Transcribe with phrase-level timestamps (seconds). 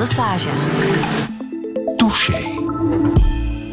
[0.00, 0.48] Lesage.
[1.96, 2.44] Touché.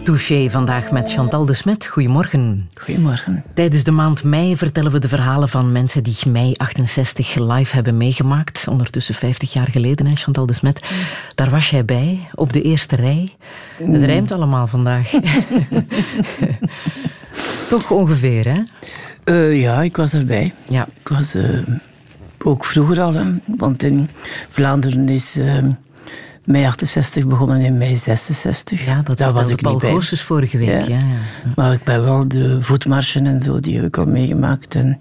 [0.04, 1.86] Touché vandaag met Chantal de Smet.
[1.86, 2.70] Goedemorgen.
[2.74, 3.44] Goedemorgen.
[3.54, 7.98] Tijdens de maand mei vertellen we de verhalen van mensen die mei 68 live hebben
[7.98, 8.68] meegemaakt.
[8.68, 10.90] Ondertussen 50 jaar geleden, hè, Chantal de Smet.
[11.36, 13.36] Daar was jij bij, op de eerste rij.
[13.84, 15.10] Het rijmt allemaal vandaag.
[17.70, 18.62] Toch ongeveer, hè?
[19.26, 20.54] Uh, ja, ik was erbij.
[20.70, 20.88] Ja.
[21.00, 21.60] Ik was uh,
[22.42, 23.24] ook vroeger al, hè,
[23.58, 24.10] want in
[24.50, 25.58] Vlaanderen is uh,
[26.48, 28.86] mei 68 begonnen in mei 66.
[28.86, 30.18] Ja, dat was ik Paul niet bij.
[30.18, 30.82] Vorige week.
[30.82, 30.98] Ja.
[30.98, 31.52] Ja, ja.
[31.56, 34.76] Maar ik ben wel de voetmarschen en zo, die heb ik al meegemaakt.
[34.76, 35.00] En,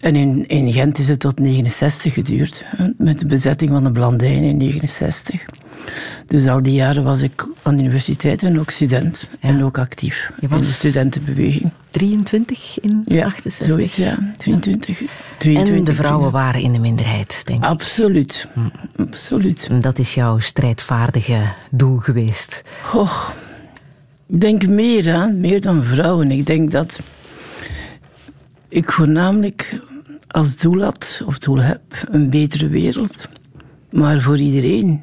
[0.00, 2.64] en in, in Gent is het tot 69 geduurd,
[2.98, 5.44] met de bezetting van de Blandijn in 69.
[6.26, 9.28] Dus al die jaren was ik aan de universiteit en ook student.
[9.40, 9.48] Ja.
[9.48, 11.70] En ook actief in de studentenbeweging.
[11.90, 13.66] 23 in Ja, 68.
[13.66, 14.32] zoiets, ja.
[14.38, 15.02] 22.
[15.38, 17.64] 22 En de vrouwen waren in de minderheid, denk ik.
[17.64, 18.46] Absoluut.
[18.96, 19.66] Absoluut.
[19.70, 22.62] En Dat is jouw strijdvaardige doel geweest.
[22.92, 23.34] Och,
[24.28, 25.26] ik denk meer, hè?
[25.26, 26.30] meer dan vrouwen.
[26.30, 27.00] Ik denk dat
[28.68, 29.80] ik voornamelijk
[30.28, 33.28] als doel had, of doel heb, een betere wereld.
[33.90, 35.02] Maar voor iedereen.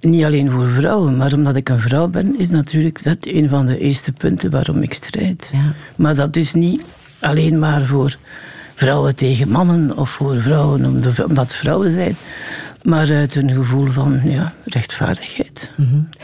[0.00, 3.66] Niet alleen voor vrouwen, maar omdat ik een vrouw ben, is natuurlijk dat een van
[3.66, 5.50] de eerste punten waarom ik strijd.
[5.52, 5.74] Ja.
[5.96, 6.82] Maar dat is niet
[7.18, 8.16] alleen maar voor
[8.74, 12.16] vrouwen tegen mannen of voor vrouwen omdat vrouwen zijn,
[12.82, 15.70] maar uit een gevoel van ja, rechtvaardigheid.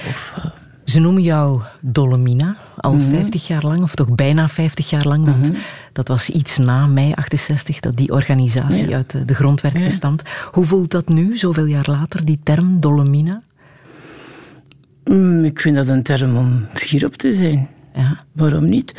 [0.09, 0.45] Of, eh,
[0.87, 5.25] Ze noemen jou Dolomina al 50 jaar lang, of toch bijna 50 jaar lang.
[5.25, 5.56] Want
[5.93, 8.97] dat was iets na mei 68 dat die organisatie Ja.
[8.97, 10.31] uit de- de grond werd gestampt.
[10.53, 13.43] Hoe voelt dat nu, zoveel jaar later, die term Dolomina?
[15.05, 17.69] Mm, ik vind dat een term om fier op te zijn.
[17.97, 18.25] Ja.
[18.33, 18.95] Waarom niet?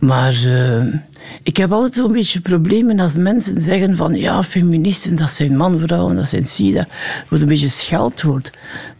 [0.00, 0.94] Maar eh,
[1.42, 6.16] ik heb altijd zo'n beetje problemen als mensen zeggen van ja, feministen, dat zijn man-vrouwen,
[6.16, 6.86] dat zijn SIDA.
[6.88, 8.50] Het wordt een beetje scheldwoord.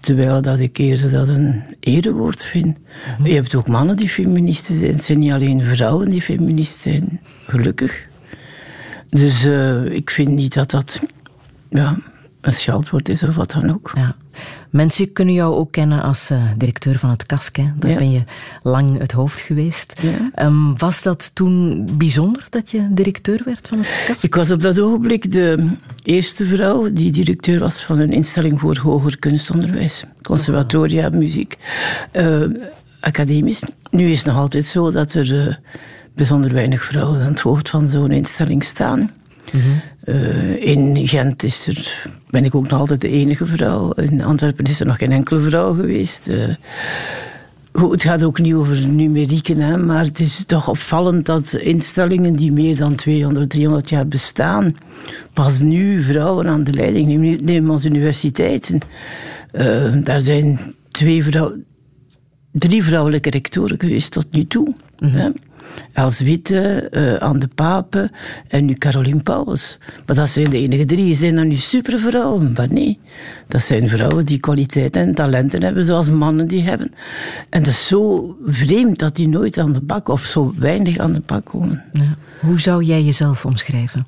[0.01, 2.79] Terwijl dat ik eerder dat een erewoord vind.
[3.25, 4.93] Je hebt ook mannen die feministen zijn.
[4.93, 7.21] Het zijn niet alleen vrouwen die feminist zijn.
[7.47, 8.07] Gelukkig.
[9.11, 11.03] Dus eh, ik vind niet dat dat
[11.69, 11.99] ja,
[12.41, 13.93] een scheldwoord is of wat dan ook.
[13.95, 14.15] Ja.
[14.71, 17.57] Mensen kunnen jou ook kennen als eh, directeur van het KASK.
[17.57, 17.65] Hè?
[17.77, 17.97] Daar Ja.
[17.97, 18.23] ben je
[18.63, 20.01] lang het hoofd geweest.
[20.03, 20.31] Ja.
[20.35, 24.25] Ehm, was dat toen bijzonder dat je directeur werd van het KASK?
[24.25, 25.69] Ik was op dat ogenblik de
[26.03, 30.05] eerste vrouw die directeur was van een instelling voor hoger kunstonderwijs.
[30.23, 31.57] Conservatoria, muziek,
[32.13, 32.43] eh,
[33.01, 33.63] academisch.
[33.91, 35.55] Nu is het nog altijd zo dat er eh,
[36.15, 39.11] bijzonder weinig vrouwen aan het hoofd van zo'n instelling staan.
[40.05, 43.91] Eh, in Gent is er, ben ik ook nog altijd de enige vrouw.
[43.93, 46.31] In Antwerpen is er nog geen enkele vrouw geweest.
[47.73, 52.37] Goed, het gaat ook niet over numerieken, hè, maar het is toch opvallend dat instellingen
[52.37, 54.75] die meer dan 200, 300 jaar bestaan,
[55.33, 57.45] pas nu vrouwen aan de leiding nemen.
[57.45, 58.81] Neem onze universiteiten.
[59.53, 61.53] Eh, daar zijn twee vrouw,
[62.53, 64.75] drie vrouwelijke rectoren geweest tot nu toe.
[64.99, 65.31] hè.
[65.93, 68.11] Els Witte, eh Anne de Pape
[68.49, 69.79] en nu Caroline Pauwels.
[70.07, 71.15] Maar dat zijn de enige drie.
[71.15, 72.53] Zijn dat nu supervrouwen?
[72.57, 72.99] Maar nee,
[73.49, 76.93] dat zijn vrouwen die kwaliteiten en talenten hebben zoals mannen die hebben.
[77.49, 81.13] En dat is zo vreemd dat die nooit aan de bak of zo weinig aan
[81.13, 81.85] de bak komen.
[81.93, 82.17] Ja.
[82.41, 84.07] Hoe zou jij jezelf omschrijven?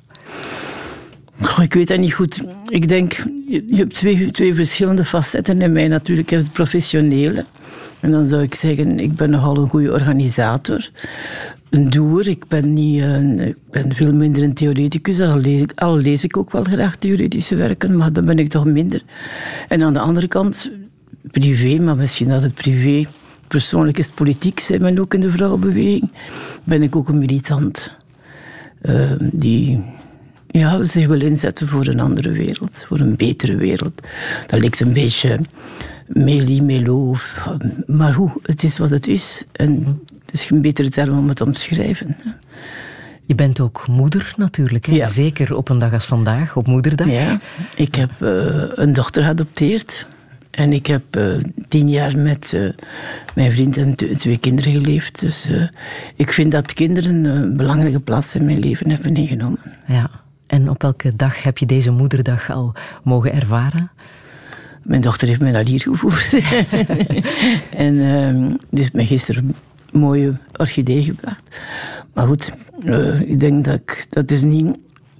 [1.41, 2.43] Goh, ik weet dat niet goed.
[2.67, 3.13] Ik denk,
[3.47, 6.29] je, je hebt twee, twee verschillende facetten in mij natuurlijk.
[6.29, 7.45] Je hebt het professionele.
[8.01, 10.89] En dan zou ik zeggen, ik ben nogal een goede organisator.
[11.69, 12.27] Een doer.
[12.27, 15.19] Ik ben, niet een, ik ben veel minder een theoreticus.
[15.19, 18.49] Al lees, ik, al lees ik ook wel graag theoretische werken, maar dan ben ik
[18.49, 19.03] toch minder.
[19.67, 20.71] En aan de andere kant,
[21.31, 23.09] privé, maar misschien dat het privé...
[23.47, 26.11] Persoonlijk is politiek, zei men ook in de vrouwenbeweging.
[26.63, 27.91] Ben ik ook een militant.
[28.81, 29.83] eh, die
[30.47, 34.01] ja, zich wil inzetten voor een andere wereld, voor een betere wereld.
[34.47, 35.39] Dat lijkt een beetje
[36.13, 37.47] meli-melo, of-
[37.87, 39.43] maar hoe, het is wat het is.
[39.51, 42.15] En het is geen betere term om het te omschrijven.
[43.25, 44.93] Je bent ook moeder natuurlijk, hè?
[44.95, 45.07] Ja.
[45.07, 47.11] zeker op een dag als vandaag, op moederdag.
[47.11, 47.39] Ja,
[47.75, 50.07] ik heb eh, een dochter geadopteerd.
[50.51, 51.33] En ik heb eh,
[51.67, 52.69] tien jaar met eh,
[53.35, 55.19] mijn vriend en twee kinderen geleefd.
[55.19, 55.63] Dus eh,
[56.15, 59.59] ik vind dat kinderen een belangrijke plaats in mijn leven hebben ingenomen.
[59.87, 60.09] Ja.
[60.47, 62.73] En op welke dag heb je deze moederdag al
[63.03, 63.91] mogen ervaren?
[64.83, 66.33] Mijn dochter heeft mij naar hier gevoerd.
[67.85, 67.95] en
[68.69, 69.55] die heeft mij gisteren
[69.91, 71.59] een mooie orchidee gebracht.
[72.13, 72.51] Maar goed,
[72.83, 74.77] eh, ik denk dat ik, dat is niet...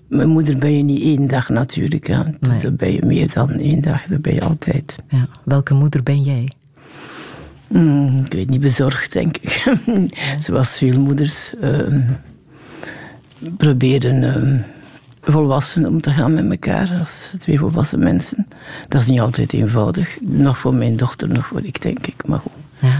[0.07, 2.07] Mijn moeder ben je niet één dag natuurlijk.
[2.07, 2.57] Nee.
[2.61, 4.95] Dat ben je meer dan één dag, dat ben je altijd.
[5.09, 5.27] Ja.
[5.43, 6.51] Welke moeder ben jij?
[7.67, 9.73] Mm, ik weet niet, bezorgd denk ik.
[10.45, 12.01] Zoals veel moeders ehm,
[13.57, 14.57] proberen ehm,
[15.21, 18.47] volwassenen om te gaan met elkaar, als twee volwassen mensen.
[18.88, 20.18] Dat is niet altijd eenvoudig.
[20.21, 22.27] Nog voor mijn dochter, nog voor ik, denk ik.
[22.27, 22.51] Maar goed.
[22.79, 23.00] Ja.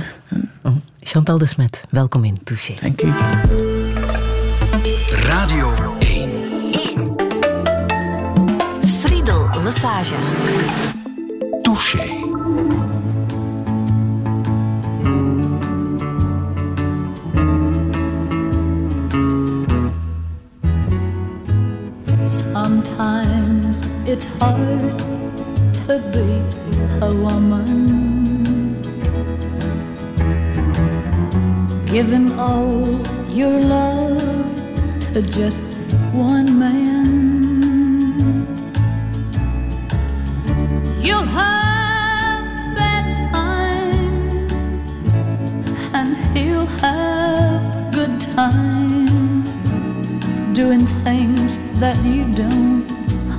[0.64, 2.74] Oh, Chantal de Smet, welkom in Touché.
[2.82, 3.12] Dank u.
[5.10, 6.30] Radio 1.
[6.72, 7.16] 1.
[8.86, 10.16] Friedel Lassage.
[11.62, 12.30] Touché.
[23.02, 25.00] Sometimes it's hard
[25.88, 26.30] to be
[27.04, 28.78] a woman.
[31.88, 32.86] Giving all
[33.28, 34.22] your love
[35.14, 35.64] to just
[36.14, 38.46] one man.
[41.02, 42.46] You'll have
[42.78, 44.54] bad times,
[45.96, 49.01] and he'll have good times
[50.54, 52.86] doing things that you don't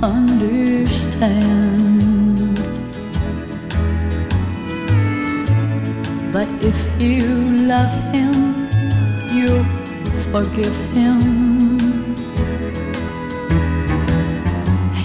[0.01, 1.43] understand.
[6.31, 7.27] But if you
[7.67, 8.33] love him,
[9.31, 9.65] you'll
[10.31, 11.21] forgive him.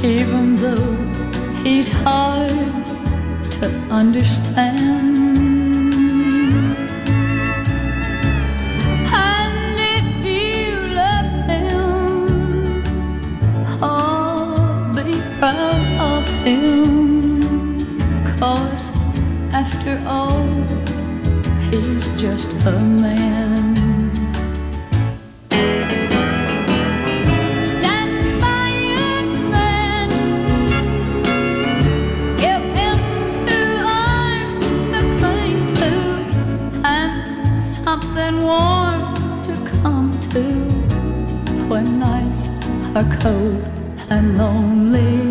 [0.02, 0.96] Even though
[1.62, 2.48] he's hard
[3.58, 5.57] to understand.
[22.18, 23.76] Just a man.
[27.74, 28.70] Stand by
[29.52, 30.08] man.
[32.36, 32.98] Give him
[33.46, 35.92] two arms to cling to
[36.84, 37.14] and
[37.84, 39.00] something warm
[39.44, 40.42] to come to
[41.68, 42.48] when nights
[42.96, 43.62] are cold
[44.10, 45.27] and lonely.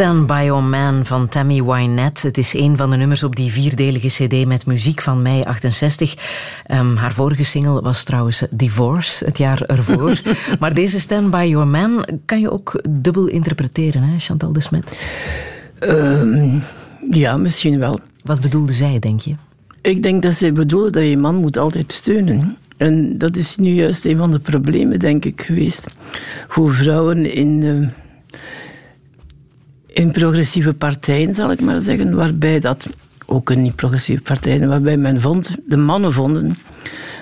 [0.00, 2.26] Stand By Your Man van Tammy Wynette.
[2.26, 6.14] Het is een van de nummers op die vierdelige cd met muziek van mei 68.
[6.64, 10.20] Ehm, haar vorige single was trouwens Divorce, het jaar ervoor.
[10.60, 14.98] maar deze Stand By Your Man kan je ook dubbel interpreteren, hè, Chantal de Smet?
[15.78, 16.58] Ehm,
[17.10, 17.98] ja, misschien wel.
[18.22, 19.34] Wat bedoelde zij, denk je?
[19.80, 22.56] Ik denk dat ze bedoelen dat je man moet altijd steunen.
[22.76, 25.88] En dat is nu juist een van de problemen, denk ik, geweest
[26.48, 27.88] voor vrouwen in, eh,
[29.92, 32.86] in progressieve partijen, zal ik maar zeggen, waarbij dat,
[33.26, 36.56] ook in niet-progressieve partijen, waarbij men vond, de mannen vonden,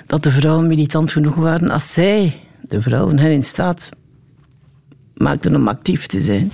[0.05, 3.89] dat de vrouwen militant genoeg waren als zij, de vrouwen, hen in staat
[5.13, 6.51] maakten om actief te zijn.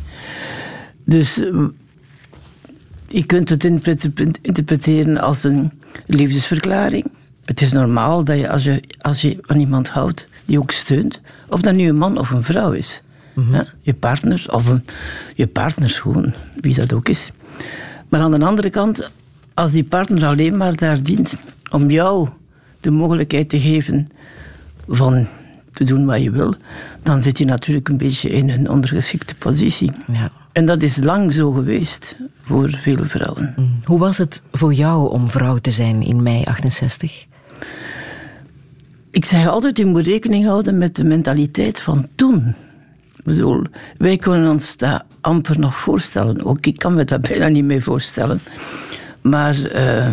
[1.05, 1.35] Dus
[3.07, 3.63] je kunt het
[4.41, 5.71] interpreteren als een
[6.07, 7.11] liefdesverklaring.
[7.45, 11.21] Het is normaal dat je als, je als je van iemand houdt die ook steunt,
[11.49, 13.01] of dat nu een man of een vrouw is.
[13.51, 14.85] Ja, je partner, of een,
[15.35, 17.31] je partner gewoon, wie dat ook is.
[18.09, 19.11] Maar aan de andere kant,
[19.53, 21.35] als die partner alleen maar daar dient
[21.71, 22.29] om jou
[22.79, 24.07] de mogelijkheid te geven
[24.87, 25.27] van
[25.73, 26.55] te doen wat je wil,
[27.03, 29.91] dan zit je natuurlijk een beetje in een ondergeschikte positie.
[30.11, 30.31] Ja.
[30.51, 33.53] En dat is lang zo geweest voor veel vrouwen.
[33.83, 37.25] Hoe was het voor jou om vrouw te zijn in mei 68?
[39.11, 42.55] Ik zeg altijd, je moet rekening houden met de mentaliteit van toen.
[43.25, 43.61] Bedoel,
[43.97, 46.45] wij kunnen ons dat amper nog voorstellen.
[46.45, 48.41] Ook ik kan me dat bijna niet meer voorstellen.
[49.21, 50.07] Maar eh,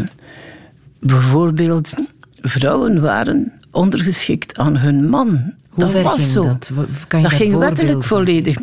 [1.00, 1.92] bijvoorbeeld,
[2.40, 5.52] vrouwen waren ondergeschikt aan hun man.
[5.70, 6.44] Hoe dat was ging zo.
[6.44, 6.70] dat?
[7.08, 8.58] Kan je dat daar ging wettelijk volledig.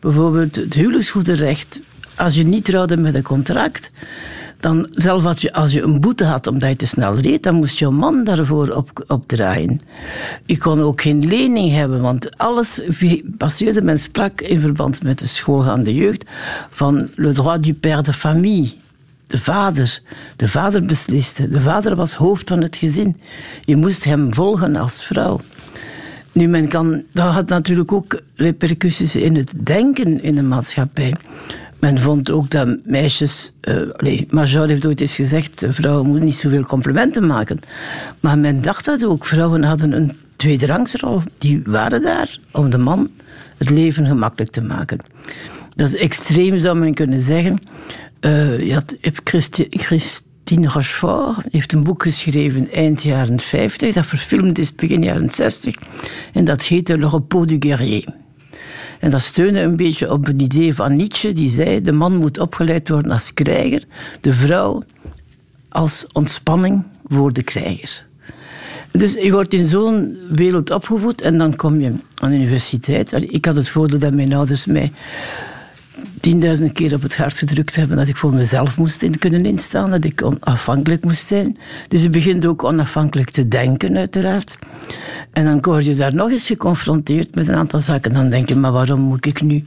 [0.00, 1.80] Bijvoorbeeld het huwelijksgoederecht.
[2.14, 3.90] Als je niet trouwde met een contract,
[4.60, 7.54] dan zelf als je, als je een boete had omdat je te snel reed, dan
[7.54, 9.80] moest je man daarvoor op, opdraaien.
[10.46, 12.80] Je kon ook geen lening hebben, want alles
[13.36, 13.82] passeerde.
[13.82, 16.24] Men sprak in verband met de schoolgaande jeugd
[16.70, 18.72] van le droit du père de famille.
[19.26, 20.00] de vader.
[20.36, 21.48] De vader besliste.
[21.48, 23.16] De vader was hoofd van het gezin.
[23.64, 25.40] Je moest hem volgen als vrouw.
[26.32, 31.14] Nu, men kan, dat had natuurlijk ook repercussies in het denken in de maatschappij.
[31.80, 33.52] Men vond ook dat meisjes.
[33.68, 37.60] Uh, allez, Major heeft ooit eens gezegd: vrouwen moeten niet zoveel complimenten maken.
[38.20, 39.26] Maar men dacht dat ook.
[39.26, 41.22] Vrouwen hadden een tweederangsrol.
[41.38, 43.10] Die waren daar om de man
[43.56, 44.98] het leven gemakkelijk te maken.
[45.76, 47.58] Dat is extreem, zou men kunnen zeggen.
[48.20, 54.58] Uh, je had Christi Christine Rochefort heeft een boek geschreven eind jaren 50, dat verfilmd
[54.58, 55.76] is begin jaren 60.
[56.32, 58.04] En dat heette Le repos du guerrier.
[59.00, 62.38] En dat steunde een beetje op het idee van Nietzsche, die zei: de man moet
[62.38, 63.84] opgeleid worden als krijger,
[64.20, 64.82] de vrouw
[65.68, 68.08] als ontspanning voor de krijger.
[68.90, 73.12] Dus je wordt in zo'n wereld opgevoed en dan kom je aan de universiteit.
[73.12, 74.92] Ik had het voordeel dat mijn ouders mij
[76.20, 79.90] tienduizend keer op het hart gedrukt hebben dat ik voor mezelf moest in kunnen instaan,
[79.90, 81.58] dat ik onafhankelijk moest zijn.
[81.88, 84.58] Dus je begint ook onafhankelijk te denken, uiteraard.
[85.32, 88.12] En dan word je daar nog eens geconfronteerd met een aantal zaken.
[88.12, 89.64] Dan denk je, maar waarom moet ik nu,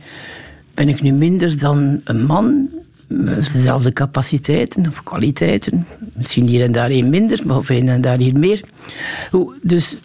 [0.73, 2.69] ben ik nu minder dan een man
[3.07, 5.87] met dezelfde capaciteiten of kwaliteiten?
[6.13, 8.63] Misschien hier en daar een minder, maar of hier en daar hier meer.
[9.61, 9.97] Dus,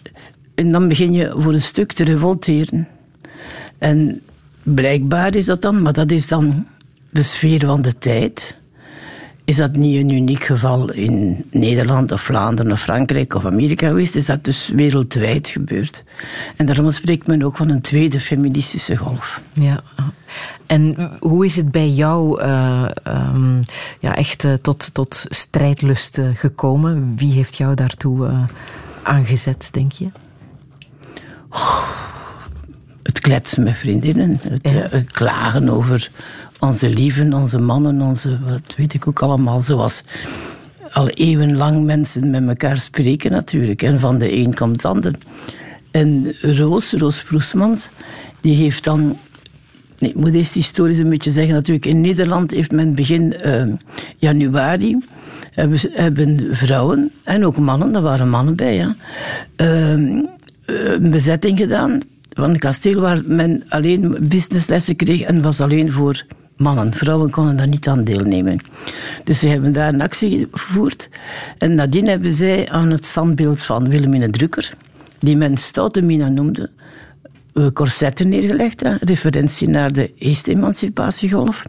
[0.55, 2.87] en dan begin je voor een stuk te revolteren.
[3.77, 4.21] En
[4.75, 6.65] Blijkbaar is dat dan, maar dat is dan
[7.09, 8.57] de sfeer van de tijd.
[9.45, 14.15] Is dat niet een uniek geval in Nederland of Vlaanderen of Frankrijk of Amerika geweest?
[14.15, 16.03] Is dat dus wereldwijd gebeurd?
[16.55, 19.41] En daarom spreekt men ook van een tweede feministische golf.
[19.53, 19.81] Ja.
[20.65, 23.63] En hoe is het bij jou uh, um,
[23.99, 27.13] ja, echt uh, tot, tot strijdlust uh, gekomen?
[27.15, 28.47] Wie heeft jou daartoe
[29.03, 30.09] aangezet, denk je?
[31.49, 32.17] Oh
[33.09, 34.89] het kletsen met vriendinnen, het, ja.
[34.89, 36.11] Eh, klagen over
[36.59, 40.03] onze lieven, onze mannen, onze, wat weet ik ook allemaal, zoals
[40.91, 43.81] al eeuwenlang mensen met elkaar spreken natuurlijk.
[43.81, 45.13] En van de een komt het ander.
[45.91, 47.89] En Roos, Roos Proesmans,
[48.41, 49.17] die heeft dan...
[49.97, 51.53] Nee, ik moet eerst historisch een beetje zeggen.
[51.53, 53.63] Natuurlijk, in Nederland heeft men begin uh,
[54.17, 54.97] januari...
[55.51, 58.95] Hebben, hebben, vrouwen, en ook mannen, daar waren mannen bij, ja,
[59.57, 59.91] uh,
[60.65, 66.25] een bezetting gedaan van een kasteel waar men alleen businesslessen kreeg en was alleen voor
[66.57, 66.93] mannen.
[66.93, 68.59] Vrouwen konden daar niet aan deelnemen.
[69.23, 71.09] Dus ze hebben daar een actie gevoerd.
[71.57, 74.73] En nadien hebben zij aan het standbeeld van Wilhelmine Drucker,
[75.19, 76.69] die men Stoute Mina noemde,
[77.53, 81.63] eh, corsetten neergelegd, referentie naar de eerste emancipatiegolf,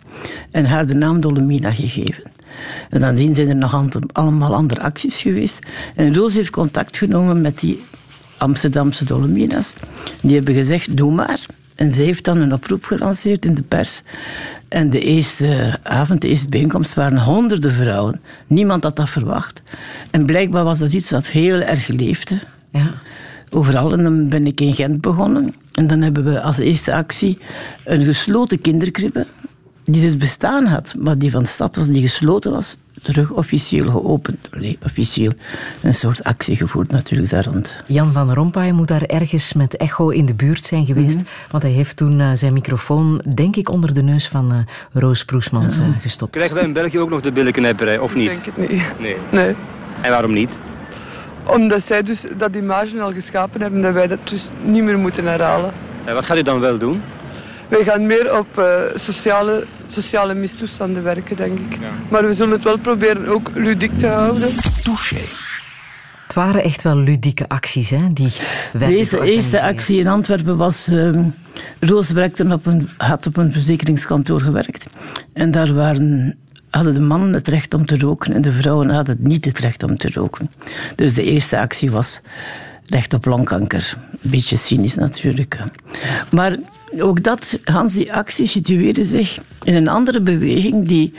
[0.50, 2.23] en haar de naam Dolomina gegeven.
[2.90, 5.59] En nadien zijn er nog allemaal andere acties geweest.
[5.95, 7.83] En Roos heeft contact genomen met die
[8.40, 9.73] Amsterdamse Dolomina's.
[10.23, 11.40] Die hebben gezegd, doe maar.
[11.76, 14.02] En ze heeft dan een oproep gelanceerd in de pers.
[14.68, 18.20] En de eerste avond, de eerste bijeenkomst, waren honderden vrouwen.
[18.47, 19.62] Niemand had dat verwacht.
[20.11, 22.38] En blijkbaar was dat iets dat heel erg leefde.
[22.73, 22.94] Ja.
[23.50, 23.92] Overal.
[23.92, 25.54] En dan ben ik in Gent begonnen.
[25.73, 27.38] En dan hebben we als eerste actie
[27.85, 29.26] een gesloten kinderkribbe.
[29.85, 33.90] Die dus bestaan had, maar die van de stad was, die gesloten was terug officieel
[33.90, 34.49] geopend.
[34.57, 35.33] Nee, officieel
[35.83, 37.75] een soort actie gevoerd natuurlijk daar rond.
[37.87, 41.16] Jan van Rompuy moet daar ergens met echo in de buurt zijn geweest.
[41.16, 41.25] Mhm.
[41.50, 44.59] Want hij heeft toen uh, zijn microfoon, denk ik, onder de neus van uh,
[44.92, 46.33] Roos Proesmans uh, gestopt.
[46.33, 48.30] Krijgen wij in België ook nog de billenknijperij, of niet?
[48.30, 48.83] Ik denk het niet.
[48.99, 49.16] Nee.
[49.30, 49.54] nee.
[50.00, 50.50] En waarom niet?
[51.47, 55.25] Omdat zij dus dat image al geschapen hebben, dat wij dat dus niet meer moeten
[55.25, 55.73] herhalen.
[56.04, 57.02] En wat gaat u dan wel doen?
[57.71, 61.81] Wij gaan meer op uh, sociale, sociale mistoestanden werken, denk ik.
[61.81, 61.91] Ja.
[62.09, 64.49] Maar we zullen het wel proberen ook ludiek te houden.
[64.83, 65.17] Touché.
[66.23, 68.12] Het waren echt wel ludieke acties, hè?
[68.12, 68.33] Die
[68.79, 70.89] Deze eerste actie in Antwerpen was...
[70.89, 71.19] Uh,
[71.81, 74.87] Roos werkte op een, had op een verzekeringskantoor gewerkt.
[75.33, 76.37] En daar waren
[76.71, 79.83] hadden de mannen het recht om te roken en de vrouwen hadden niet het recht
[79.83, 80.50] om te roken.
[80.97, 82.21] Dus de eerste actie was
[82.87, 83.95] recht op longkanker.
[84.12, 85.59] Een beetje cynisch natuurlijk.
[86.31, 86.57] Maar
[86.99, 91.12] ook dat, Hans, die actie situeerde zich in een andere beweging die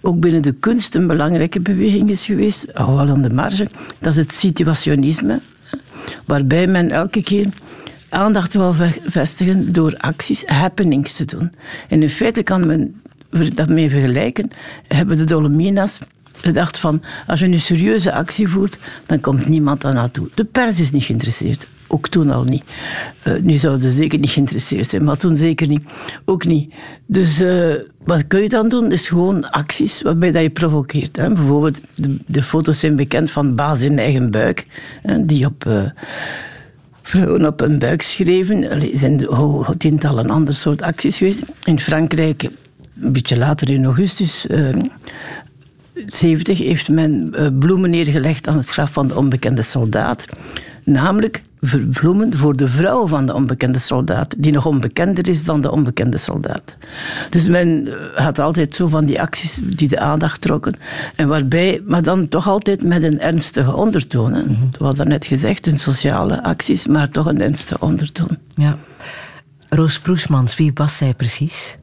[0.00, 3.68] ook binnen de kunst een belangrijke beweging is geweest, al wel aan de marge.
[3.98, 5.40] Dat is het situationisme,
[6.26, 7.48] waarbij men elke keer
[8.08, 8.74] aandacht wil
[9.06, 11.52] vestigen door acties, happenings te doen.
[11.88, 13.00] En in feite kan men
[13.54, 14.50] dat mee vergelijken.
[14.88, 15.98] Hebben de Dolomina's
[16.40, 20.28] gedacht van, als je een serieuze actie voert, dan komt niemand aan naartoe.
[20.34, 21.66] De pers is niet geïnteresseerd.
[21.86, 22.62] Ook toen al niet.
[23.26, 25.82] Uh, nu zouden ze zeker niet geïnteresseerd zijn, maar toen zeker niet.
[26.24, 26.74] Ook niet.
[27.06, 27.74] Dus uh,
[28.04, 28.92] wat kun je dan doen?
[28.92, 31.16] Is gewoon acties waarbij dat je provoceert.
[31.16, 31.28] Hè?
[31.28, 31.80] Bijvoorbeeld,
[32.26, 34.64] de, foto's zijn bekend van baas in eigen buik,
[35.02, 35.64] hè, die op.
[35.66, 35.88] Uh,
[37.06, 38.70] vrouwen op een buik schreven.
[38.70, 39.28] Er zijn
[39.76, 41.44] tientallen andere soort acties geweest.
[41.64, 42.42] In Frankrijk,
[43.00, 44.46] een beetje later in augustus,
[46.06, 50.24] 70 heeft men eh, bloemen neergelegd aan het graf van de onbekende soldaat.
[50.84, 51.42] Namelijk
[51.90, 56.16] bloemen voor de vrouw van de onbekende soldaat, die nog onbekender is dan de onbekende
[56.16, 56.76] soldaat.
[57.30, 60.74] Dus men eh, had altijd zo van die acties die de aandacht trokken.
[61.16, 64.32] En waarbij, maar dan toch altijd met een ernstige ondertoon.
[64.32, 64.42] Hè.
[64.70, 68.38] Dat was net gezegd, een sociale acties, maar toch een ernstige ondertoon.
[68.54, 68.78] Ja.
[69.68, 71.76] Roos Proesmans, wie was zij precies?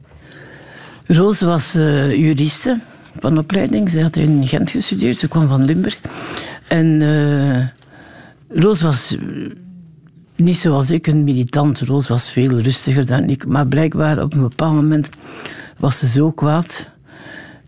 [1.06, 2.80] Roos was uh, juriste
[3.20, 3.90] van opleiding.
[3.90, 5.98] Ze had in Gent gestudeerd, ze kwam van Limburg.
[6.68, 7.66] En uh,
[8.48, 9.16] Roos was
[10.42, 11.80] niet zoals ik een militant.
[11.80, 13.46] Roos was veel rustiger dan ik.
[13.46, 15.08] Maar blijkbaar op een bepaald moment
[15.78, 16.86] was ze zo kwaad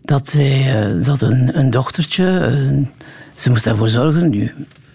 [0.01, 2.25] dat zij uh, dat een, een dochtertje.
[3.35, 4.29] ze moest daarvoor zorgen.
[4.29, 4.51] Nu,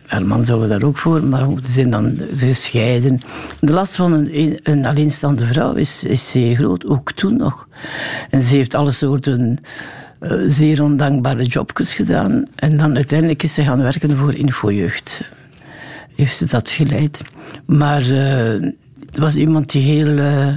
[0.07, 3.21] haar man zorgde daar ook voor, maar ze zijn dan gescheiden.
[3.61, 7.69] De last van een, een alleenstaande vrouw is, is zeer groot, ook toen nog.
[8.31, 9.59] En ze heeft alle soorten
[10.21, 12.45] uh, zeer ondankbare jobjes gedaan.
[12.55, 15.23] En dan uiteindelijk is ze gaan werken voor Infojeugd
[16.21, 17.23] heeft ze dat geleid.
[17.67, 18.71] Maar uh,
[19.07, 20.55] het was iemand die heel, uh,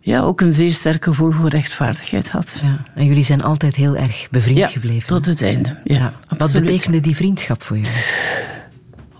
[0.00, 2.58] ja, ook een zeer sterk gevoel voor rechtvaardigheid had.
[2.62, 2.82] Ja.
[2.94, 5.06] En jullie zijn altijd heel erg bevriend ja, gebleven.
[5.06, 5.76] tot het einde.
[5.84, 6.36] Ja, ja.
[6.38, 7.92] Wat betekende die vriendschap voor jullie?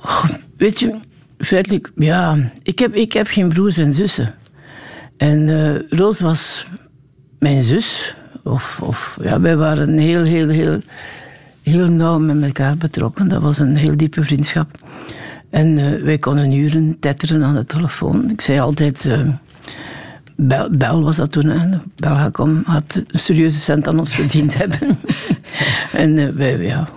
[0.04, 0.24] Oh,
[0.56, 0.94] weet je,
[1.38, 4.34] feitelijk, ja, ik heb, ik heb geen broers en zussen.
[5.16, 6.64] En uh, Roos was
[7.38, 8.16] mijn zus.
[8.42, 10.78] Of, of ja, wij waren heel, heel, heel,
[11.62, 13.28] heel nauw met elkaar betrokken.
[13.28, 14.78] Dat was een heel diepe vriendschap.
[15.54, 18.30] En uh, wij konden uren tetteren aan de telefoon.
[18.30, 19.04] Ik zei altijd...
[19.04, 19.28] Uh,
[20.36, 21.46] Bel, Bel, was dat toen.
[21.46, 21.78] Hè.
[21.96, 24.98] Belgacom had een serieuze cent aan ons verdiend hebben.
[25.92, 26.88] en uh, wij, ja...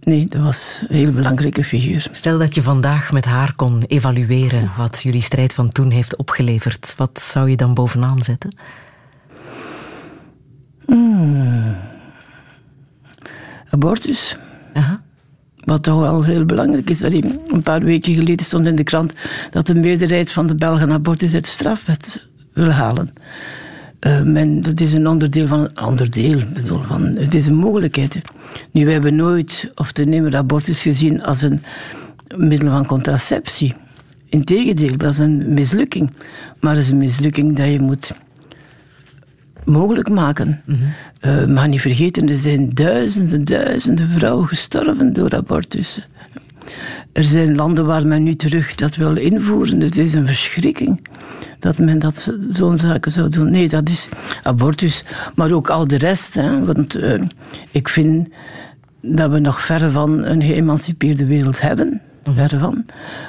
[0.00, 2.06] Nee, dat was een heel belangrijke figuur.
[2.10, 6.94] Stel dat je vandaag met haar kon evalueren wat jullie strijd van toen heeft opgeleverd.
[6.96, 8.56] Wat zou je dan bovenaan zetten?
[10.86, 11.76] Hmm.
[13.70, 14.36] Abortus.
[14.74, 15.02] Aha.
[15.64, 17.02] Wat toch wel heel belangrijk is.
[17.02, 19.12] Allee, een paar weken geleden stond in de krant
[19.50, 23.12] dat de meerderheid van de Belgen abortus uit strafwet wil halen.
[24.24, 26.40] Men, dat is een onderdeel van een onderdeel.
[26.52, 28.18] Bedoel, van, het is een mogelijkheid.
[28.70, 31.62] Nu, wij hebben nooit of te nemen abortus gezien als een
[32.36, 33.74] middel van contraceptie.
[34.28, 36.10] Integendeel, dat is een mislukking.
[36.60, 38.14] Maar het is een mislukking dat je moet
[39.64, 40.62] mogelijk maken.
[40.64, 41.30] Mm -hmm.
[41.30, 46.00] uh, maar niet vergeten, er zijn duizenden, duizenden vrouwen gestorven door abortus.
[47.12, 49.80] Er zijn landen waar men nu terug dat wil invoeren.
[49.80, 51.00] Het is een verschrikking
[51.62, 53.50] dat men dat zo'n zaken zou doen.
[53.50, 54.08] Nee, dat is
[54.42, 56.34] abortus, maar ook al de rest.
[56.34, 57.20] Hè, want uh,
[57.70, 58.28] ik vind
[59.00, 62.00] dat we nog ver van een geëmancipeerde wereld hebben.
[62.24, 62.60] Mm -hmm.
[62.60, 62.86] van.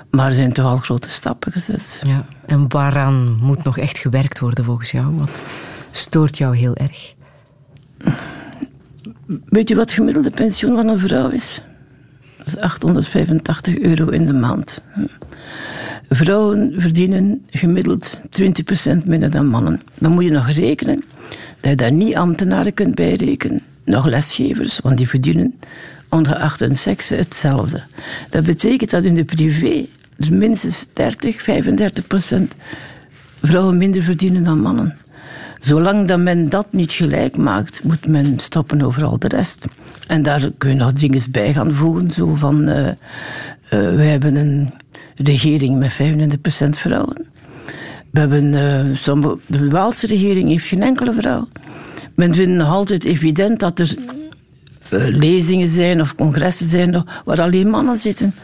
[0.10, 2.02] Maar er zijn toch al grote stappen gezet.
[2.06, 2.26] Ja.
[2.46, 5.18] En waaraan moet nog echt gewerkt worden volgens jou?
[5.18, 5.42] Wat
[5.96, 7.14] stoort jou heel erg?
[9.46, 11.62] Weet je wat het gemiddelde pensioen van een vrouw is?
[12.38, 14.82] Dat is 885 euro in de maand.
[16.10, 18.18] Vrouwen verdienen gemiddeld
[19.02, 19.82] 20% minder dan mannen.
[19.98, 21.04] Dan moet je nog rekenen
[21.60, 25.60] dat je daar niet ambtenaren kunt bijrekenen, nog lesgevers, want die verdienen
[26.10, 27.84] ongeacht hun seks hetzelfde.
[28.30, 29.86] Dat betekent dat in de privé
[30.20, 32.56] er minstens 30, 35 procent
[33.42, 34.98] vrouwen minder verdienen dan mannen.
[35.64, 39.66] Zolang dat men dat niet gelijk maakt, moet men stoppen over al de rest.
[40.08, 42.12] En daar kun je nog dingen bij gaan voegen.
[42.12, 42.94] Zo van, uh, uh,
[43.70, 44.74] wij hebben een
[45.16, 47.28] regering met 35% vrouwen.
[48.10, 51.48] We hebben, uh, sommige, de Waalse regering heeft geen enkele vrouw.
[52.16, 53.96] Men vindt nog altijd evident dat er
[55.10, 58.36] lezingen zijn of congressen zijn waar alleen mannen zitten.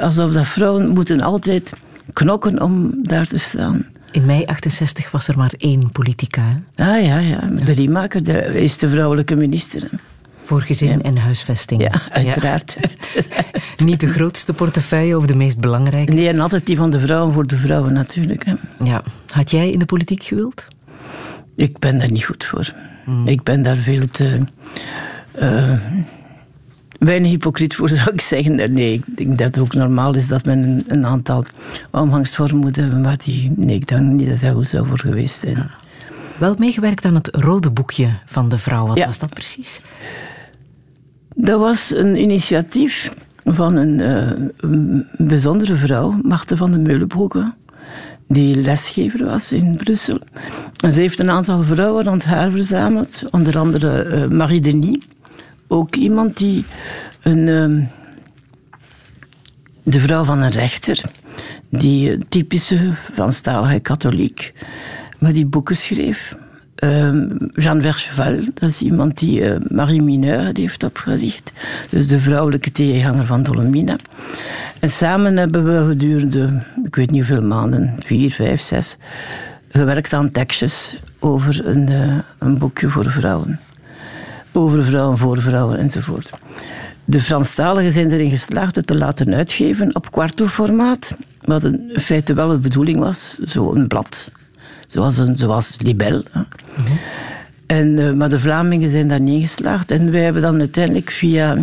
[0.00, 1.72] Alsof dat vrouwen moeten altijd
[2.12, 3.86] knokken om daar te staan.
[4.16, 6.42] In mei 68 was er maar één politica.
[6.74, 6.84] Hè?
[6.84, 7.40] Ah ja, ja.
[7.64, 9.88] de Riemaker de, is de vrouwelijke minister.
[10.42, 10.98] Voor gezin ja.
[10.98, 11.82] en huisvesting.
[11.82, 12.76] Ja, uiteraard.
[12.80, 13.22] Ja.
[13.86, 16.12] Niet de grootste portefeuille of de meest belangrijke?
[16.12, 18.44] Nee, en altijd die van de vrouwen voor de vrouwen natuurlijk.
[18.44, 18.54] Hè.
[18.84, 19.02] Ja.
[19.30, 20.68] Had jij in de politiek gewild?
[21.56, 22.72] Ik ben daar niet goed voor.
[23.04, 23.28] Hmm.
[23.28, 24.38] Ik ben daar veel te...
[25.42, 25.72] Uh,
[26.98, 28.72] weinig hypocriet voor, zou ik zeggen.
[28.72, 31.44] Nee, ik denk dat het ook normaal is dat men een, een aantal
[31.90, 35.38] omgangsvormen moet hebben, maar die, nee, ik denk niet dat dat goed zou voor geweest
[35.38, 35.56] zijn.
[35.56, 35.70] Ja.
[36.38, 38.86] Wel meegewerkt aan het rode boekje van de vrouw.
[38.86, 39.06] Wat ja.
[39.06, 39.80] was dat precies?
[41.36, 43.12] Dat was een initiatief
[43.44, 47.54] van een, uh, een bijzondere vrouw, Marten van de Meulenbroeke,
[48.28, 50.18] die lesgever was in Brussel.
[50.82, 54.98] En ze heeft een aantal vrouwen aan het haar verzameld, onder andere uh, Marie Denis
[55.68, 56.64] ook iemand die
[57.22, 57.86] een, uh,
[59.82, 61.00] de vrouw van een rechter,
[61.68, 64.52] die typische Franstalige katholiek,
[65.18, 66.34] maar die boeken schreef.
[66.76, 71.52] Ehm, Jeanne Vercheval, dat is iemand die eh, Marie Mineur heeft opgericht.
[71.90, 73.96] Dus de vrouwelijke tegenhanger van Dolomina.
[74.80, 78.96] En samen hebben we gedurende, ik weet niet hoeveel maanden, vier, vijf, zes,
[79.68, 83.60] gewerkt aan tekstjes over een, eh, een boekje voor vrouwen.
[84.56, 86.30] Over vrouwen, voor vrouwen enzovoort.
[87.04, 91.16] De Franstaligen zijn erin geslaagd het te laten uitgeven op kwarto-formaat.
[91.44, 94.30] Wat in feite wel de bedoeling was, zo'n blad.
[94.86, 96.22] Zoals, een, zoals Libel.
[97.66, 99.90] En, eh, maar de Vlamingen zijn daar niet geslaagd.
[99.90, 101.56] En wij hebben dan uiteindelijk via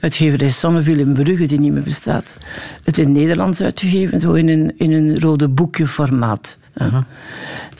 [0.00, 2.36] uitgeverij Sonneville in Brugge, die niet meer bestaat,
[2.84, 6.58] het in Nederlands uitgegeven, zo in een, in een rode boekje formaat.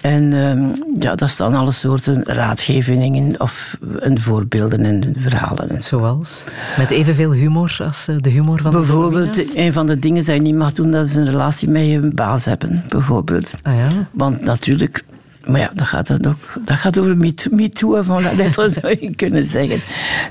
[0.00, 5.70] En ehm, ja, daar staan alle soorten raadgevingen of en voorbeelden en verhalen.
[5.70, 5.98] En zo.
[5.98, 6.44] Zoals?
[6.78, 10.34] Met evenveel humor als eh, de humor van de Bijvoorbeeld, een van de dingen die
[10.34, 13.52] je niet mag doen, dat is een relatie met je baas hebben, bijvoorbeeld.
[13.62, 14.08] Ah ja?
[14.12, 15.04] Want natuurlijk,
[15.46, 18.70] maar ja, dat gaat, dan ook, dat gaat over MeToo me too, van la lettre,
[18.80, 19.80] zou je kunnen zeggen.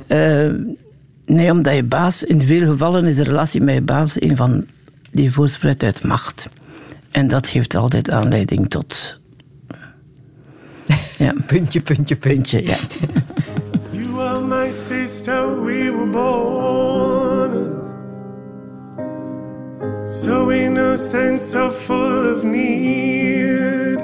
[0.07, 0.51] Eh,
[1.25, 4.65] nee, omdat je baas, in veel gevallen is de relatie met je baas een van
[5.11, 6.49] die voortspruit uit macht.
[7.11, 9.18] En dat geeft altijd aanleiding tot.
[11.19, 12.15] Ja, Puntje, puntje, puntje.
[12.15, 12.77] puntje, ja.
[13.93, 17.75] You are my sister, we were born
[20.05, 23.99] so innocent, so full of need.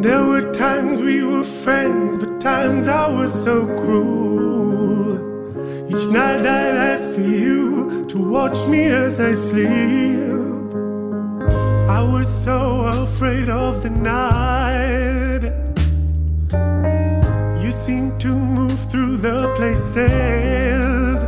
[0.00, 5.18] There were times we were friends, but times I was so cruel.
[5.88, 10.43] Each night I'd ask for you to watch me as I sleep.
[11.94, 15.42] I was so afraid of the night.
[17.62, 21.22] You seem to move through the places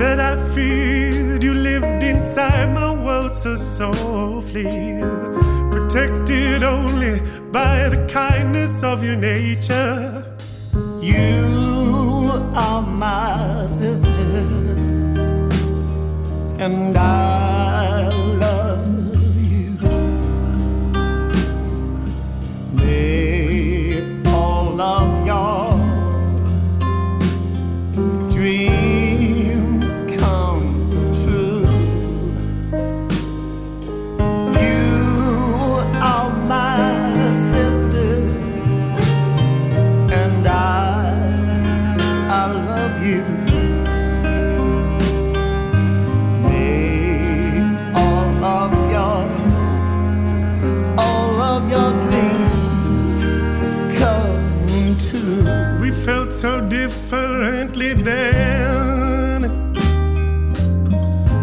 [0.00, 1.44] that I feared.
[1.44, 5.02] You lived inside my world so softly,
[5.70, 7.20] protected only
[7.52, 10.24] by the kindness of your nature.
[11.02, 14.32] You are my sister,
[16.58, 17.55] and I
[18.02, 18.65] love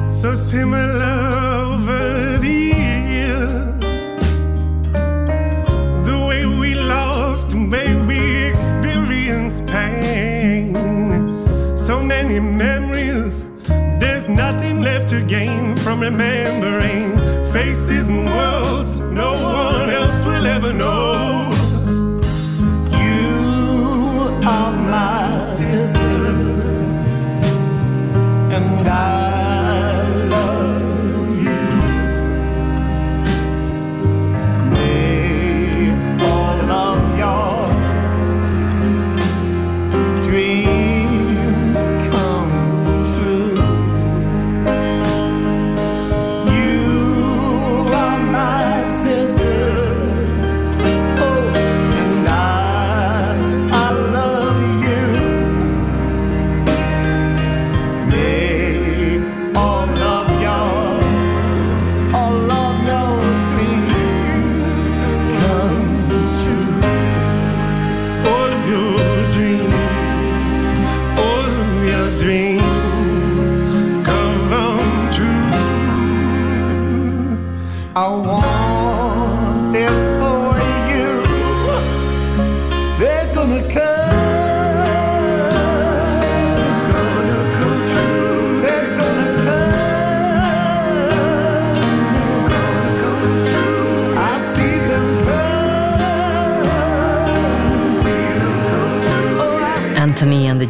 [0.09, 1.03] so similar
[1.67, 3.79] over the years.
[6.07, 10.73] The way we loved, the way we experienced pain.
[11.77, 13.43] So many memories,
[13.99, 17.11] there's nothing left to gain from remembering
[17.53, 21.12] faces and worlds no one else will ever know.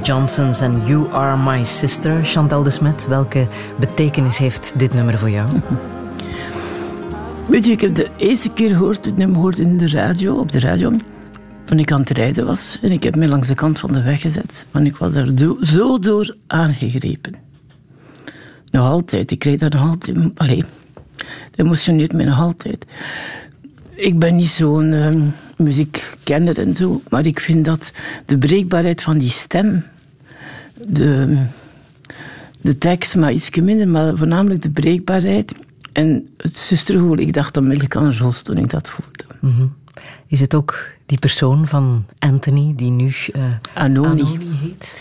[0.04, 2.26] Johnsons en You Are My Sister.
[2.26, 3.48] Chantal de Smet, welke
[3.80, 5.50] betekenis heeft dit nummer voor jou?
[7.50, 10.52] Weet je, ik heb de eerste keer gehoord, het nummer gehoord in de radio, op
[10.52, 10.92] de radio,
[11.64, 12.80] toen ik aan het rijden was.
[12.82, 14.66] En ik heb me langs de kant van de weg gezet.
[14.72, 17.34] Want ik was do- zo door aangegrepen.
[18.72, 19.32] Nog altijd.
[19.32, 20.18] Ik kreeg daar nog altijd...
[20.36, 20.64] Allee,
[21.16, 22.86] dat emotioneert me nog altijd.
[23.96, 25.22] Ik ben niet zo'n ehm,
[25.58, 27.92] muziekkenner en zo, maar ik vind dat
[28.26, 29.84] de breekbaarheid van die stem,
[30.88, 31.44] de,
[32.62, 35.54] de tekst, maar iets minder, maar voornamelijk de breekbaarheid
[35.92, 37.18] en het zustergevoel.
[37.18, 39.70] Ik dacht onmiddellijk aan Roos toen ik dat voelde.
[40.28, 44.22] Is het ook die persoon van Anthony die nu eh Anoni.
[44.22, 44.96] Anoni heet?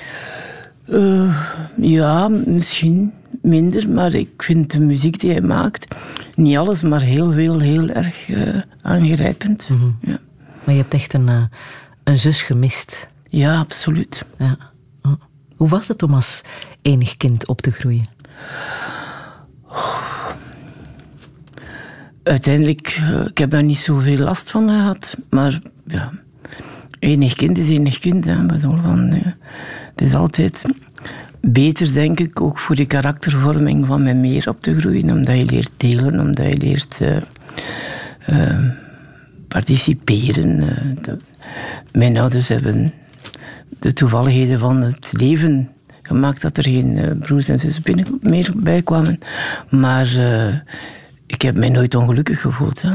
[0.85, 1.45] Eh,
[1.77, 5.95] ja, misschien minder, maar ik vind de muziek die hij maakt,
[6.35, 9.69] niet alles, maar heel veel, heel erg eh, aangrijpend.
[10.01, 10.19] ja.
[10.65, 11.49] Maar je hebt echt een,
[12.05, 13.09] een zus gemist.
[13.29, 14.25] ja, absoluut.
[14.39, 14.72] Ja.
[15.63, 16.43] Hoe was het om als
[16.81, 18.05] enig kind op te groeien?
[22.23, 26.13] Uiteindelijk, eh, ik heb daar niet zoveel last van gehad, maar ja,
[26.99, 28.25] enig kind is enig kind.
[28.25, 28.47] Hè.
[28.47, 29.33] Eh,
[29.91, 30.63] het is altijd
[31.41, 35.45] beter, denk ik, ook voor de karaktervorming van met meer op te groeien, omdat je
[35.45, 37.01] leert delen, omdat je leert
[38.25, 38.59] eh,
[39.49, 40.57] participeren.
[41.03, 41.19] De-
[41.93, 42.93] mijn ouders hebben
[43.79, 45.69] de toevalligheden van het leven
[46.03, 49.19] gemaakt dat er geen eh, broers en zussen binnen, meer bij kwamen.
[49.71, 50.55] Maar eh,
[51.27, 52.83] ik heb mij nooit ongelukkig gevoeld.
[52.83, 52.93] Hè.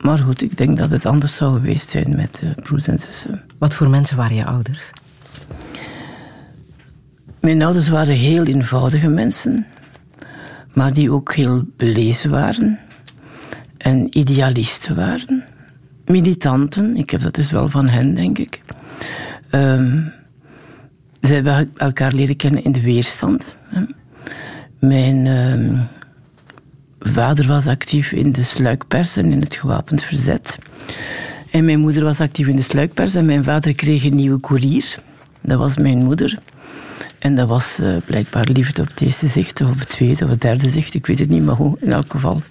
[0.00, 3.42] Maar goed, ik denk dat het anders zou geweest zijn met eh, broers en zussen.
[3.58, 4.90] Wat voor mensen waren je ouders?
[7.40, 9.66] Mijn ouders waren heel eenvoudige mensen,
[10.72, 12.78] maar die ook heel belezen waren
[13.76, 15.44] en idealisten waren.
[16.04, 18.62] Militanten, ik heb dat dus wel van hen, denk ik.
[19.52, 20.00] Ehm,
[21.22, 23.56] ze hebben elkaar leren kennen in de weerstand.
[24.78, 25.76] Mijn ehm,
[27.00, 30.58] vader was actief in de sluikpers en in het gewapend verzet.
[31.50, 34.94] En mijn moeder was actief in de sluikpers en mijn vader kreeg een nieuwe koerier.
[35.40, 36.38] Dat was mijn moeder.
[37.18, 40.30] En dat was eh, blijkbaar liefde op het eerste zicht, of op het tweede of
[40.30, 40.94] het derde zicht.
[40.94, 42.42] Ik weet het niet, maar hoe, in elk geval.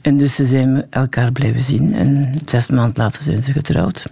[0.00, 1.94] En dus ze zijn elkaar blijven zien.
[1.94, 4.04] En zes maanden later zijn ze getrouwd.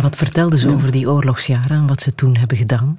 [0.00, 2.94] Wat vertelden ze over die oorlogsjaren en wat ze toen hebben gedaan?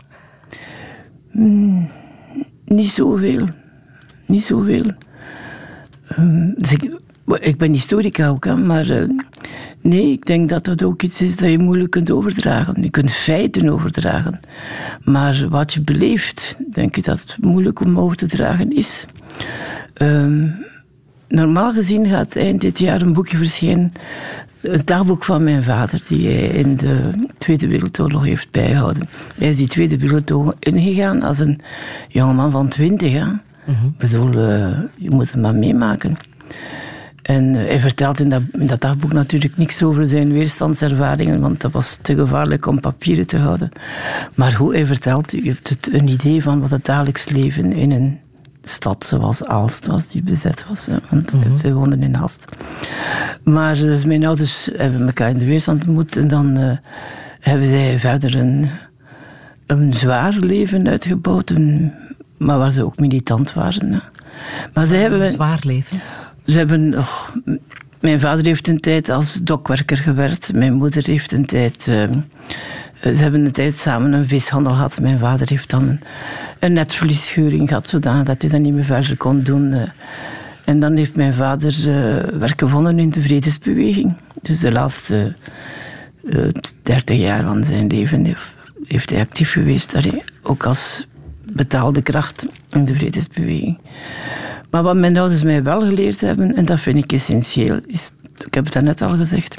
[2.66, 3.48] Niet zoveel.
[4.26, 4.86] Niet zoveel.
[6.56, 7.00] Dus ik,
[7.40, 9.10] ik ben historica ook, hè, maar eh,
[9.82, 12.82] nee, ik denk dat dat ook iets is dat je moeilijk kunt overdragen.
[12.82, 14.40] Je kunt feiten overdragen.
[15.04, 19.06] Maar wat je beleeft, denk ik dat het moeilijk om over te dragen is.
[19.94, 20.48] Ehm,
[21.28, 23.92] normaal gezien gaat eind dit jaar een boekje verschijnen.
[24.62, 29.10] Het dagboek van mijn vader, die hij in de Tweede Wereldoorlog heeft bijgehouden.
[29.38, 31.60] Hij is die Tweede Wereldoorlog ingegaan als een
[32.08, 33.12] jongeman van twintig.
[33.12, 33.26] hè.
[33.66, 36.18] Ik bedoel, eh, je moet het maar meemaken.
[37.22, 41.62] En eh, hij vertelt in dat, in dat dagboek natuurlijk niks over zijn weerstandservaringen, want
[41.62, 43.70] dat was te gevaarlijk om papieren te houden.
[44.36, 47.92] Maar hoe hij vertelt, je hebt het, een idee van wat het dagelijks leven in
[47.92, 48.20] een
[48.72, 50.86] stad zoals Aalst was, die bezet was.
[50.86, 52.46] Hè, want zij woonden in Aalst.
[53.44, 56.78] Maar dus mijn ouders hebben elkaar in de weerstand ontmoet en dan eh,
[57.40, 58.70] hebben zij verder een,
[59.68, 61.94] een zwaar leven uitgebouwd, een-
[62.38, 63.92] maar waar ze ook militant waren.
[63.94, 64.00] hè.
[64.74, 65.22] Maar zij hebben...
[65.22, 66.00] Een zwaar leven.
[66.46, 66.96] Ze hebben,
[68.00, 70.54] mijn vader heeft een tijd als dokwerker gewerkt.
[70.54, 71.88] Mijn moeder heeft een tijd.
[71.88, 72.10] eh, eh,
[73.02, 75.00] ze hebben een tijd samen een vishandel gehad.
[75.02, 76.00] Mijn vader heeft dan
[76.60, 79.74] een, netvliesscheuring gehad, zodanig dat hij dat niet meer verder kon doen.
[79.74, 79.90] eh.
[80.66, 84.14] en dan heeft mijn vader eh, werk gevonden in de vredesbeweging.
[84.42, 85.36] Dus de laatste
[86.30, 86.48] eh,
[86.84, 88.36] 30 jaar van zijn leven
[88.88, 89.96] heeft, hij actief geweest.
[89.96, 91.08] allee, ook als
[91.54, 93.80] betaalde kracht in de vredesbeweging.
[94.70, 98.12] Maar wat mijn ouders mij wel geleerd hebben, en dat vind ik essentieel, is,
[98.46, 99.58] ik heb het net al gezegd,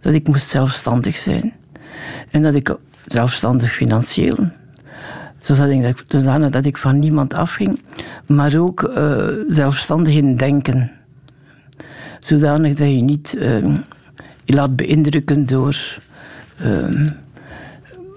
[0.00, 1.52] dat ik moest zelfstandig zijn.
[2.30, 4.48] En dat ik zelfstandig financieel,
[5.38, 7.80] zodat ik, zodanig dat ik van niemand afging,
[8.26, 10.90] maar ook eh, zelfstandig in denken.
[12.20, 13.62] Zodanig dat je niet eh,
[14.44, 15.76] je laat beïndrukken door
[16.56, 17.06] eh,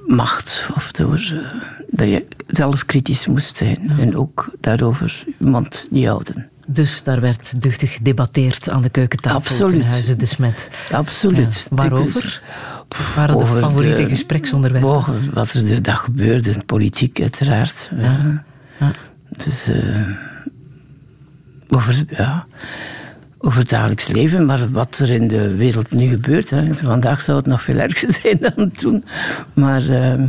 [0.07, 6.07] macht of door eh, dat je zelf kritisch moest zijn en ook daarover iemand niet
[6.07, 6.49] houden.
[6.67, 9.81] Dus daar werd duchtig gedebatteerd aan de keukentafel Absoluut.
[9.81, 10.69] ten huize de Smet.
[10.91, 11.67] Absoluut.
[11.69, 12.41] Ja, waarover?
[12.97, 14.89] Wat waren de Over favoriete de- gespreksonderwerpen?
[14.89, 17.91] Over wat er de dag gebeurde, politiek uiteraard.
[17.97, 18.43] Ja.
[18.79, 18.91] Ja.
[19.37, 20.07] Dus eh,
[21.69, 22.45] over, ja,
[23.37, 26.49] over het dagelijks leven, maar wat er in de wereld nu gebeurt.
[26.49, 26.73] Hè.
[26.75, 29.03] Vandaag zou het nog veel erger zijn dan toen.
[29.53, 30.23] Maar eh,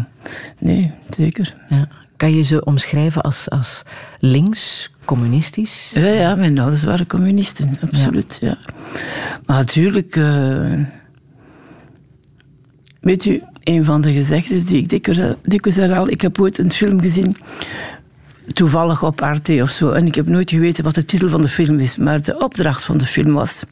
[0.58, 1.52] nee, zeker.
[1.68, 1.88] Ja.
[2.16, 3.82] Kan je ze omschrijven als, als
[4.18, 5.90] links, communistisch?
[5.94, 8.38] Ja, ja, mijn ouders waren communisten, absoluut.
[8.40, 8.56] Ja.
[9.46, 10.72] Maar natuurlijk, eh,
[13.02, 14.88] weet u, een van de gezegdes die ik
[15.42, 17.36] dikwijls, herhaal, ik heb ooit een film gezien,
[18.52, 21.48] toevallig op Arte of zo, en ik heb nooit geweten wat de titel van de
[21.48, 23.64] film is, maar de opdracht van de film was,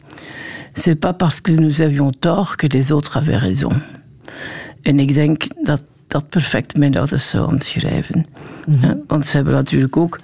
[0.74, 3.72] c'est pas parce que nous avions tort que les autres avaient raison.
[4.82, 8.24] En ik denk dat dat perfect mijn ouders zou omschrijven.
[8.70, 10.18] Hè, Want ze hebben natuurlijk ook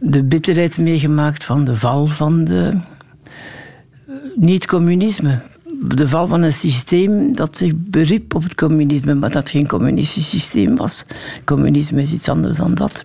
[0.00, 2.72] de bitterheid meegemaakt van de val van de
[4.06, 5.38] eh, niet-communisme.
[5.80, 10.28] De val van een systeem dat zich beriep op het communisme, maar dat geen communistisch
[10.28, 11.04] systeem was.
[11.44, 13.04] Communisme is iets anders dan dat.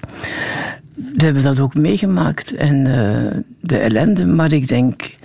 [1.17, 5.15] Ze hebben dat ook meegemaakt en eh, de ellende, maar ik denk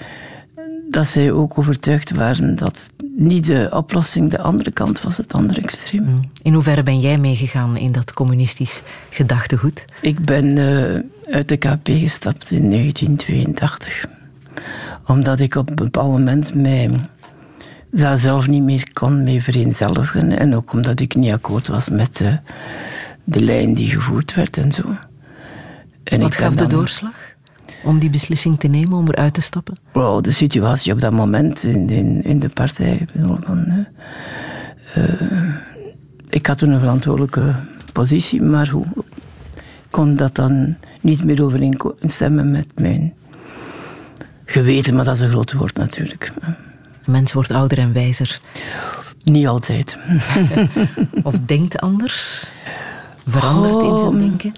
[0.90, 5.60] dat zij ook overtuigd waren dat niet de oplossing de andere kant was, het andere
[5.60, 6.20] extreem.
[6.42, 9.84] In hoeverre ben jij meegegaan in dat communistisch gedachtegoed?
[10.00, 14.04] Ik ben eh, uit de KP gestapt in 1982.
[15.06, 16.90] Omdat ik op een bepaald moment mij
[17.90, 20.38] daar zelf niet meer kon mee vereenzelvigen.
[20.38, 22.32] En ook omdat ik niet akkoord was met eh,
[23.24, 24.96] de lijn die gevoerd werd en zo.
[26.04, 27.14] En Wat ik gaf de doorslag
[27.82, 29.74] om die beslissing te nemen, om eruit te stappen?
[29.92, 33.06] Wow, de situatie op dat moment in, in, in de partij.
[33.20, 33.86] Van,
[34.94, 35.54] eh,
[36.28, 37.54] ik had toen een verantwoordelijke
[37.92, 38.84] positie, maar hoe
[39.90, 43.14] kon dat dan niet meer overeenstemmen met mijn
[44.44, 44.94] geweten?
[44.96, 46.32] Maar dat is een groot woord natuurlijk.
[47.08, 48.40] Mens wordt ouder en wijzer.
[49.24, 49.98] Niet altijd.
[51.22, 52.46] Of denkt anders?
[53.26, 54.52] Verandert in zijn denken?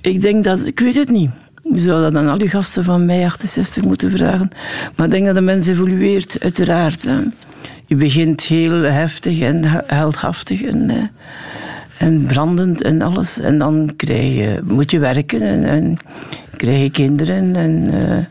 [0.00, 1.30] Ik denk dat, ik weet het niet.
[1.62, 4.48] Je zou dat aan al die gasten van mei 68 moeten vragen.
[4.96, 7.02] Maar ik denk dat de mens evolueert, uiteraard.
[7.02, 7.18] Hè.
[7.86, 10.96] Je begint heel heftig en he- heldhaftig en, eh,
[11.98, 13.38] en brandend en alles.
[13.38, 15.98] En dan krijg je, moet je werken en, en
[16.56, 17.56] krijg je kinderen.
[17.56, 18.28] En, eh, en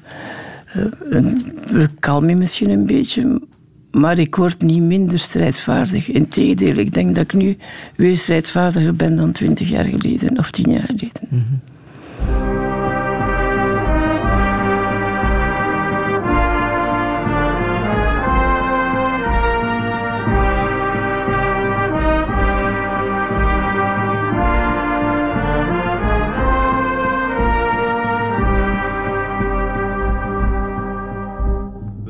[1.99, 3.41] kalm je misschien een beetje.
[3.91, 6.09] Maar ik word niet minder strijdvaardig.
[6.09, 7.57] Integendeel, ik denk dat ik nu
[7.95, 11.61] weer strijdvaardiger ben dan twintig jaar geleden of tien jaar geleden.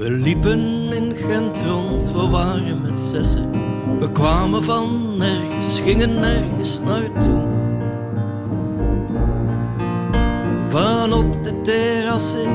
[0.10, 3.52] We liepen in Gent rond, we waren met zessen.
[4.00, 7.42] We kwamen van nergens, gingen nergens naartoe.
[10.70, 12.48] Van op de terrassen,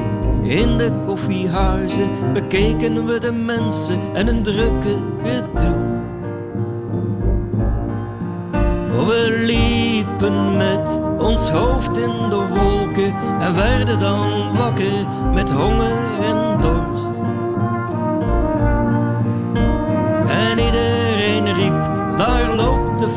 [0.42, 6.02] in de koffiehuizen, bekeken we de mensen en een drukke gedoe.
[9.06, 16.13] We liepen met ons hoofd in de wolken en werden dan wakker met honger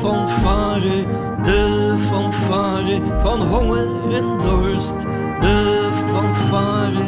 [0.08, 1.06] fanfare,
[1.44, 5.00] de fanfare van honger en dorst.
[5.40, 7.06] De fanfare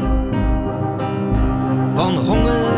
[1.96, 2.69] van honger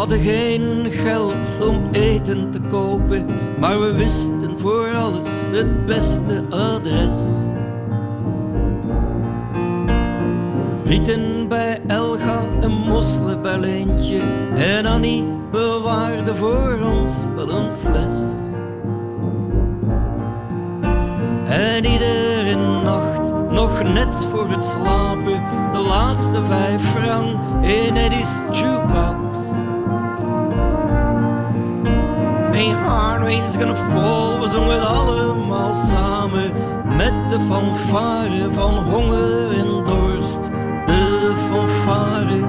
[0.00, 3.26] hadden geen geld om eten te kopen,
[3.58, 7.12] maar we wisten voor alles het beste adres.
[10.84, 14.20] Rieten bij Elga, een mosselen bij Leentje
[14.56, 18.16] en Annie bewaarde voor ons wel een fles.
[21.46, 29.19] En iedere nacht, nog net voor het slapen, de laatste vijf frank in Eddie's jukebox.
[32.72, 36.52] Heart rain's gonna fall, we zongen allemaal samen
[36.96, 40.50] met de fanfare van honger en dorst.
[40.86, 42.40] De fanfare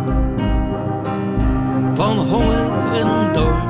[1.95, 3.60] van honger en dorst.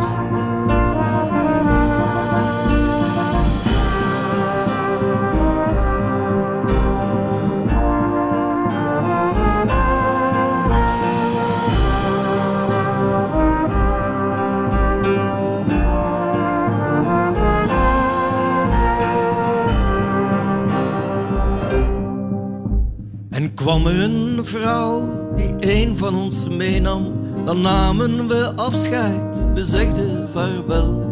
[23.72, 25.04] Kwam een vrouw
[25.36, 27.14] die een van ons meenam,
[27.46, 31.04] dan namen we afscheid, we zegden vaarwel.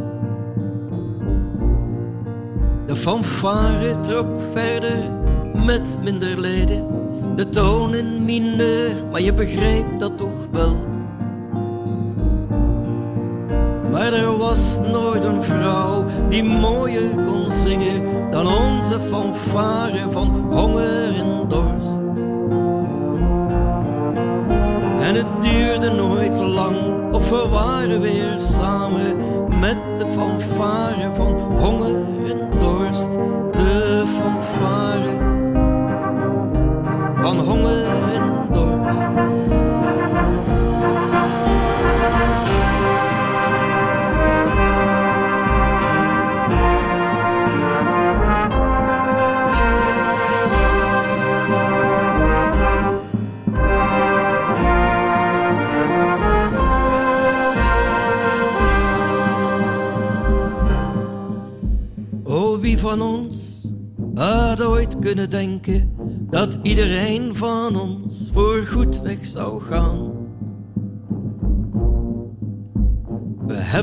[2.86, 5.04] De fanfare trok verder
[5.66, 6.88] met minder leden,
[7.36, 10.76] de toon in mineur, maar je begreep dat toch wel.
[13.92, 20.39] Maar er was nooit een vrouw die mooier kon zingen dan onze fanfare van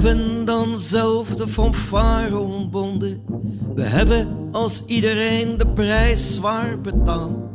[0.03, 3.23] hebben dan zelf de fanfare ontbonden.
[3.75, 7.51] We hebben als iedereen de prijs zwaar betaald.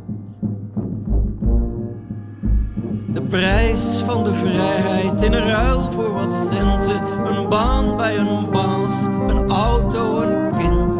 [3.12, 7.02] De prijs van de vrijheid in ruil voor wat centen.
[7.26, 10.94] Een baan bij een baas, een auto, een kind.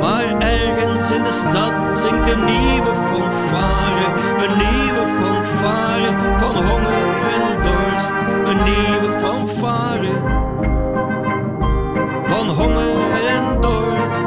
[0.00, 4.06] Maar ergens in de stad zingt een nieuwe fanfare.
[4.46, 7.35] Een nieuwe fanfare van honger
[7.96, 10.12] Een nieuwe fanfare
[12.26, 14.24] van honger en dorst.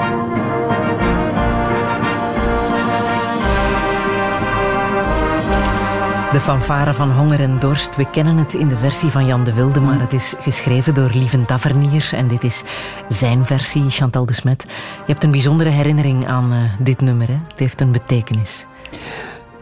[6.31, 7.95] De fanfare van Honger en Dorst.
[7.95, 11.09] We kennen het in de versie van Jan de Wilde, maar het is geschreven door
[11.13, 12.09] Lieven Tavernier.
[12.13, 12.63] En dit is
[13.07, 14.65] zijn versie, Chantal de Smet.
[15.05, 17.27] Je hebt een bijzondere herinnering aan eh, dit nummer.
[17.27, 17.37] Hè?
[17.47, 18.65] Het heeft een betekenis.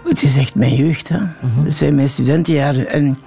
[0.03, 1.09] Het is echt mijn jeugd.
[1.09, 1.17] Hè.
[1.63, 2.87] Het zijn mijn studentenjaren.
[2.89, 3.17] En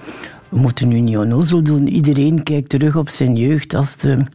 [0.51, 1.89] we moeten nu niet onnozel doen.
[1.89, 4.29] Iedereen kijkt terug op zijn jeugd als het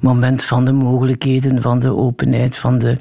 [0.00, 2.96] moment van de mogelijkheden, van de openheid, van de...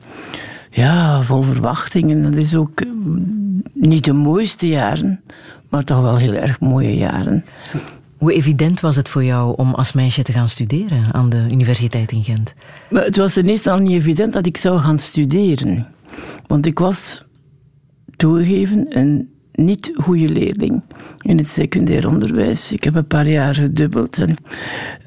[0.71, 2.23] Ja, vol verwachtingen.
[2.23, 2.87] Dat is ook eh,
[3.73, 5.21] niet de mooiste jaren,
[5.69, 7.45] maar toch wel heel erg mooie jaren.
[8.17, 12.11] Hoe evident was het voor jou om als meisje te gaan studeren aan de Universiteit
[12.11, 12.53] in Gent?
[12.89, 15.87] Maar het was ten eerste al niet evident dat ik zou gaan studeren.
[16.47, 17.25] Want ik was
[18.15, 20.81] toegegeven een niet goede leerling
[21.21, 22.71] in het secundair onderwijs.
[22.71, 24.17] Ik heb een paar jaar gedubbeld.
[24.17, 24.35] En,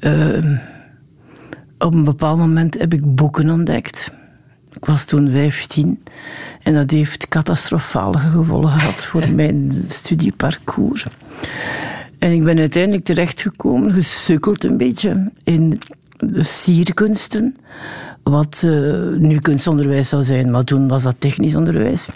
[0.01, 0.59] uh,
[1.77, 4.11] op een bepaald moment heb ik boeken ontdekt.
[4.71, 6.03] Ik was toen 15
[6.63, 11.05] en dat heeft catastrofale gevolgen gehad voor mijn studieparcours.
[12.19, 15.81] En ik ben uiteindelijk terechtgekomen, gesukkeld een beetje in
[16.17, 17.55] de sierkunsten,
[18.23, 22.07] wat uh, nu kunstonderwijs zou zijn, maar toen was dat technisch onderwijs.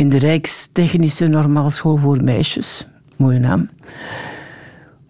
[0.00, 2.86] In de Rijkstechnische Normaalschool voor Meisjes,
[3.16, 3.68] mooie naam.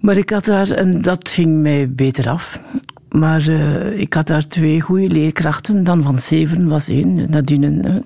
[0.01, 2.61] Maar ik had daar, en dat ging mij beter af.
[3.09, 5.85] Maar uh, ik had daar twee goede leerkrachten.
[5.85, 8.05] Dan van Zeven was één, nadien een,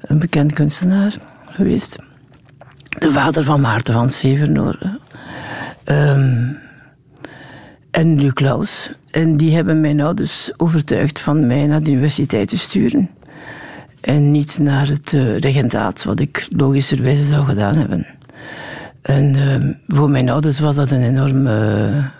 [0.00, 1.96] een bekend kunstenaar geweest.
[2.98, 4.98] De vader van Maarten van Sevenoor.
[5.84, 6.58] Um,
[7.90, 8.90] en Luc.
[9.10, 13.10] En die hebben mijn ouders overtuigd van mij naar de universiteit te sturen.
[14.08, 18.06] En niet naar het uh, regentaat, wat ik logischerwijze zou gedaan hebben.
[19.02, 21.50] En uh, voor mijn ouders was dat een enorme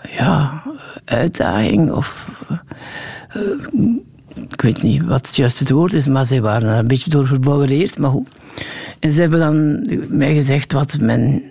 [0.05, 0.63] uh, ja,
[1.05, 1.91] uitdaging.
[1.91, 2.27] Of,
[4.49, 7.99] ik weet niet wat het juiste woord is, maar zij waren een beetje door verbouwereerd.
[7.99, 8.13] Maar.
[8.99, 9.85] En ze hebben dan
[10.17, 11.41] mij gezegd wat men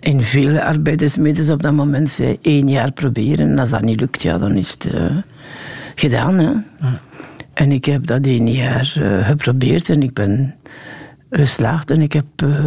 [0.00, 3.50] in vele arbeidersmiddels op dat moment zei: één jaar proberen.
[3.50, 4.88] En als dat niet lukt, ja, dan is het
[5.94, 6.38] gedaan.
[6.38, 6.52] Hè.
[7.58, 10.54] En ik heb dat één jaar uh, geprobeerd en ik ben
[11.30, 11.90] geslaagd.
[11.90, 12.64] En ik heb uh,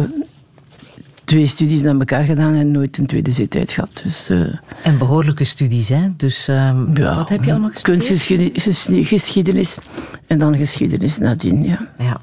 [1.24, 4.00] twee studies naar elkaar gedaan en nooit een tweede zittijd gehad.
[4.04, 6.08] Dus, uh, en behoorlijke studies, hè?
[6.16, 8.26] Dus ja, wat heb je allemaal gestudeerd?
[8.86, 9.78] Kunstgeschiedenis
[10.26, 11.88] en dan geschiedenis nadien, ja.
[11.98, 12.20] Ja,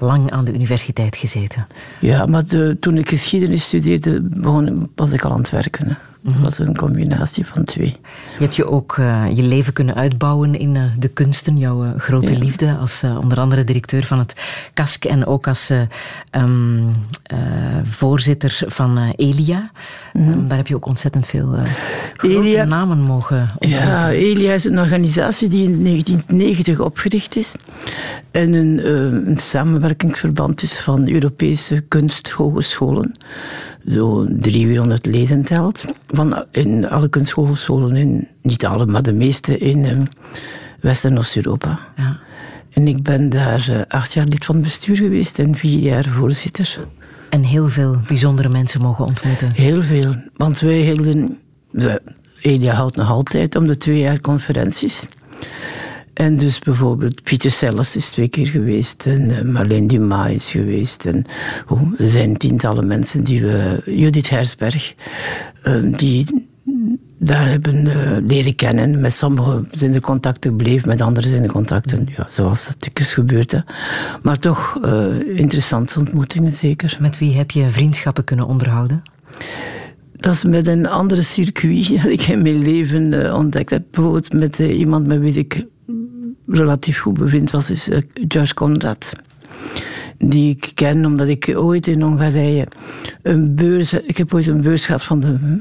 [0.00, 1.66] lang aan de universiteit gezeten.
[2.00, 5.88] Ja, maar de, toen ik geschiedenis studeerde, begon, was ik al aan het werken.
[5.88, 5.94] Hè.
[6.26, 7.96] Dat was een combinatie van twee.
[8.38, 11.90] Je hebt je ook uh, je leven kunnen uitbouwen in uh, de kunsten, jouw uh,
[11.96, 12.38] grote ja.
[12.38, 14.34] liefde, als onder andere directeur van het
[14.74, 15.70] KASK en ook als
[16.30, 16.94] um,
[17.84, 19.70] voorzitter van Elia.
[20.12, 20.28] Mm.
[20.28, 21.58] Um, daar heb je ook ontzettend veel
[22.16, 23.88] grote Elia, namen mogen ontmoeten.
[23.88, 27.54] Ja, Elia is een organisatie die in 1990 opgericht is
[28.30, 28.90] en een,
[29.28, 33.12] een samenwerkingsverband is van Europese kunsthogescholen
[33.88, 35.84] zo 300 leden telt.
[36.06, 40.04] Van in alle kunsthogescholen, in, niet alle, maar de meeste in um,
[40.80, 41.78] West- en Oost-Europa.
[41.96, 42.18] Ja.
[42.72, 46.04] En ik ben daar uh, acht jaar lid van het bestuur geweest en vier jaar
[46.04, 46.78] voorzitter.
[47.30, 49.52] En heel veel bijzondere mensen mogen ontmoeten.
[49.54, 50.14] Heel veel.
[50.36, 51.38] Want wij hielden
[51.70, 52.02] de,
[52.40, 55.06] Elia houdt nog altijd om de twee jaar conferenties.
[56.16, 59.06] En dus bijvoorbeeld Pieter Sellers is twee keer geweest.
[59.06, 61.04] En uh, Marlene Dumas is geweest.
[61.04, 61.24] En
[61.68, 63.82] oh, er zijn tientallen mensen die we...
[63.84, 64.94] Judith Hersberg,
[65.64, 66.48] uh, die
[67.18, 69.00] daar hebben uh, leren kennen.
[69.00, 73.14] Met sommigen zijn er contacten gebleven, met anderen zijn er contacten, ja, zoals dat is
[73.14, 73.52] gebeurd.
[73.52, 73.60] Hè.
[74.22, 74.80] Maar toch
[75.26, 76.96] interessante ontmoetingen, zeker.
[77.00, 79.02] Met wie heb je vriendschappen kunnen onderhouden?
[80.12, 83.82] Dat is met een andere circuit dat ik in mijn leven ontdekt heb.
[83.90, 85.66] Bijvoorbeeld met iemand met wie ik
[86.46, 89.12] relatief goed bevind, was is uh, George Conrad.
[90.18, 92.66] Die ik ken omdat ik ooit in Hongarije
[93.22, 93.92] een beurs...
[93.92, 95.58] Ik heb ooit een beurs gehad van de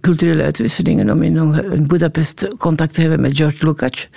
[0.00, 4.08] culturele uitwisselingen om in, Budapest contact te hebben met George Lukács,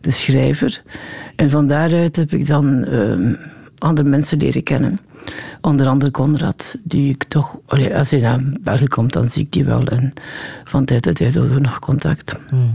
[0.00, 0.82] de schrijver.
[1.36, 3.34] En van daaruit heb ik dan uh,
[3.78, 5.00] andere mensen leren kennen.
[5.60, 7.58] Onder andere Conrad, die ik toch...
[7.94, 9.86] als hij naar België komt, dan zie ik die wel.
[9.86, 10.12] En
[10.64, 12.38] van tijd tot tijd hebben we nog contact.
[12.48, 12.74] Hmm.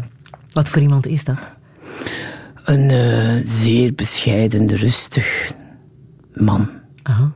[0.51, 1.37] Wat voor iemand is dat?
[2.65, 5.51] Een uh, zeer bescheiden, rustig
[6.33, 6.69] man.
[7.03, 7.31] Aha.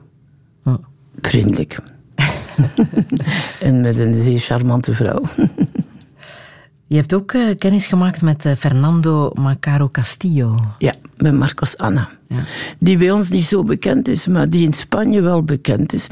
[0.64, 0.74] Oh.
[1.22, 1.78] Vriendelijk.
[3.60, 5.22] en met een zeer charmante vrouw.
[6.92, 10.60] Je hebt ook uh, kennis gemaakt met uh, Fernando Macaro Castillo.
[10.78, 12.10] Ja, met Marcos Anna.
[12.28, 12.44] Ja.
[12.80, 16.08] Die bij ons niet zo bekend is, maar die in Spanje wel bekend is.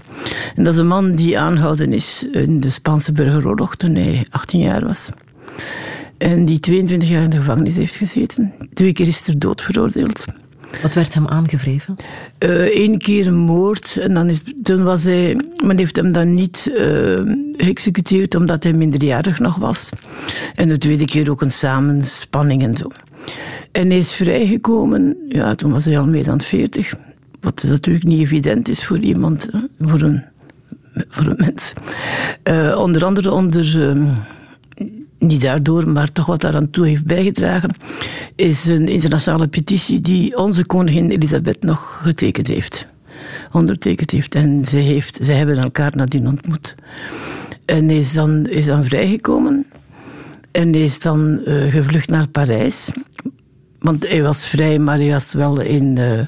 [0.56, 4.60] En dat is een man die aangehouden is in de Spaanse burgeroorlog toen hij 18
[4.60, 5.10] jaar was.
[6.20, 8.54] En die 22 jaar in de gevangenis heeft gezeten.
[8.74, 10.26] Twee keer is ter dood veroordeeld.
[10.82, 11.96] Wat werd hem aangevreven?
[12.40, 13.98] Eén uh, keer een moord.
[13.98, 15.42] En dan is, toen was hij...
[15.64, 19.90] Men heeft hem dan niet uh, geëxecuteerd omdat hij minderjarig nog was.
[20.56, 22.88] En de tweede keer ook een samenspanning en zo.
[23.72, 25.18] En hij is vrijgekomen.
[25.30, 26.94] Ja, toen was hij al meer dan 40.
[27.42, 29.50] Wat natuurlijk niet evident is voor iemand,
[29.80, 30.24] voor een,
[31.10, 31.74] voor een mens.
[32.44, 34.08] Uh, onder andere onder ehm,
[35.18, 37.76] niet daardoor, maar toch wat daaraan toe heeft bijgedragen,
[38.36, 42.88] is een internationale petitie die onze koningin Elisabeth nog getekend heeft.
[43.52, 44.36] Ondertekend heeft.
[44.36, 46.76] En zij, heeft, zij hebben elkaar nadien ontmoet.
[47.66, 49.66] En is dan, is dan vrijgekomen.
[50.52, 52.90] En is dan uh, gevlucht naar Parijs.
[53.80, 56.20] Want hij was vrij, maar hij was wel in, uh,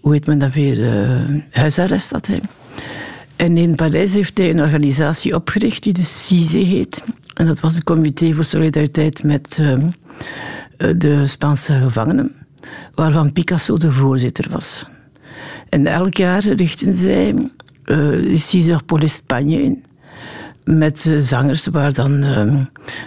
[0.00, 2.40] hoe heet men dat weer, uh, huisarrest had hij.
[3.36, 7.02] En in Parijs heeft hij een organisatie opgericht die de CISE heet.
[7.36, 9.76] En dat was het Comité voor Solidariteit met uh,
[10.96, 12.32] de Spaanse gevangenen,
[12.94, 14.86] waarvan Picasso de voorzitter was.
[15.68, 17.50] En elk jaar richten zij uh,
[17.84, 19.84] de CISE pour l'Espagne in
[20.64, 22.24] met uh, zangers, waar dan.
[22.24, 22.64] Uh,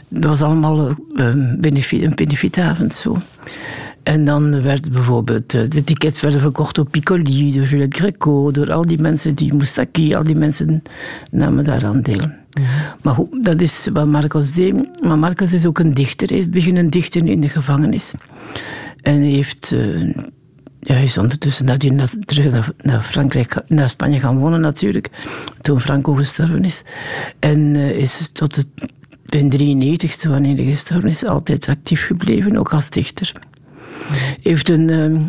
[0.08, 3.18] dat was allemaal uh, benefiet, een benefietavond zo.
[4.04, 8.86] En dan werd bijvoorbeeld, de tickets werden verkocht door Piccoli, door Juliette Greco, door al
[8.86, 10.84] die mensen, die Moustaki, al die mensen
[11.32, 12.28] namen daaraan deel.
[13.02, 15.04] Maar goed, dat is wat Marcos deed.
[15.04, 16.28] Maar Marcos is ook een dichter.
[16.28, 18.14] Hij is beginnen dichten in de gevangenis.
[19.02, 19.72] En hij heeft...
[19.72, 20.14] Uh,
[20.82, 25.10] ja, hij is ondertussen nadien naar, terug naar, Frankrijk, naar Spanje gaan wonen natuurlijk.
[25.62, 26.84] Toen Franco gestorven is.
[27.40, 28.68] En uh, is tot het,
[29.26, 33.32] in 93, wanneer hij gestorven is, altijd actief gebleven, ook als dichter.
[34.08, 35.22] Hij heeft een uh,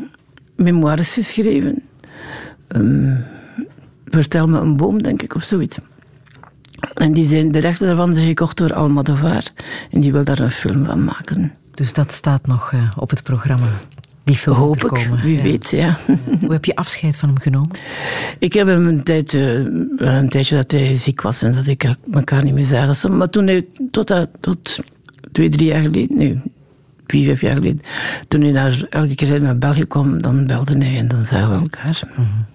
[0.57, 1.83] memoires geschreven.
[2.68, 3.24] Um,
[4.11, 5.78] Vertel me een boom, denk ik, of zoiets.
[6.95, 9.43] En die zijn, de rechten daarvan zijn gekocht door Almodovar.
[9.91, 11.53] En die wil daar een film van maken.
[11.74, 13.66] Dus dat staat nog uh, op het programma?
[14.24, 15.43] Die film Hoop ik, wie ja.
[15.43, 15.97] weet, ja.
[16.41, 17.70] Hoe heb je afscheid van hem genomen?
[18.39, 19.64] Ik heb hem een, tijd, uh,
[19.97, 23.16] een tijdje dat hij ziek was en dat ik elkaar niet meer zagen.
[23.16, 24.78] Maar toen hij, tot, uh, tot
[25.33, 26.41] twee, drie jaar geleden, nee,
[27.07, 27.81] vier, vijf jaar geleden,
[28.28, 31.55] toen hij naar, elke keer naar België kwam, dan belde hij en dan zagen we
[31.55, 32.03] elkaar.
[32.16, 32.49] Mm -hmm.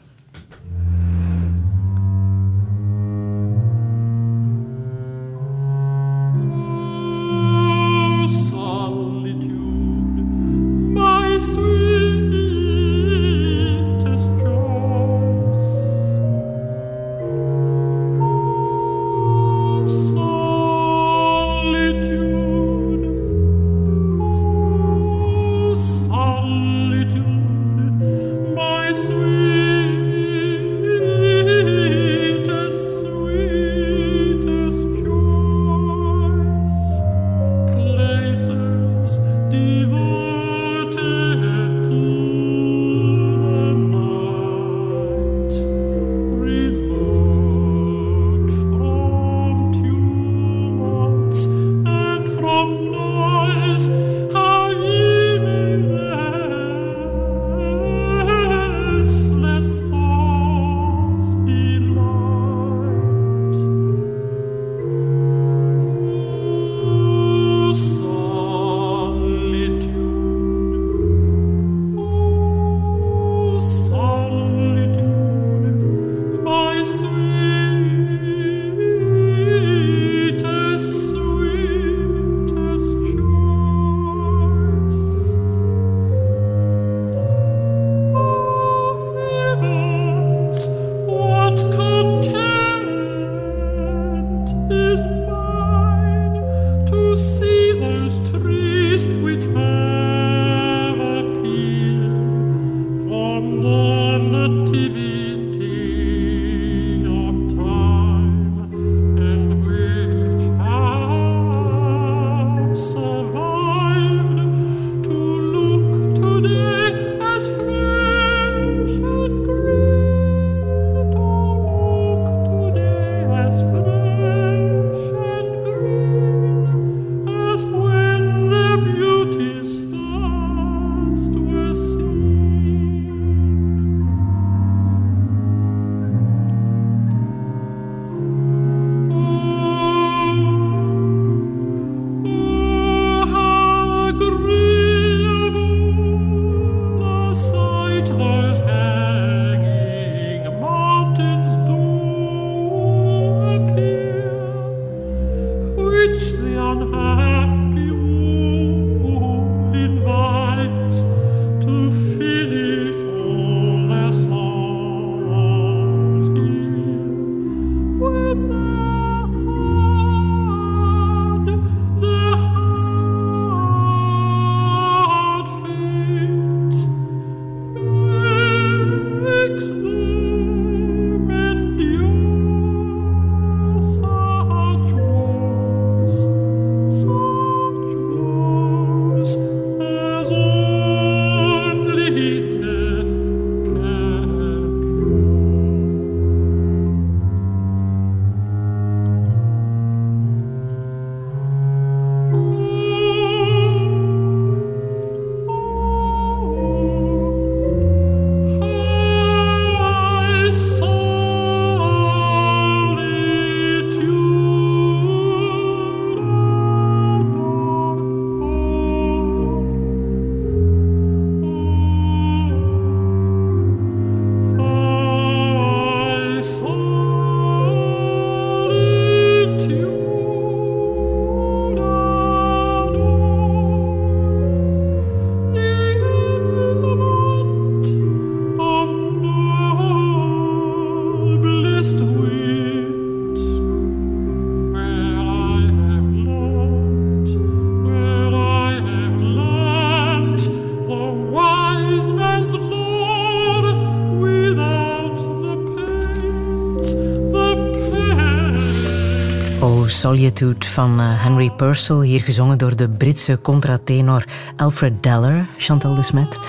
[260.16, 266.04] Solitude van eh, Henry Purcell, hier gezongen door de Britse contratenor Alfred Deller, Chantal de
[266.04, 266.40] Smet.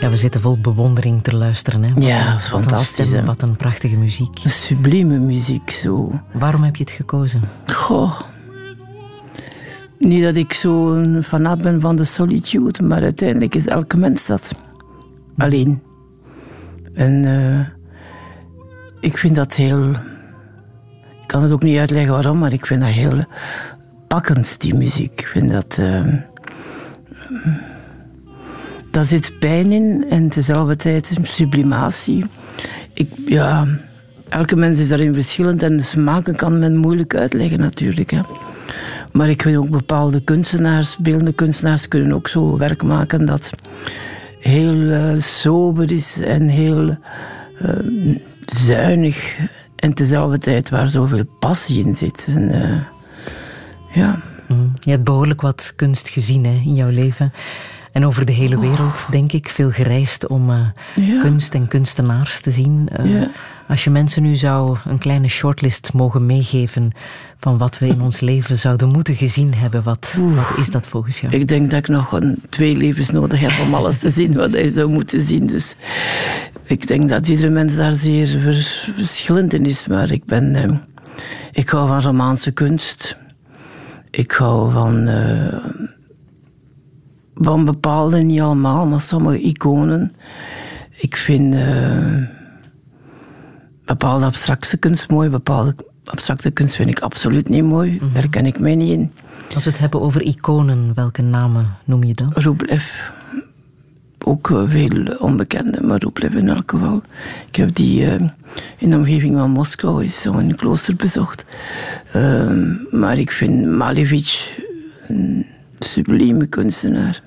[0.00, 1.82] Ja, we zitten vol bewondering te luisteren.
[1.82, 2.06] Hè?
[2.06, 3.10] ja, fantastisch.
[3.10, 4.38] Wat een, wat een prachtige muziek.
[4.44, 6.20] Sublieme muziek, zo.
[6.32, 7.40] Waarom heb je het gekozen?
[7.66, 8.20] Goh.
[9.98, 14.26] Niet dat ik zo een fanaat ben van de solitude, maar uiteindelijk is elke mens
[14.26, 14.54] dat.
[15.36, 15.82] Alleen.
[16.94, 17.66] En uh,
[19.00, 19.92] ik vind dat heel
[21.32, 23.24] kan het ook niet uitleggen waarom, maar ik vind dat heel
[24.06, 25.20] pakkend, die muziek.
[25.20, 25.78] Ik vind dat.
[25.80, 26.06] Uh,
[28.90, 32.24] daar zit pijn in en tezelfde tijd sublimatie.
[32.94, 33.66] Ik, ja,
[34.28, 38.10] elke mens is daarin verschillend en smaken kan men moeilijk uitleggen natuurlijk.
[38.10, 38.20] Hè.
[39.12, 43.50] Maar ik vind ook bepaalde kunstenaars, beeldende kunstenaars, kunnen ook zo werk maken dat
[44.40, 46.98] heel uh, sober is en heel
[47.62, 49.38] uh, zuinig
[49.82, 52.26] en tezelfde tijd waar zoveel passie in zit.
[52.28, 52.80] En, uh,
[53.92, 54.18] ja.
[54.48, 54.72] Mm.
[54.80, 57.32] Je hebt behoorlijk wat kunst gezien hè, in jouw leven.
[57.92, 61.20] En over de hele wereld, denk ik, veel gereisd om uh, ja.
[61.20, 62.88] kunst en kunstenaars te zien.
[63.00, 63.30] Uh, ja.
[63.68, 66.90] Als je mensen nu zou een kleine shortlist mogen meegeven
[67.42, 71.20] van wat we in ons leven zouden moeten gezien hebben, wat, wat is dat volgens
[71.20, 71.34] jou?
[71.34, 74.52] Ik denk dat ik nog een, twee levens nodig heb om alles te zien wat
[74.52, 75.46] je zou moeten zien.
[75.46, 75.76] Dus
[76.64, 78.26] ik denk dat iedere mens daar zeer
[78.96, 79.86] verschillend in is.
[79.86, 80.54] Maar ik ben...
[80.54, 80.76] Eh,
[81.52, 83.16] ik hou van Romaanse kunst.
[84.10, 85.08] Ik hou van...
[85.08, 85.56] Uh,
[87.34, 90.12] van bepaalde, niet allemaal, maar sommige iconen.
[90.96, 91.54] Ik vind...
[91.54, 92.22] Uh,
[93.84, 95.74] bepaalde abstracte kunst mooi, bepaalde
[96.12, 97.90] abstracte kunst vind ik absoluut niet mooi.
[97.90, 98.12] Mm -hmm.
[98.12, 99.12] Daar ken ik mij niet in.
[99.54, 102.30] Als we het hebben over iconen, welke namen noem je dan?
[102.34, 102.84] Rublev.
[104.24, 107.02] Ook uh, veel onbekende, maar Rublev in elk geval.
[107.46, 108.28] Ik heb die uh,
[108.78, 111.44] in de omgeving van Moskou is zo een klooster bezocht.
[112.16, 112.50] Uh,
[112.90, 114.60] maar ik vind Malevich
[115.08, 115.46] een
[115.78, 117.22] sublieme kunstenaar.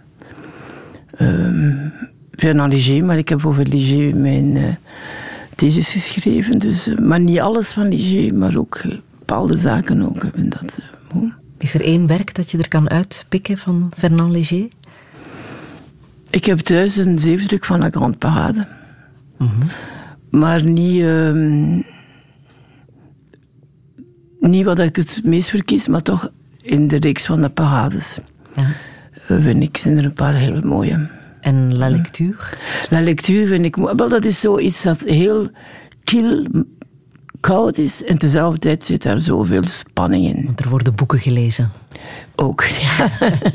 [2.36, 4.78] Fernand Léger, maar ik heb over Léger mijn
[5.56, 6.60] thesis geschreven.
[6.60, 10.22] Dus, uh, maar niet alles van Ligier, maar ook uh, bepaalde zaken ook.
[10.22, 10.78] Hebben dat,
[11.16, 11.22] uh,
[11.58, 14.68] Is er één werk dat je er kan uitpikken van Fernand Léger?
[16.30, 18.68] Ik heb thuis een zeefdruk van La Grande Parade.
[19.38, 20.40] Mm -hmm.
[20.40, 21.82] Maar niet, ehm,
[24.40, 26.32] niet wat ik het meest verkies, maar toch
[26.62, 28.20] in de reeks van de parades.
[28.56, 28.68] Ja.
[29.28, 31.10] Eh, vind ik, zijn er een paar heel mooie.
[31.46, 32.36] En La Lecture?
[32.90, 33.76] La lectuur vind ik.
[33.76, 35.50] Wel, dat is zoiets dat heel
[36.04, 36.48] kil,
[37.40, 40.46] koud is en tezelfde tijd zit daar zoveel spanning in.
[40.46, 41.72] Want er worden boeken gelezen
[42.36, 43.12] Ook, ja.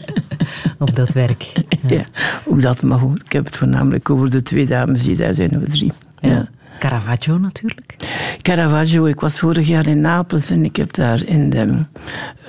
[0.86, 1.53] op dat werk.
[1.86, 2.05] ja.
[2.45, 5.57] Ook dat, maar goed, ik heb het voornamelijk over de twee dames die daar zijn,
[5.57, 5.93] of drie.
[6.20, 6.49] Ja.
[6.78, 7.97] Caravaggio natuurlijk.
[8.43, 11.84] Caravaggio, ik was vorig jaar in Napels en ik heb daar in de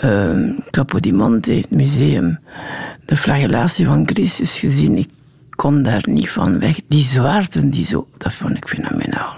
[0.03, 2.39] uh, Capodimonte, het museum,
[3.05, 4.97] de flagellatie van Christus gezien.
[4.97, 5.09] Ik
[5.61, 6.79] kon daar niet van weg.
[6.87, 9.35] Die zwaarten, die zo, dat vond ik fenomenaal.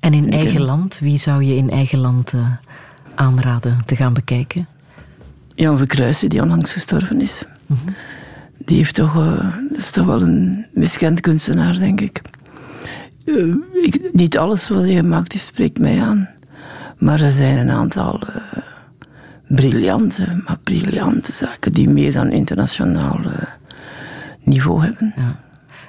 [0.00, 2.46] En in eigen land, wie zou je in eigen land eh,
[3.14, 4.66] aanraden te gaan bekijken?
[5.54, 7.44] Jan Verkruijsen, die onlangs gestorven is.
[8.58, 12.20] Die heeft toch, eh, dat is toch wel een miskend kunstenaar, denk ik.
[13.24, 14.10] Eh, ik.
[14.12, 16.28] Niet alles wat hij gemaakt heeft spreekt mij aan.
[16.98, 18.20] Maar er zijn een aantal
[19.48, 23.20] briljante, maar briljante zaken die meer dan internationaal
[24.44, 25.14] niveau hebben.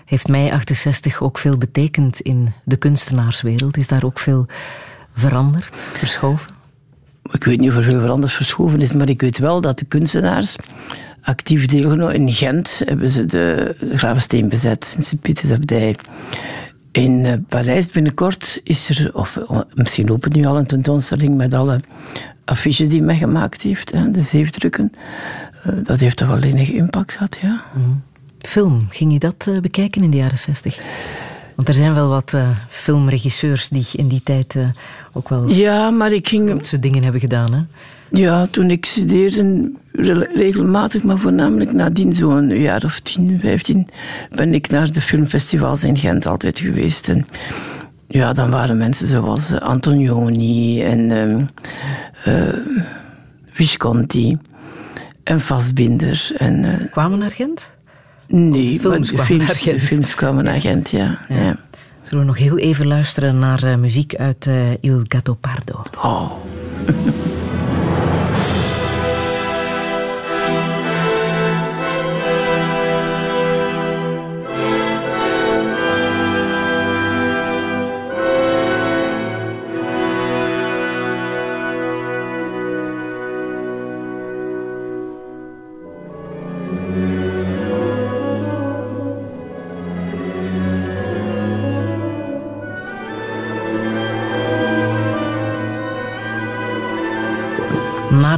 [0.05, 3.77] Heeft mei 68 ook veel betekend in de kunstenaarswereld?
[3.77, 4.45] Is daar ook veel
[5.13, 6.51] veranderd, verschoven?
[7.31, 9.85] Ik weet niet of er veel veranderd verschoven is, maar ik weet wel dat de
[9.85, 10.55] kunstenaars
[11.21, 12.15] actief deelgenomen.
[12.15, 15.95] In Gent hebben ze de Gravensteen bezet, in Sint-Pietersabdij.
[16.91, 21.53] In eh, Parijs binnenkort is er, of eh, misschien opent nu al een tentoonstelling met
[21.53, 21.79] alle
[22.45, 24.91] affiches die men gemaakt heeft, hè, de zeefdrukken.
[25.63, 27.63] Eh, dat heeft toch wel enige impact gehad, ja.
[28.47, 30.79] Film, ging je dat eh, bekijken in de jaren 60?
[31.55, 34.65] Want er zijn wel wat eh, filmregisseurs die in die tijd eh,
[35.13, 37.53] ook wel Ja, maar ik ging grootse dingen hebben gedaan.
[37.53, 37.59] Hè?
[38.09, 43.87] Ja, toen ik studeerde, re- regelmatig, maar voornamelijk nadien, zo'n jaar of tien, vijftien,
[44.31, 47.07] ben ik naar de filmfestivals in Gent altijd geweest.
[47.09, 47.25] En
[48.07, 51.11] ja, dan waren mensen zoals Antonioni en
[52.23, 52.33] eh,
[53.51, 54.37] Visconti
[55.23, 56.31] en Fassbinder.
[56.37, 57.71] En, Kwamen naar Gent?
[58.39, 61.19] Nee, films de kwamen films, de films kwamen naar Gent, ja.
[61.29, 61.55] ja.
[62.01, 65.81] Zullen we nog heel even luisteren naar eh, muziek uit eh, Il Gatto Pardo?
[65.95, 66.31] Oh.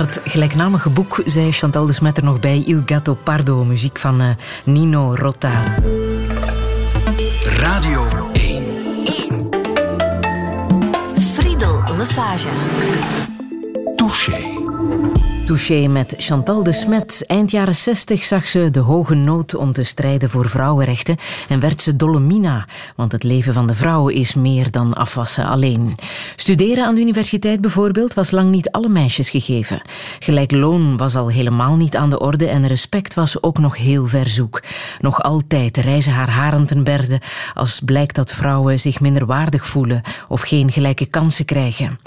[0.05, 4.21] het gelijknamige boek zei Chantal de Smet er nog bij Il Gatto Pardo, muziek van
[4.21, 4.29] eh,
[4.65, 5.63] Nino Rota.
[7.45, 8.63] Radio 1.
[11.17, 12.47] Friedel Lesage.
[13.95, 15.34] Touché.
[15.45, 17.23] Touché met Chantal de Smet.
[17.27, 21.17] Eind jaren 60 zag ze de hoge nood om te strijden voor vrouwenrechten
[21.49, 25.95] en werd ze Dolomina, want het leven van de vrouw is meer dan afwassen alleen.
[26.35, 29.81] Studeren aan de universiteit bijvoorbeeld was lang niet alle meisjes gegeven.
[30.19, 34.05] Gelijk loon was al helemaal niet aan de orde en respect was ook nog heel
[34.05, 34.61] ver zoek.
[34.99, 37.21] Nog altijd reizen haar haren ten berde
[37.53, 41.99] als blijkt dat vrouwen zich minder waardig voelen of geen gelijke kansen krijgen.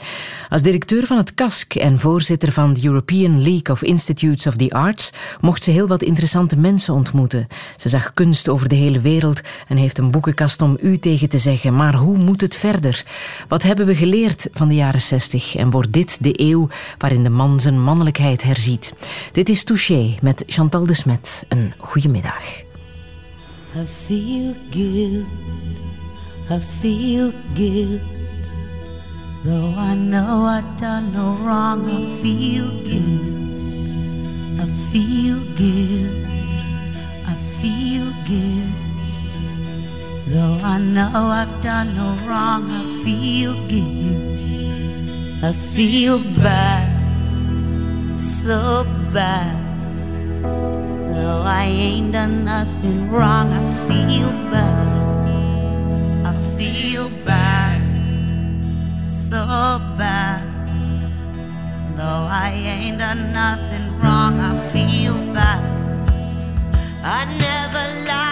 [0.48, 4.70] Als directeur van het KASK en voorzitter van de European League of Institutes of the
[4.70, 7.46] Arts mocht ze heel wat interessante mensen ontmoeten.
[7.76, 11.38] Ze zag kunst over de hele wereld en heeft een boekenkast om u tegen te
[11.38, 11.74] zeggen.
[11.74, 13.04] Maar hoe moet het verder?
[13.48, 16.68] Wat hebben we geleerd van de jaren 60 en wordt dit de eeuw
[16.98, 18.92] waarin de man zijn mannelijkheid herziet?
[19.32, 21.44] Dit is Touché met Chantal de Smet.
[21.48, 22.66] Een goede middag.
[23.76, 25.26] I feel good,
[26.50, 28.17] I feel good.
[29.48, 33.32] Though I know I've done no wrong, I feel good.
[34.60, 36.26] I feel good,
[37.24, 38.68] I feel good.
[40.26, 45.42] Though I know I've done no wrong, I feel good.
[45.42, 46.92] I feel bad,
[48.20, 48.84] so
[49.14, 49.56] bad.
[50.42, 55.06] Though I ain't done nothing wrong, I feel bad.
[56.26, 57.87] I feel bad,
[59.28, 59.44] so
[59.98, 60.42] bad.
[61.96, 65.62] Though I ain't done nothing wrong, I feel bad.
[67.04, 68.27] I never lied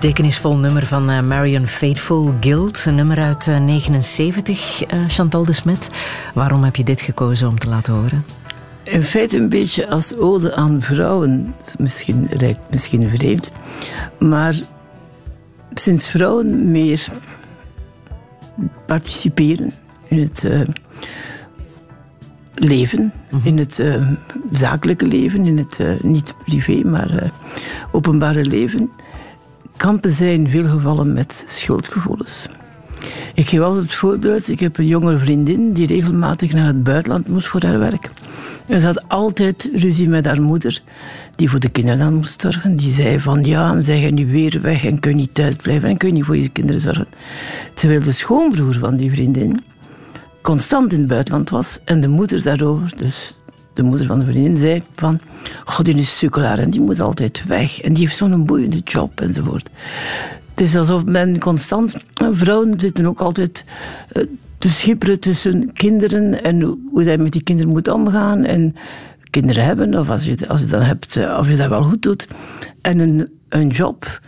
[0.00, 2.84] betekenisvol nummer van eh, Marion Faithful, Guild.
[2.86, 5.90] Een nummer uit eh, 79, eh, Chantal de Smet.
[6.34, 8.24] Waarom heb je dit gekozen om te laten horen?
[8.82, 11.54] In feite een beetje als ode aan vrouwen.
[11.78, 13.52] Misschien lijkt misschien vreemd.
[14.18, 14.54] Maar
[15.74, 17.06] sinds vrouwen meer
[18.86, 19.72] participeren
[20.08, 20.60] in het eh,
[22.60, 23.12] leven,
[23.44, 24.06] in het eh,
[24.50, 27.30] zakelijke leven, in het eh, niet privé, maar eh,
[27.92, 28.90] openbare leven,
[29.80, 32.46] kampen zij in veel gevallen met schuldgevoelens.
[33.34, 37.28] Ik geef altijd het voorbeeld, ik heb een jongere vriendin die regelmatig naar het buitenland
[37.28, 38.10] moest voor haar werk.
[38.66, 40.82] En ze had altijd ruzie met haar moeder,
[41.34, 42.76] die voor de kinderen dan moest zorgen.
[42.76, 45.96] Die zei van, ja, zij gaan nu weer weg en kun niet thuis blijven en
[45.96, 47.06] kun je niet voor je kinderen zorgen.
[47.74, 49.60] Terwijl de schoonbroer van die vriendin
[50.42, 53.34] constant in het buitenland was en de moeder daarover, dus
[53.72, 55.20] de moeder van de vriendin, zei van,
[55.64, 59.20] god, die is sukkelaar en die moet altijd weg en die heeft zo'n boeiende job
[59.20, 59.70] enzovoort.
[60.50, 61.94] Het is alsof men constant...
[62.32, 63.64] Vrouwen zitten ook altijd
[64.12, 64.22] eh,
[64.58, 68.44] te schipperen tussen kinderen en hoe- je met die kinderen moet omgaan.
[68.44, 68.74] En
[69.30, 72.02] kinderen hebben, of als je, als je dat hebt, eh, of je dat wel goed
[72.02, 72.26] doet.
[72.80, 74.20] En een, een job.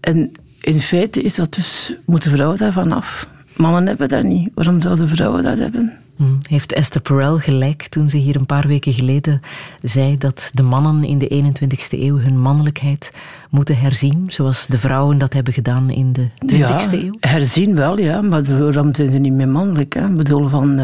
[0.00, 3.28] En in feite is dat dus, moeten vrouwen daarvan af.
[3.56, 4.50] Mannen hebben dat niet.
[4.54, 5.92] Waarom zouden vrouwen dat hebben?
[6.20, 9.40] Hm, Heeft Esther Perel gelijk toen ze hier een paar weken geleden
[9.82, 13.12] zei dat de mannen in de 21ste eeuw hun mannelijkheid
[13.50, 17.14] moeten herzien, zoals de vrouwen dat hebben gedaan in de 20ste eeuw?
[17.20, 18.20] herzien wel, ja.
[18.22, 19.94] Maar waarom zijn ze niet meer mannelijk?
[19.94, 20.06] Hè?
[20.06, 20.78] Ik bedoel, van,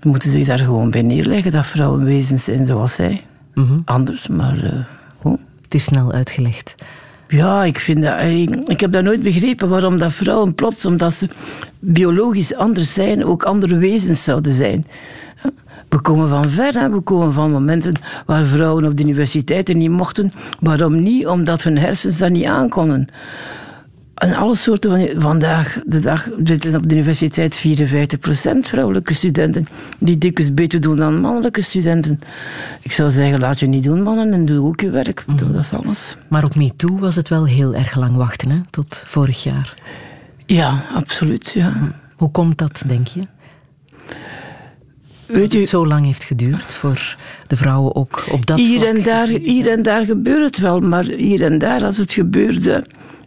[0.00, 3.20] ze moeten zich daar gewoon bij neerleggen dat vrouwen wezens zijn zoals zij.
[3.84, 4.64] Anders, maar...
[4.64, 4.84] eh,
[5.18, 5.38] hoe?
[5.62, 6.74] Het is snel uitgelegd.
[7.28, 8.20] Ja, ik, vind dat,
[8.68, 11.28] ik heb dat nooit begrepen waarom dat vrouwen plots, omdat ze
[11.78, 14.86] biologisch anders zijn, ook andere wezens zouden zijn.
[15.88, 17.94] We komen van ver, we komen van momenten
[18.26, 20.32] waar vrouwen op de universiteiten niet mochten.
[20.60, 21.26] Waarom niet?
[21.26, 23.08] Omdat hun hersens dat niet aankonden.
[24.16, 25.20] En alle soorten van...
[25.22, 27.60] Vandaag de dag zitten op de universiteit 54%
[28.58, 29.66] vrouwelijke studenten,
[29.98, 32.20] die dikwijls beter doen dan mannelijke studenten.
[32.82, 35.24] Ik zou zeggen, laat je niet doen, mannen, en doe ook je werk.
[35.36, 36.16] Doe dat is alles.
[36.28, 38.58] Maar op MeToo was het wel heel erg lang wachten, hè?
[38.70, 39.74] tot vorig jaar.
[40.46, 41.50] Ja, absoluut.
[41.54, 41.94] Ja.
[42.16, 43.20] Hoe komt dat, denk je?
[45.26, 48.94] Weet Dat het zo lang heeft geduurd voor de vrouwen ook op dat hier, vlak
[48.94, 52.84] en daar, hier en daar gebeurt het wel, maar hier en daar, als het gebeurde,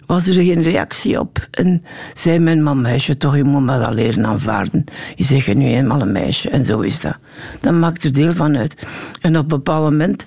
[0.10, 1.48] was er geen reactie op.
[1.52, 1.84] En
[2.14, 4.84] zei men, maar meisje, toch, je moet maar dat leren aanvaarden.
[5.16, 7.18] Je zegt je nu eenmaal een meisje, en zo is dat.
[7.62, 8.88] Dat maakt er deel van uit.
[9.22, 10.26] En op een bepaald moment,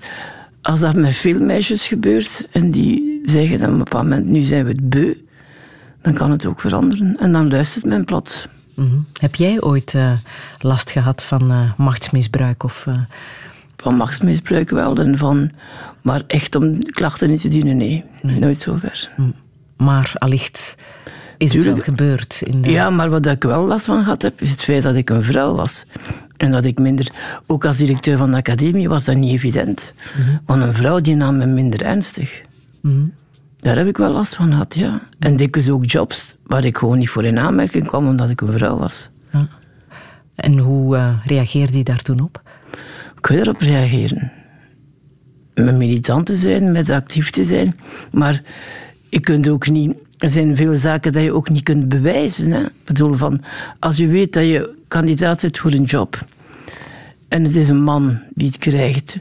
[0.60, 4.40] als dat met veel meisjes gebeurt, en die zeggen dan op een bepaald moment, nu
[4.40, 5.14] zijn we het beu,
[6.02, 7.16] dan kan het ook veranderen.
[7.16, 8.48] En dan luistert men plots.
[8.74, 8.96] Mhm.
[9.20, 10.12] Heb jij ooit eh,
[10.58, 12.64] last gehad van eh, machtsmisbruik?
[12.64, 12.94] Of, eh,
[13.76, 15.50] Van machtsmisbruik wel, en van,
[16.02, 18.04] maar echt om klachten in te dienen, nee.
[18.20, 19.10] Nooit zover.
[19.82, 20.76] Maar allicht
[21.42, 22.42] is het wel gebeurd?
[22.44, 22.70] In de...
[22.70, 25.22] Ja, maar wat ik wel last van gehad heb, is het feit dat ik een
[25.22, 25.86] vrouw was.
[26.36, 27.10] En dat ik minder,
[27.46, 29.92] ook als directeur van de academie was dat niet evident.
[30.46, 32.40] Want een vrouw die nam me minder ernstig.
[33.58, 35.02] Daar heb ik wel last van gehad, ja.
[35.18, 38.58] En dikwijls ook jobs waar ik gewoon niet voor in aanmerking kwam omdat ik een
[38.58, 39.10] vrouw was.
[40.34, 42.42] En hoe eh, reageerde je daar toen op?
[43.28, 44.32] Je erop reageren?
[45.54, 47.78] Met militant te zijn, met actief te zijn.
[48.10, 48.42] Maar
[49.12, 49.94] je kunt ook niet...
[50.18, 52.52] Er zijn veel zaken dat je ook niet kunt bewijzen.
[52.52, 52.60] Hè?
[52.60, 53.40] Ik bedoel, van,
[53.78, 56.26] als je weet dat je kandidaat bent voor een job...
[57.28, 59.14] en het is een man die het krijgt...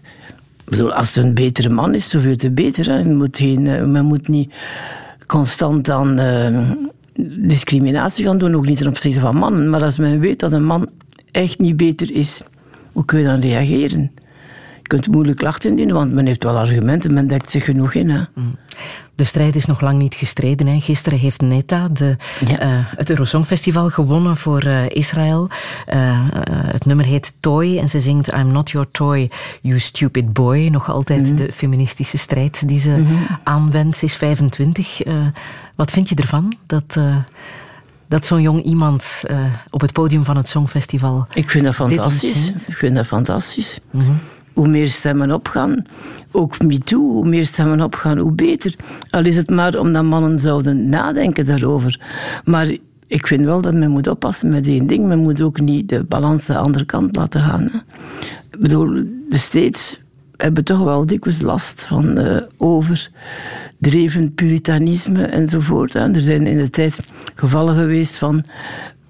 [0.64, 2.90] Ik bedoel, als het een betere man is, zoveel te beter.
[2.90, 4.54] Eh, men moet niet
[5.28, 6.72] constant aan eh,
[7.38, 9.70] discriminatie gaan doen, ook niet ten opzichte van mannen.
[9.70, 10.90] Maar als men weet dat een man
[11.32, 12.42] echt niet beter is,
[12.92, 14.12] hoe kun je dan reageren?
[14.82, 18.10] Je kunt moeilijk klachten indienen, want men heeft wel argumenten, men dekt zich genoeg in.
[18.10, 18.24] Hè?
[19.22, 20.68] De strijd is nog lang niet gestreden.
[20.68, 20.80] Hè.
[20.80, 22.18] Gisteren heeft Neta de,
[22.48, 22.60] Ja.
[22.60, 25.50] eh, het Eurosongfestival gewonnen voor eh, Israël.
[25.86, 30.68] Eh, het nummer heet Toy en ze zingt I'm not your toy, you stupid boy.
[30.68, 33.06] Nog altijd de feministische strijd die ze
[33.44, 33.98] aanwendt.
[33.98, 35.02] Ze is 25.
[35.02, 35.16] Eh,
[35.76, 36.98] wat vind je ervan dat,
[38.08, 39.24] dat zo'n jong iemand
[39.70, 41.26] op het podium van het Songfestival...
[41.34, 42.52] Ik vind dat fantastisch.
[42.68, 43.80] Ik vind dat fantastisch.
[44.54, 45.86] Hoe meer stemmen opgaan,
[46.32, 48.76] ook MeToo, hoe meer stemmen opgaan, hoe beter.
[49.10, 52.00] Al is het maar omdat mannen zouden nadenken daarover.
[52.46, 52.76] Maar
[53.08, 55.06] ik vind wel dat men moet oppassen met één ding.
[55.06, 57.84] Men moet ook niet de balans de andere kant laten gaan.
[58.52, 60.02] Ik bedoel, de States
[60.38, 65.94] hebben toch wel dikwijls last van eh, overdreven puritanisme enzovoort.
[65.94, 66.14] hè.
[66.14, 67.00] Er zijn in de tijd
[67.36, 68.44] gevallen geweest van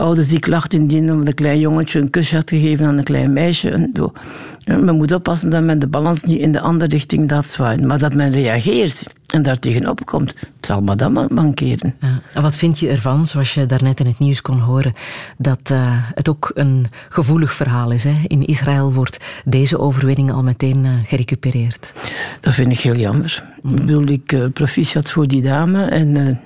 [0.01, 3.33] ouders die klachten indienen omdat een klein jongetje een kusje had gegeven aan een klein
[3.33, 3.69] meisje.
[3.69, 4.11] En zo.
[4.59, 7.87] Ja, Men moet oppassen dat men de balans niet in de andere richting laat zwaaien,
[7.87, 10.33] maar dat men reageert en daar tegenop komt.
[10.39, 11.95] Het zal maar dan mankeren.
[11.99, 12.21] Ja.
[12.33, 14.93] En wat vind je ervan, zoals je daarnet in het nieuws kon horen,
[15.37, 15.79] dat eh,
[16.13, 18.03] het ook een gevoelig verhaal is?
[18.03, 18.13] Hè?
[18.27, 21.93] In Israël wordt deze overwinning al meteen eh, gerecupereerd.
[22.39, 23.43] Dat vind ik heel jammer.
[23.63, 26.39] Ik bedoel, ik eh, proficiat voor die dame en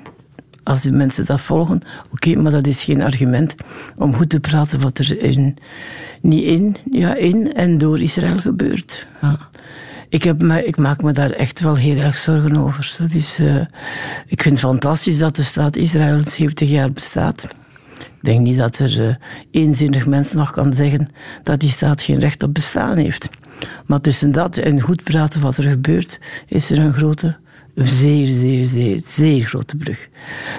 [0.66, 3.56] als de mensen dat volgen, oké, maar dat is geen argument
[3.98, 5.58] om goed te praten wat er in,
[6.22, 9.08] niet in, ja, in en door Israël gebeurt.
[10.10, 12.96] Ik, heb me, ik maak me daar echt wel heel erg zorgen over.
[13.00, 13.56] Eh,
[14.28, 17.48] ik vind het fantastisch dat de staat Israël 70 jaar bestaat.
[17.98, 19.16] Ik denk niet dat er eh,
[19.52, 21.10] eenzinnig mens nog kan zeggen
[21.44, 23.28] dat die staat geen recht op bestaan heeft.
[23.86, 27.38] Maar tussen dat en goed praten wat er gebeurt, is er een grote,
[27.76, 30.08] zeer, zeer, zeer, zeer grote brug.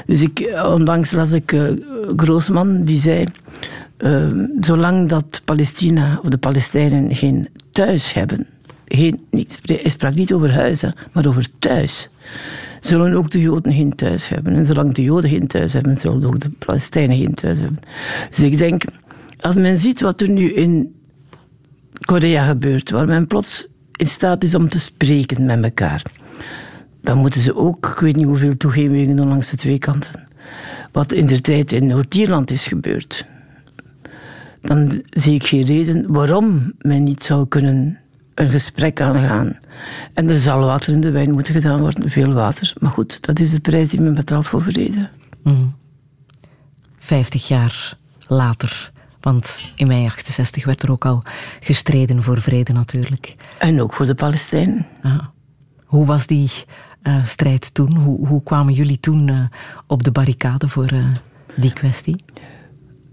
[0.07, 1.63] Dus ik, eh, onlangs las ik eh,
[2.17, 3.25] Groosman, die zei...
[3.97, 8.47] eh, zolang dat Palestina of de Palestijnen geen thuis hebben...
[8.89, 9.27] Geen,
[9.65, 12.11] hij sprak niet over huizen, maar over thuis
[12.81, 14.55] zullen ook de Joden geen thuis hebben.
[14.55, 17.81] En zolang de Joden geen thuis hebben, zullen ook de Palestijnen geen thuis hebben.
[18.31, 18.85] Dus ik denk,
[19.41, 20.95] als men ziet wat er nu in
[22.01, 26.03] Korea gebeurt, waar men plots in staat is om te spreken met elkaar,
[27.07, 30.29] dan moeten ze ook, ik weet niet hoeveel toegevingen langs de twee kanten.
[30.93, 33.27] Wat in de tijd in Noord-Ierland is gebeurd.
[34.61, 37.99] Dan zie ik geen reden waarom men niet zou kunnen
[38.35, 39.59] een gesprek aangaan.
[40.15, 42.73] En er zal water in de wijn moeten gedaan worden, veel water.
[42.81, 45.09] Maar goed, dat is de prijs die men betaalt voor vrede.
[46.99, 47.97] Vijftig jaar
[48.27, 48.93] later.
[49.21, 51.23] Want in mei 68 werd er ook al
[51.61, 53.35] gestreden voor vrede natuurlijk.
[53.59, 54.87] En ook voor de Palestijnen.
[55.03, 55.33] Ja.
[55.85, 56.51] Hoe was die
[57.07, 57.97] eh, strijd toen?
[57.97, 59.41] Hoe, hoe kwamen jullie toen eh,
[59.87, 61.05] op de barricade voor eh,
[61.57, 62.17] die kwestie?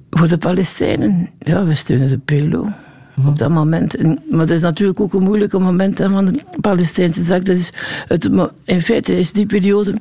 [0.09, 2.67] Voor de Palestijnen, ja, we steunen de PLO
[3.27, 3.95] op dat moment.
[3.95, 7.45] En- maar dat is natuurlijk ook een moeilijke moment hè, van de Palestijnse zaak.
[7.45, 7.73] Dat is
[8.07, 8.29] het,
[8.65, 9.93] in feite is die periode,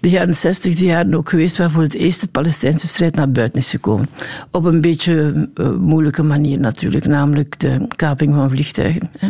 [0.00, 3.70] de jaren 60, de jaren ook geweest waarvoor het eerste Palestijnse strijd naar buiten is
[3.70, 4.08] gekomen.
[4.50, 9.10] Op een beetje moeilijke manier natuurlijk, namelijk de kaping van vliegtuigen.
[9.18, 9.28] Hè.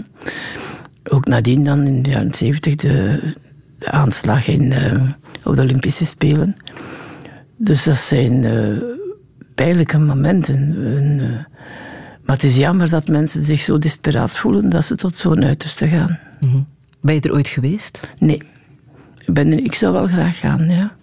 [1.11, 3.21] Ook nadien dan in de jaren 70 de,
[3.79, 5.03] de aanslag in, eh,
[5.45, 6.57] op de Olympische Spelen.
[7.57, 8.83] Dus dat zijn eh,
[9.55, 10.74] pijnlijke momenten.
[11.18, 11.45] Eh,
[12.24, 15.89] maar het is jammer dat mensen zich zo desperaat voelen dat ze tot zo'n uiterste
[15.89, 16.18] gaan.
[17.01, 18.09] Ben je er ooit geweest?
[18.18, 18.43] Nee.
[19.27, 20.97] Ik, ben er, ik zou wel graag gaan, ja.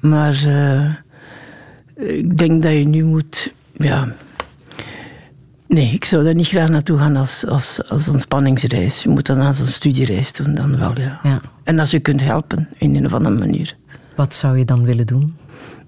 [0.00, 0.92] Maar eh,
[2.18, 3.54] ik denk dat je nu moet...
[3.76, 4.08] Ja,
[5.66, 9.02] nee, ik zou daar niet graag naartoe gaan als, als, als ontspanningsreis.
[9.02, 11.20] Je moet dan aan zo'n studiereis doen, dan wel, ja.
[11.22, 11.40] Ja.
[11.70, 13.76] En als je kunt helpen, in een of andere manier.
[14.16, 15.36] Wat zou je dan willen doen?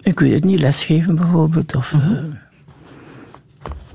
[0.02, 1.76] Ik weet het niet, lesgeven bijvoorbeeld.
[1.76, 2.00] Of, eh,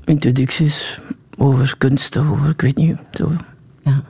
[0.04, 1.00] introducties
[1.36, 2.96] over kunst, of over, ik weet niet.
[3.10, 3.32] Zo.
[3.82, 4.02] Ja.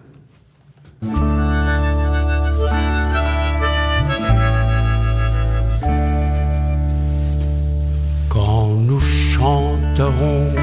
[8.28, 9.04] Quand nous
[9.36, 10.54] chanterons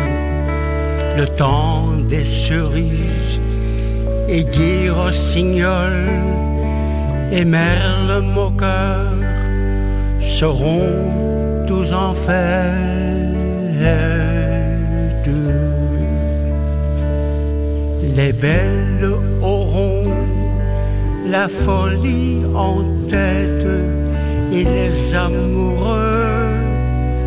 [1.15, 3.39] le temps des cerises
[4.27, 6.43] et Guy Rossignol
[7.31, 9.13] et Merle Moqueur
[10.21, 12.95] seront tous en fête.
[18.15, 19.11] Les belles
[19.41, 20.05] auront
[21.27, 22.77] la folie en
[23.09, 23.67] tête
[24.53, 26.45] et les amoureux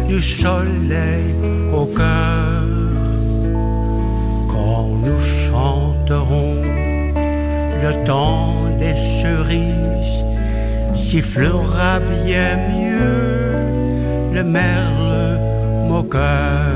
[0.08, 1.34] du soleil
[1.74, 2.64] au cœur.
[4.48, 6.77] Quand nous chanterons
[7.82, 10.24] le temps des cerises,
[10.94, 15.38] sifflera bien mieux le merle
[15.88, 16.74] moqueur.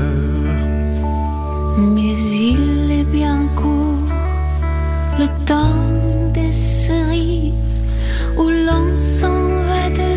[1.77, 2.15] Mais
[2.47, 4.09] il est bien court
[5.19, 5.83] le temps
[6.33, 7.81] des cerises
[8.37, 10.11] où l'on s'en va de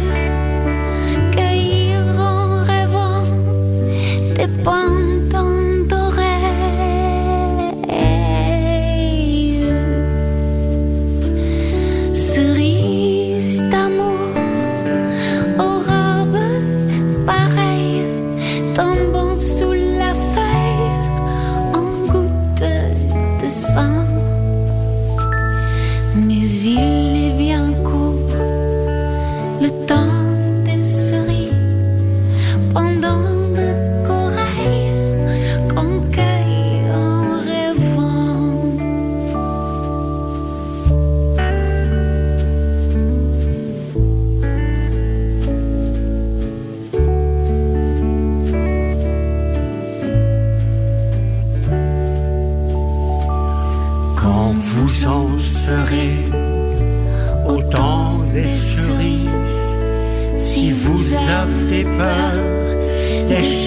[1.33, 3.25] cueillir en rêvant
[4.37, 5.16] des pendants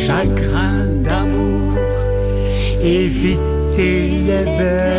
[0.09, 1.77] chagrins d'amour,
[2.81, 4.98] évitez les belles.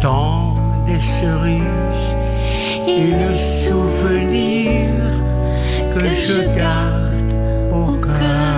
[0.00, 0.54] Temps
[0.86, 2.14] des cerises
[2.86, 4.88] et le souvenir
[5.94, 7.32] que je garde
[7.72, 8.50] au cœur.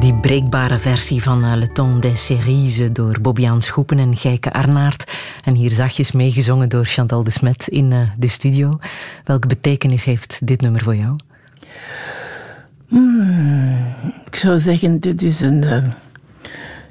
[0.00, 5.04] Die breekbare versie van eh, Le Ton des Cerises door Bobbiaan Schoepen en Gijke Arnaert.
[5.44, 8.78] En hier zachtjes meegezongen door Chantal de Smet in eh, de studio.
[9.24, 11.16] Welke betekenis heeft dit nummer voor jou?
[12.88, 13.76] Hmm,
[14.26, 15.64] ik zou zeggen, dit is een...
[15.64, 15.82] eh,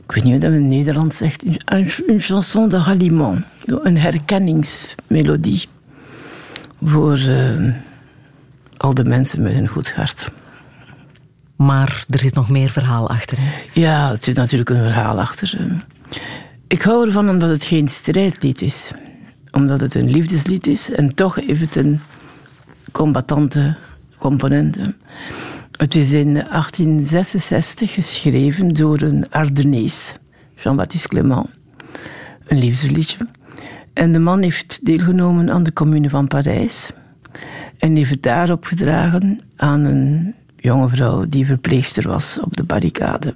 [0.07, 1.45] ik weet niet hoe dat in het Nederlands zegt.
[1.45, 3.45] Een, een chanson de ralliement.
[3.65, 5.67] Een herkenningsmelodie.
[6.83, 7.73] Voor eh,
[8.77, 10.31] al de mensen met een goed hart.
[11.55, 13.37] Maar er zit nog meer verhaal achter.
[13.39, 13.49] Hè?
[13.73, 15.55] Ja, er zit natuurlijk een verhaal achter.
[15.59, 16.19] eh.
[16.67, 18.91] Ik hou ervan omdat het geen strijdlied is.
[19.51, 20.91] Omdat het een liefdeslied is.
[20.91, 21.99] En toch heeft het een
[22.91, 23.75] combattante
[24.17, 24.77] component.
[25.77, 30.13] Het is in 1866 geschreven door een Ardennees,
[30.55, 31.49] Jean-Baptiste Clément.
[32.47, 33.27] Een liefdesliedje.
[33.93, 36.89] En de man heeft deelgenomen aan de Commune van Parijs.
[37.77, 43.33] En heeft het daar opgedragen aan een jonge vrouw die verpleegster was op de barricade.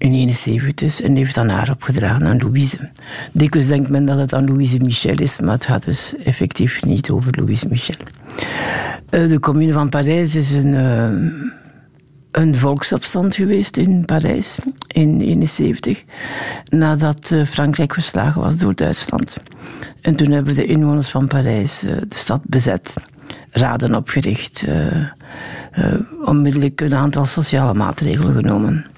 [0.00, 2.90] In 71 dus, en heeft dan haar opgedragen aan Louise.
[3.32, 7.10] Dikwijls denkt men dat het aan Louise Michel is, maar het gaat dus effectief niet
[7.10, 7.96] over Louise Michel.
[9.10, 16.04] Eh, de commune van Parijs is een, eh, een volksopstand geweest in Parijs in 1971,
[16.64, 19.36] nadat eh, Frankrijk verslagen was door Duitsland.
[20.00, 22.94] En toen hebben de inwoners van Parijs de stad bezet,
[23.50, 24.64] raden opgericht,
[26.24, 28.89] onmiddellijk een aantal sociale maatregelen genomen.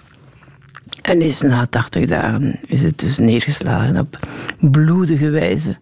[1.02, 4.18] En is na 80 dagen is het dus neergeslagen op
[4.60, 5.76] bloedige wijze.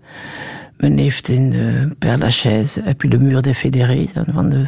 [0.77, 4.67] Men heeft in de Père Lachaise, heb je de Muur des Fédérés, van de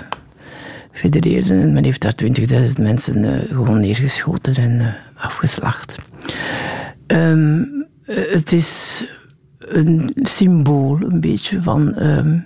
[0.93, 1.61] federeerden.
[1.61, 5.99] En men heeft daar 20.000 mensen eh, gewoon neergeschoten en eh, afgeslacht.
[7.07, 7.63] Ehm,
[8.05, 9.05] eh, het is
[9.59, 12.39] een symbool, een beetje, van ehm,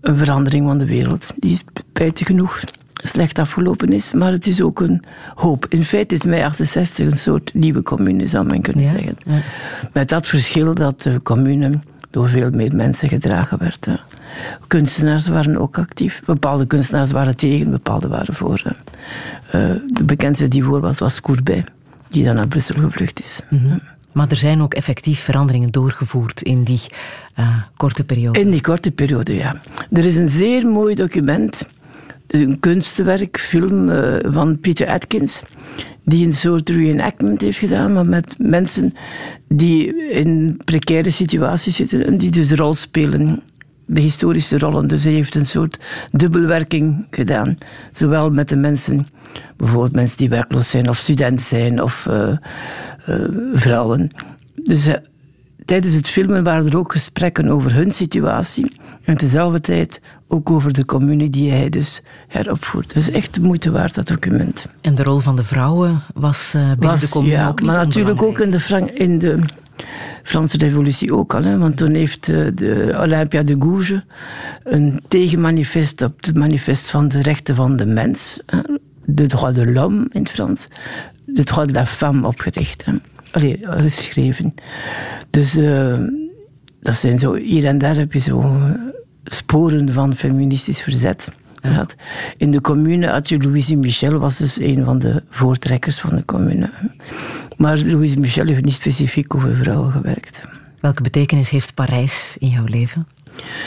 [0.00, 2.60] een verandering van de wereld, die spijtig genoeg
[3.02, 5.02] slecht afgelopen is, maar het is ook een
[5.34, 5.66] hoop.
[5.68, 9.16] In feite is mei 68 een soort nieuwe commune, zou men kunnen zeggen.
[9.92, 11.80] Met dat verschil dat de commune
[12.10, 13.84] door veel meer mensen gedragen werd.
[13.84, 13.94] hè.
[14.66, 16.22] Kunstenaars waren ook actief.
[16.26, 18.62] Bepaalde kunstenaars waren tegen, bepaalde waren voor.
[18.64, 18.70] hè.
[19.74, 21.64] Eh, de bekendste die voor was, was Courbet,
[22.08, 23.40] die dan naar Brussel gevlucht is.
[23.50, 23.78] Mhm.
[24.12, 26.80] Maar er zijn ook effectief veranderingen doorgevoerd in die
[27.34, 28.40] eh, korte periode.
[28.40, 29.60] In die korte periode, ja.
[29.92, 31.66] Er is een zeer mooi document,
[32.26, 35.42] een kunstwerk, film eh, van Peter Atkins,
[36.04, 38.94] die een soort reenactment heeft gedaan, maar met mensen
[39.48, 43.42] die in precaire situaties zitten en die dus de rol spelen.
[43.86, 44.86] De historische rollen.
[44.86, 45.78] Dus hij heeft een soort
[46.10, 47.54] dubbelwerking gedaan.
[47.92, 49.06] Zowel met de mensen,
[49.56, 54.10] bijvoorbeeld mensen die werkloos zijn of student zijn of eh, eh, vrouwen.
[54.54, 54.88] Dus
[55.64, 58.72] tijdens het filmen waren er ook gesprekken over hun situatie.
[59.04, 60.00] En tezelfde tijd
[60.34, 62.94] ook over de commune die hij dus heropvoert.
[62.94, 64.66] Dus echt de moeite waard, dat document.
[64.80, 67.66] En de rol van de vrouwen was eh, binnen Was, de commune ja, ook niet
[67.66, 69.38] maar natuurlijk ook in de, in de
[70.22, 71.42] Franse revolutie ook al.
[71.42, 74.00] Hè, want toen heeft eh, de Olympia de Gouges
[74.62, 78.58] een tegenmanifest op het manifest van de rechten van de mens, hè,
[79.04, 80.68] de droit de l'homme in het Frans,
[81.24, 82.84] de droit de la femme opgericht.
[82.84, 82.92] Hè.
[83.30, 84.54] Allee, geschreven.
[85.30, 85.98] Dus eh,
[86.80, 88.58] dat zijn zo, hier en daar heb je zo
[89.24, 91.30] sporen van feministisch verzet.
[91.62, 91.94] gehad.
[92.36, 96.24] In de commune had je Louise Michel, was dus een van de voortrekkers van de
[96.24, 96.70] commune.
[97.56, 100.40] Maar Louise Michel heeft niet specifiek over vrouwen gewerkt.
[100.80, 103.06] Welke betekenis heeft Parijs in jouw leven?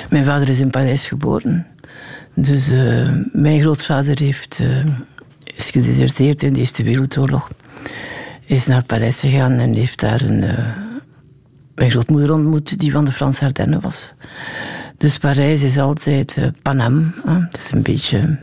[0.10, 1.68] Mijn vader is in Parijs geboren.
[2.34, 4.86] Dus eh, mijn grootvader heeft, eh,
[5.56, 7.50] is gedeserteerd in de Eerste Wereldoorlog.
[8.46, 10.66] Is naar Parijs gegaan en heeft daar een, eh,
[11.76, 14.14] mijn grootmoeder ontmoet, die van de Franse Ardennen was.
[14.98, 17.14] Dus Parijs is altijd eh, Panam.
[17.26, 17.40] hè.
[17.40, 18.38] Het is een beetje,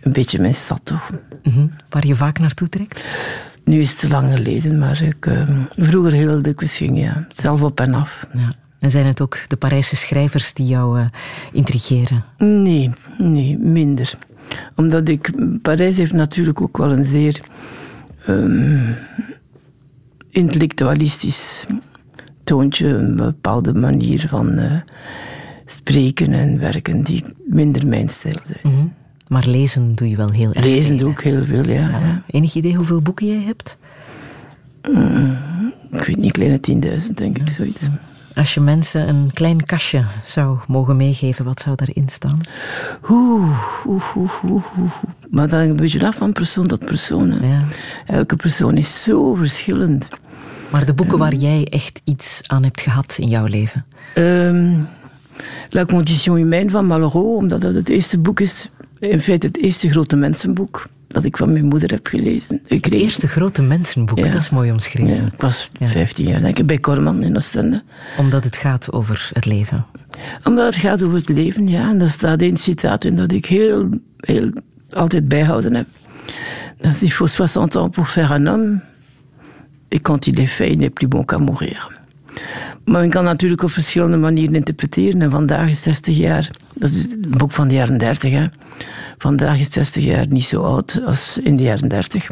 [0.00, 1.10] een beetje mijn stad, toch?
[1.42, 1.66] Mhm.
[1.88, 3.04] Waar je vaak naartoe trekt?
[3.64, 7.26] Nu is het te lang geleden, maar ik eh, vroeger heel dikwijls ging, ja.
[7.32, 8.26] Zelf op en af.
[8.32, 8.48] Ja.
[8.80, 11.06] En zijn het ook de Parijse schrijvers die jou eh,
[11.52, 12.24] intrigeren?
[12.38, 14.18] Nee, nee, minder.
[14.74, 15.30] Omdat ik...
[15.62, 17.40] Parijs heeft natuurlijk ook wel een zeer
[18.26, 18.92] ehm,
[20.30, 21.66] intellectualistisch
[22.44, 22.86] toontje.
[22.88, 24.80] Een bepaalde manier van eh,
[25.66, 28.74] spreken en werken die minder mijn stijl zijn.
[28.74, 28.86] Mhm.
[29.28, 31.88] Maar lezen doe je wel heel erg Lezen doe ik heel veel, ja.
[31.88, 32.22] ja.
[32.26, 33.76] Enig idee hoeveel boeken jij hebt?
[34.90, 35.36] Mm,
[35.92, 36.60] ik weet niet, kleine
[37.08, 37.82] 10.000 denk ik, zoiets.
[38.34, 42.40] Als je mensen een klein kastje zou mogen meegeven, wat zou daarin staan?
[43.10, 44.92] Oeh, oeh, oeh, oeh, oeh.
[45.30, 47.30] Maar dat hangt een beetje af van persoon tot persoon.
[47.30, 47.58] hè.
[48.06, 50.08] Elke persoon is zo verschillend.
[50.70, 53.84] Maar de boeken waar jij echt iets aan hebt gehad in jouw leven?
[54.14, 54.72] Ehm,
[55.70, 59.90] La Condition Humaine van Malraux, omdat dat het eerste boek is, in feite het eerste
[59.90, 62.60] grote mensenboek dat ik van mijn moeder heb gelezen.
[62.68, 64.24] Het eerste grote mensenboek, Ja.
[64.32, 65.14] dat is mooi omschreven.
[65.14, 67.82] Ja, ik was 15 jaar, denk ik, bij Korman in Oostende.
[68.18, 69.86] Omdat het gaat over het leven.
[70.44, 71.90] Omdat het gaat over het leven, ja.
[71.90, 74.50] En daar staat één citaat in dat ik heel, heel
[74.90, 75.86] altijd bijhouden heb.
[76.80, 78.80] Dat is, faut 60 ans pour faire un homme.
[79.88, 82.00] Et quand il est fait, il n'est plus bon qu'à mourir.
[82.84, 85.22] Maar men kan natuurlijk op verschillende manieren interpreteren.
[85.22, 88.32] En vandaag is 60 jaar, dat is een boek van de jaren 30.
[88.32, 88.46] Hè.
[89.18, 92.30] Vandaag is 60 jaar niet zo oud als in de jaren 30.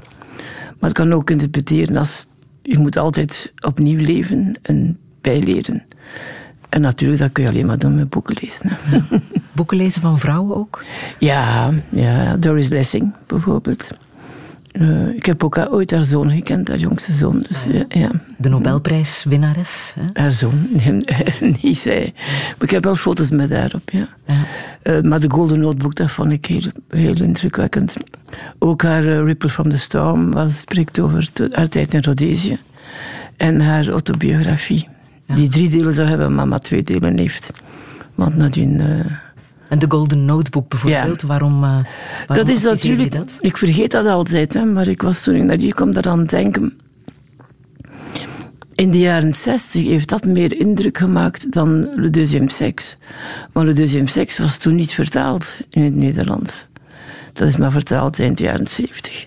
[0.78, 2.26] Maar het kan ook interpreteren als
[2.62, 5.84] je moet altijd opnieuw leven en bijleren.
[6.68, 8.68] En natuurlijk, dat kun je alleen maar doen met boeken lezen.
[8.68, 8.98] Hè.
[9.52, 10.84] Boeken lezen van vrouwen ook?
[11.18, 13.90] Ja, ja, Doris Lessing bijvoorbeeld.
[14.72, 17.44] Eh, ik heb ook haar, ooit haar zoon gekend, haar jongste zoon.
[17.48, 17.84] Dus, ja.
[17.88, 18.10] ja.
[18.38, 19.94] De Nobelprijswinnares.
[19.94, 20.20] Hè?
[20.20, 21.02] Haar zoon, nee,
[21.62, 22.12] niet zij.
[22.24, 24.08] Maar ik heb wel foto's met haar op, ja.
[24.82, 27.96] Eh, maar de Golden Notebook, dat vond ik heel, heel indrukwekkend.
[28.58, 32.58] Ook haar eh, Ripple from the Storm, waar ze spreekt over haar tijd in Rhodesië.
[33.36, 34.88] En haar autobiografie.
[35.34, 37.50] Die drie delen zou hebben, maar maar twee delen heeft.
[38.14, 38.80] Want nadien...
[39.72, 41.84] En de Golden Notebook bijvoorbeeld, waarom, eh, waarom
[42.26, 43.10] dat is natuurlijk...
[43.10, 43.38] dat?
[43.40, 46.76] Ik vergeet dat altijd, hè, maar ik was toen ik naar hier kwam daaraan denken...
[48.74, 52.96] In de jaren 60 heeft dat meer indruk gemaakt dan Le Deuxième Sexe.
[53.52, 56.66] Want Le Deuxième Sexe was toen niet vertaald in het Nederlands.
[57.32, 59.26] Dat is maar vertaald eind jaren 70.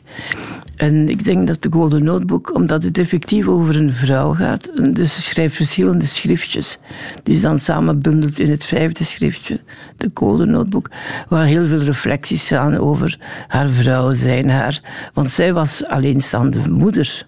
[0.76, 5.15] En ik denk dat de Golden Notebook, omdat het effectief over een vrouw gaat, dus
[5.15, 6.77] ze schrijft verschillende schriftjes,
[7.23, 9.60] die ze dan samenbundelt in het vijfde schriftje,
[9.97, 10.89] de Golden Notebook,
[11.30, 17.27] waar heel veel reflecties gaan over haar vrouw zijn, haar, want zij was alleenstaande moeder.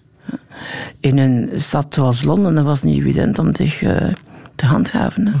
[1.00, 4.08] In een stad zoals Londen, dat was niet evident om zich eh,
[4.58, 5.26] te handhaven.
[5.26, 5.32] hè.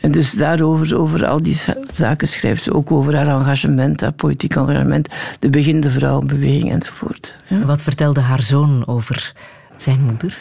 [0.00, 4.12] En dus daarover, over al die za- zaken schrijft ze ook over haar engagement, haar
[4.12, 5.08] politiek engagement,
[5.38, 7.34] de beginnende vrouwenbeweging enzovoort.
[7.48, 7.58] Ja.
[7.64, 9.32] Wat vertelde haar zoon over
[9.76, 10.38] zijn moeder?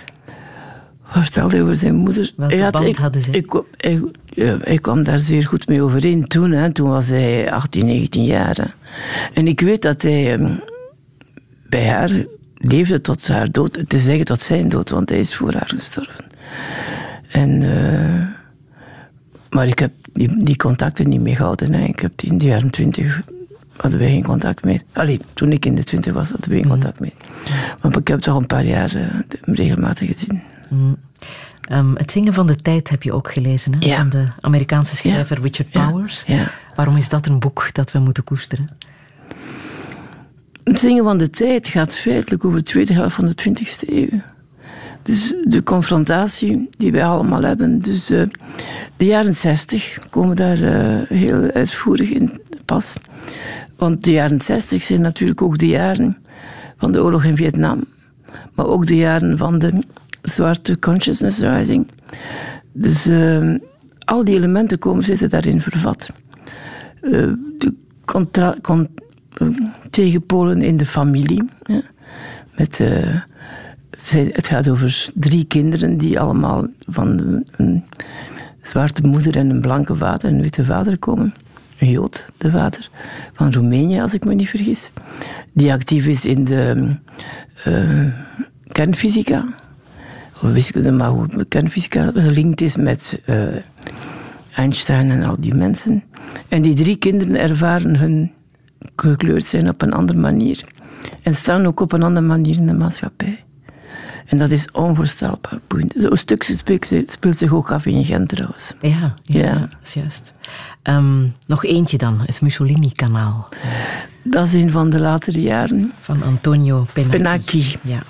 [1.13, 2.33] Wat vertelde hij over zijn moeder?
[2.35, 3.31] Welke had- band ik- hadden ze?
[3.31, 6.51] Ik, hij, ja, hij kwam daar zeer goed mee overeen toen.
[6.51, 6.71] Hè.
[6.71, 8.55] Toen was hij 18, 19 jaar.
[8.55, 8.63] hè.
[9.33, 10.53] En ik weet dat hij ehm,
[11.69, 12.11] bij haar
[12.55, 13.79] leefde tot haar dood.
[13.87, 16.25] Te zeggen tot zijn dood, want hij is voor haar gestorven.
[17.37, 18.27] En, eh,
[19.49, 21.73] maar ik heb die, die contacten niet meer gehouden.
[21.73, 21.83] Hè.
[21.83, 23.21] Ik heb die in de jaren twintig
[23.75, 24.81] hadden wij geen contact meer.
[24.93, 27.13] Allee, toen ik in de twintig was, hadden wij geen contact meer.
[27.81, 29.05] Maar ik heb toch een paar jaar eh,
[29.41, 30.41] regelmatig gezien.
[30.69, 30.97] Mm.
[31.61, 33.85] Ehm, het zingen van de tijd heb je ook gelezen, hè?
[33.85, 33.97] Ja.
[33.97, 35.69] van de Amerikaanse schrijver Richard.
[35.69, 36.23] Powers.
[36.27, 36.51] Ja.
[36.75, 38.69] Waarom is dat een boek dat we moeten koesteren?
[40.63, 44.21] Het zingen van de tijd gaat feitelijk over de tweede helft van de 20e eeuw.
[45.07, 47.79] Dus de confrontatie die wij allemaal hebben.
[47.79, 48.21] Dus eh,
[48.97, 52.95] de jaren 60 komen daar eh, heel uitvoerig in pas.
[53.75, 56.17] Want de jaren 60 zijn natuurlijk ook de jaren
[56.77, 57.83] van de oorlog in Vietnam.
[58.53, 59.83] Maar ook de jaren van de
[60.21, 61.87] zwarte consciousness rising.
[62.71, 63.55] Dus eh,
[64.05, 66.09] al die elementen komen zitten daarin vervat.
[67.57, 67.73] De
[68.05, 68.89] contra, con-
[69.89, 71.43] tegenpolen in de familie.
[72.55, 72.81] Met,
[74.31, 77.83] het gaat over drie kinderen die allemaal van een,
[78.61, 81.33] zwarte moeder en een blanke vader, een witte vader komen.
[81.79, 82.89] Een Jood, de vader,
[83.33, 84.91] van Roemenië, als ik me niet vergis.
[85.53, 86.95] Die actief is in de
[87.63, 88.05] eh,
[88.67, 89.45] kernfysica.
[90.41, 93.55] Of wiskunde, maar hoe kernfysica gelinkt is met eh,
[94.55, 96.03] Einstein en al die mensen.
[96.47, 98.31] En die drie kinderen ervaren hun
[98.95, 100.63] gekleurd zijn op een andere manier.
[101.21, 103.45] En staan ook op een andere manier in de maatschappij.
[104.27, 105.93] En dat is onvoorstelbaar boeiend.
[105.97, 108.73] Zo'n stuk speelt, zich ook af in Gent trouwens.
[108.81, 110.33] Ja, ja, dat is juist.
[110.81, 113.49] Ehm, nog eentje dan, het Mussolini-kanaal
[114.23, 115.91] Dat is een van de latere jaren.
[116.01, 117.17] van Antonio Penacchi.
[117.17, 117.77] Penacchi.
[117.81, 118.03] Ja.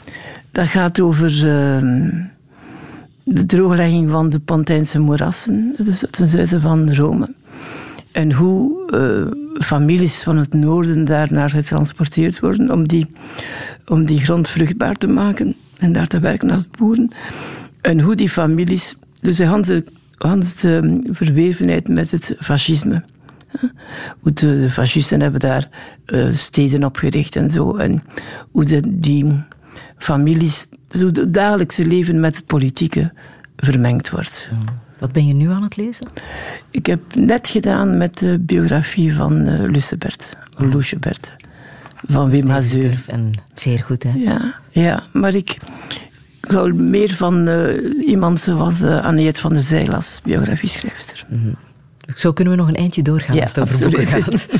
[0.51, 2.09] Dat gaat over ehm,
[3.23, 7.33] de drooglegging van de Pontijnse moerassen, dus ten zuiden van Rome.
[8.11, 13.11] En hoe eh, families van het noorden daarnaar getransporteerd worden om die,
[13.85, 17.11] om die grond vruchtbaar te maken en daar te werken als boeren.
[17.81, 23.03] En hoe die families, dus de hele, verwevenheid met het fascisme.
[24.19, 25.69] Hoe de, fascisten hebben daar
[26.05, 27.75] eh, steden opgericht en zo.
[27.75, 28.03] En
[28.51, 29.43] hoe de, die
[29.97, 33.11] families, dus hoe het dagelijkse leven met het politieke
[33.55, 34.49] vermengd wordt.
[34.99, 36.07] Wat ben je nu aan het lezen?
[36.71, 41.35] Ik heb net gedaan met de biografie van uh, Lucebert, Lucebert,
[42.07, 43.03] van Wim Hazeur.
[43.07, 44.11] En zeer goed, hè?
[44.15, 45.57] Ja, ja maar ik
[46.41, 51.25] zou meer van uh, iemand zoals uh, Anniette van der Zijl als biografieschrijfster.
[51.29, 51.55] Mm -hmm.
[52.15, 54.09] Zo kunnen we nog een eindje doorgaan ja, als het over absoluut.
[54.09, 54.47] boeken gaat.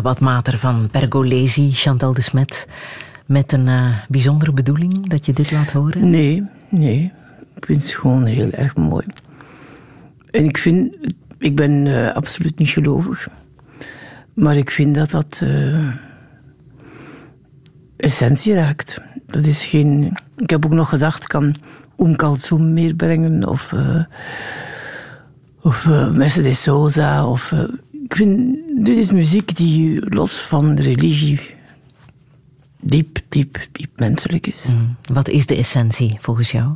[0.00, 2.66] Stabat Mater van Pergolesi, Chantal de Smet.
[3.26, 6.10] Met een eh, bijzondere bedoeling dat je dit laat horen?
[6.10, 7.12] Nee, nee.
[7.56, 9.06] Ik vind het gewoon heel erg mooi.
[10.30, 10.96] En ik vind,
[11.38, 13.28] ik ben eh, absoluut niet gelovig.
[14.34, 15.88] Maar ik vind dat dat eh,
[17.96, 19.00] essentie raakt.
[19.26, 20.16] Dat is geen...
[20.36, 21.54] Ik heb ook nog gedacht, kan
[21.96, 23.72] Oom meer brengen of,
[25.62, 27.26] of Mercedes Sosa.
[27.26, 27.52] Of,
[28.10, 31.40] ik vind, dit is muziek die los van de religie
[32.80, 34.66] diep, diep, diep menselijk is.
[34.66, 34.96] Mm.
[35.12, 36.72] Wat is de essentie volgens jou?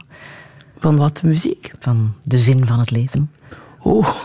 [0.78, 1.72] Van wat muziek?
[1.78, 3.30] Van de zin van het leven?
[3.80, 4.24] Oh.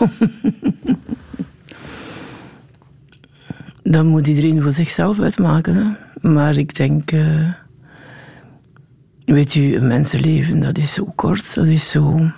[3.82, 5.74] Dat moet iedereen voor zichzelf uitmaken.
[5.74, 5.84] Hè?
[6.30, 7.12] Maar ik denk...
[7.12, 7.48] Uh,
[9.24, 11.54] weet u, een mensenleven, dat is zo kort.
[11.54, 12.30] Dat is zo...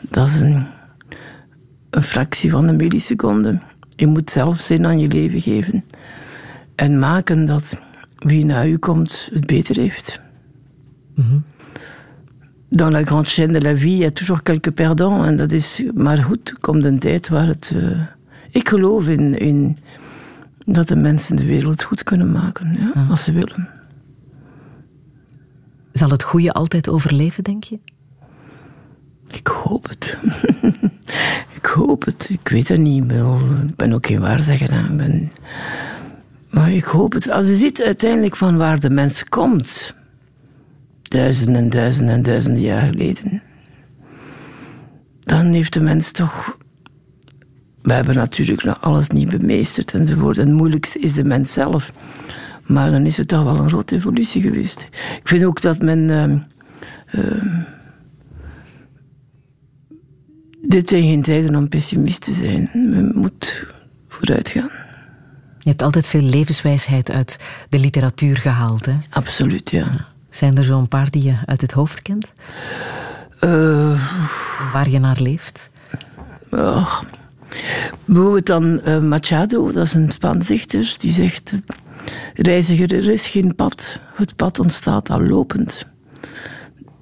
[0.00, 0.66] Dat is een,
[1.90, 3.58] een fractie van een milliseconde.
[3.96, 5.84] Je moet zelf zin aan je leven geven.
[6.74, 7.80] En maken dat
[8.18, 10.20] wie naar u komt het beter heeft.
[11.14, 11.44] Mm-hmm.
[12.68, 15.26] Dans la grande chaîne de la vie, il y a toujours quelques perdants.
[15.26, 16.48] En dat is maar goed.
[16.50, 17.72] Er komt een tijd waar het...
[17.74, 18.00] Uh,
[18.50, 19.78] ik geloof in, in
[20.64, 23.10] dat de mensen de wereld goed kunnen maken, ja, Ah.
[23.10, 23.68] als ze willen.
[25.92, 27.78] Zal het goede altijd overleven, denk je?
[29.30, 30.16] Ik hoop het.
[31.60, 32.28] ik hoop het.
[32.30, 33.02] Ik weet het niet.
[33.02, 34.72] Ik ben, ook geen waarzegger.
[34.90, 35.32] Ik ben,
[36.50, 37.30] maar ik hoop het.
[37.30, 39.94] Als je ziet uiteindelijk van waar de mens komt,
[41.02, 43.42] duizenden en duizenden en duizenden jaar geleden,
[45.20, 46.56] dan heeft de mens toch.
[47.82, 50.38] We hebben natuurlijk nog alles niet bemeesterd enzovoort.
[50.38, 51.90] En het moeilijkste is de mens zelf.
[52.66, 54.88] Maar dan is het toch wel een grote evolutie geweest.
[54.92, 55.98] Ik vind ook dat men.
[57.14, 57.75] Uh, uh,
[60.68, 62.70] dit zijn geen tijden om pessimist te zijn.
[62.72, 63.66] Men moet
[64.08, 64.70] vooruit gaan.
[65.58, 67.38] Je hebt altijd veel levenswijsheid uit
[67.68, 68.92] de literatuur gehaald, hè?
[69.10, 70.06] Absoluut, ja.
[70.30, 72.32] Zijn er zo'n paar die je uit het hoofd kent?
[73.40, 74.06] Uh,
[74.72, 75.70] Waar je naar leeft?
[76.50, 77.00] Oh.
[78.04, 81.62] Bijvoorbeeld dan uh, Machado, dat is een Spaans dichter, die zegt...
[82.34, 84.00] Reiziger, er is geen pad.
[84.14, 85.86] Het pad ontstaat al lopend.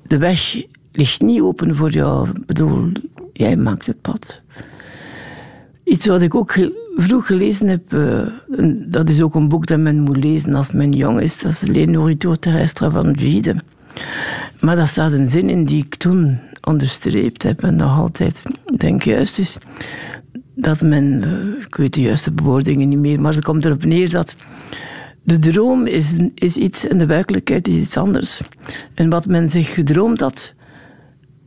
[0.07, 0.63] De weg
[0.93, 2.29] ligt niet open voor jou.
[2.29, 2.93] Ik bedoel,
[3.35, 4.41] jij maakt het pad.
[5.85, 6.55] Iets wat ik ook
[6.97, 8.27] vroeg gelezen heb, uh,
[8.87, 11.63] dat is ook een boek dat men moet lezen als men jong is, dat is
[11.63, 13.57] Le Nourriture Terrestre van Gide.
[14.61, 18.43] Maar daar staat een zin in die ik toen onderstreept heb en nog altijd
[18.77, 19.57] denk juist is.
[20.55, 24.11] Dat men, uh, ik weet de juiste bewoordingen niet meer, maar het komt erop neer
[24.11, 24.37] dat
[25.23, 28.41] de droom is, is iets en de werkelijkheid is iets anders.
[28.95, 30.54] En wat men zich gedroomd had,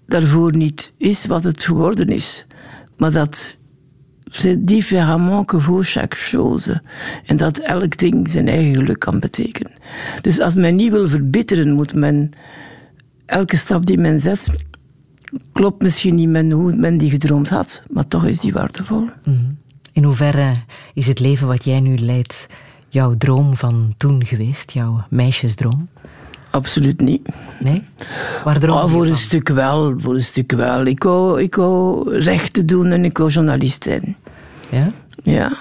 [0.07, 2.45] daarvoor niet is wat het geworden is.
[2.97, 3.57] Maar dat
[4.29, 6.81] c'est différemment que vaut chaque chose.
[7.25, 9.71] En dat elk ding zijn eigen geluk kan betekenen.
[10.21, 12.29] Dus als men niet wil verbitteren, moet men
[13.25, 14.47] elke stap die men zet,
[15.51, 19.05] klopt misschien niet met hoe men die gedroomd had, maar toch is die waardevol.
[19.23, 19.57] Mm.
[19.91, 20.53] In hoeverre
[20.93, 22.47] is het leven wat jij nu leidt
[22.89, 25.89] jouw droom van toen geweest, jouw meisjesdroom?
[26.49, 27.29] Absoluut niet.
[27.59, 27.83] Nee?
[28.43, 29.17] Waar droom oh, voor een van?
[29.17, 30.85] stuk wel, voor een stuk wel.
[30.85, 34.15] Ik wou, ik wou rechten doen en ik wou journalist zijn.
[34.69, 34.91] Ja?
[35.23, 35.57] Ja.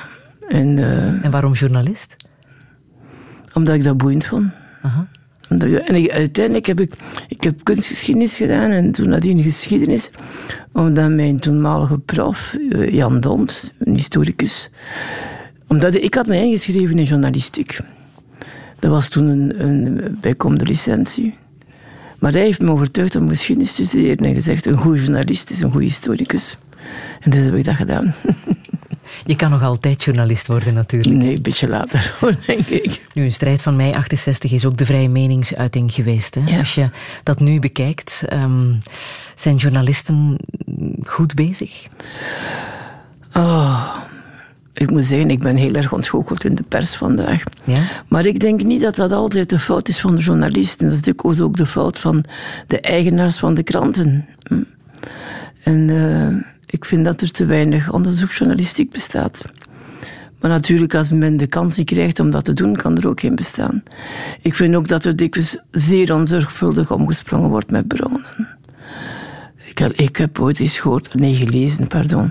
[0.48, 2.16] En, uh, en waarom journalist?
[3.54, 4.50] Omdat ik dat boeiend vond.
[4.82, 5.06] Aha.
[5.48, 6.94] En ik, uiteindelijk heb ik,
[7.28, 10.10] ik heb kunstgeschiedenis gedaan en toen nadien geschiedenis.
[10.72, 14.70] Omdat mijn toenmalige prof, uh, Jan Dont, een historicus,
[15.66, 17.78] omdat ik had mij ingeschreven in journalistiek.
[18.78, 21.34] Dat was toen een, een bijkomende licentie.
[22.18, 25.62] Maar hij heeft me overtuigd om geschiedenis te studeren en gezegd: een goede journalist is
[25.62, 26.58] een goede historicus.
[27.20, 28.14] En dus heb ik dat gedaan.
[29.26, 31.14] Je kan nog altijd journalist worden natuurlijk.
[31.14, 33.00] Nee, een beetje later hoor, denk ik.
[33.12, 36.34] Nu, een strijd van mei 68 is ook de vrije meningsuiting geweest.
[36.34, 36.58] Hè?
[36.58, 36.90] Als je
[37.22, 38.72] dat nu bekijkt, ehm,
[39.34, 40.36] zijn journalisten
[41.02, 41.86] goed bezig?
[44.86, 47.42] Ik moet zeggen, ik ben heel erg ontgoocheld in de pers vandaag.
[47.64, 47.78] Ja?
[48.08, 50.88] Maar ik denk niet dat dat altijd de fout is van de journalisten.
[50.88, 52.24] Dat is natuurlijk ook de fout van
[52.66, 54.26] de eigenaars van de kranten.
[55.62, 59.44] En eh, ik vind dat er te weinig onderzoeksjournalistiek bestaat.
[60.40, 63.20] Maar natuurlijk, als men de kans niet krijgt om dat te doen, kan er ook
[63.20, 63.82] geen bestaan.
[64.42, 68.24] Ik vind ook dat er dikwijls zeer onzorgvuldig omgesprongen wordt met bronnen.
[69.64, 72.30] Ik, heb- ik heb ooit eens gehoord, nee, gelezen, pardon,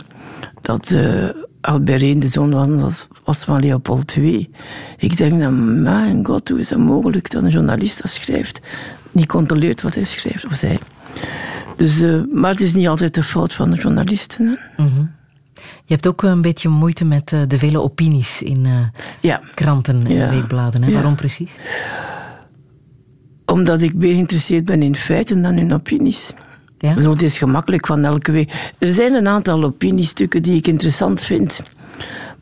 [0.62, 1.30] dat eh
[1.66, 4.50] Albert I de zoon was, was, was van Leopold II.
[4.98, 8.60] Ik denk dan, mijn god, hoe is het mogelijk dat een journalist dat schrijft,
[9.12, 10.80] niet controleert wat hij schrijft, of zij.
[11.76, 14.46] Dus, eh, maar het is niet altijd de fout van de journalisten.
[14.76, 14.84] Hè.
[14.84, 15.00] Mhm.
[15.86, 18.72] Je hebt ook een beetje moeite met eh, de vele opinies in eh,
[19.22, 19.42] Ja.
[19.54, 20.30] kranten en Ja.
[20.30, 20.82] weekbladen.
[20.82, 20.88] Hè?
[20.88, 20.94] Ja.
[20.94, 21.52] Waarom precies?
[23.46, 26.34] Omdat ik meer geïnteresseerd ben in feiten dan in opinies.
[26.78, 26.94] Ja?
[26.94, 28.74] Bedoel, Het is gemakkelijk van elke week.
[28.78, 31.64] Er zijn een aantal opiniestukken die ik interessant vind.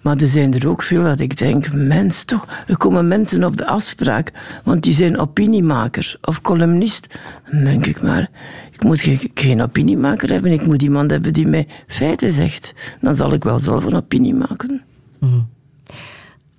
[0.01, 3.57] Maar er zijn er ook veel dat ik denk, mens toch, er komen mensen op
[3.57, 4.31] de afspraak,
[4.64, 7.19] want die zijn opiniemaker of columnist.
[7.51, 8.30] Dan denk ik maar,
[8.72, 12.73] ik moet geen, geen opiniemaker hebben, ik moet iemand hebben die mij feiten zegt.
[13.01, 14.81] Dan zal ik wel zelf een opinie maken.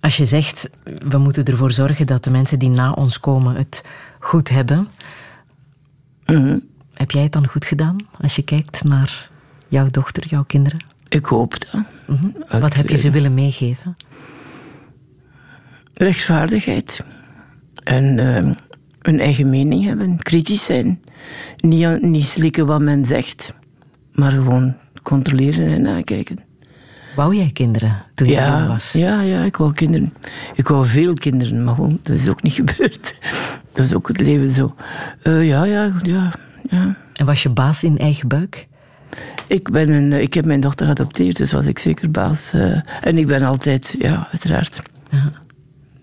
[0.00, 0.70] Als je zegt,
[1.08, 3.84] we moeten ervoor zorgen dat de mensen die na ons komen het
[4.18, 4.88] goed hebben.
[6.26, 6.58] Mhm.
[6.94, 9.30] Heb jij het dan goed gedaan als je kijkt naar
[9.68, 10.84] jouw dochter, jouw kinderen?
[11.08, 11.80] Ik hoop dat.
[12.06, 12.60] Mhm.
[12.60, 13.96] Wat heb je ze willen meegeven?
[15.94, 17.04] rechtvaardigheid.
[17.84, 18.52] En eh,
[19.02, 21.00] een eigen mening hebben, kritisch zijn.
[22.00, 23.54] Niet, slikken wat men zegt,
[24.12, 26.38] maar gewoon controleren en nakijken.
[27.16, 28.92] Wou jij kinderen toen je jong was?
[28.92, 30.14] ja, ja, ik wou kinderen.
[30.54, 33.16] Ik wou veel kinderen, maar gewoon, dat is ook niet gebeurd.
[33.72, 34.74] Dat is ook het leven zo.
[35.22, 36.32] Eh, ja, ja, ja,
[36.70, 36.96] ja.
[37.12, 38.66] En was je baas in eigen buik?
[39.46, 42.52] Ik, ben een, eh, ik heb mijn dochter geadopteerd, dus was ik zeker baas.
[42.52, 44.82] eh, en ik ben altijd, ja, uiteraard.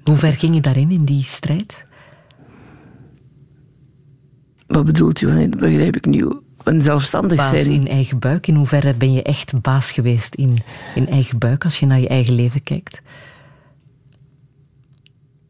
[0.03, 1.85] Hoe ver ging je daarin, in die strijd?
[4.67, 5.47] Wat bedoelt u?
[5.49, 6.25] Dat begrijp ik niet.
[6.63, 7.71] Een zelfstandig Baas zijn.
[7.71, 8.47] in eigen buik.
[8.47, 10.57] In hoeverre ben je echt baas geweest in,
[10.95, 13.01] in eigen buik als je naar je eigen leven kijkt?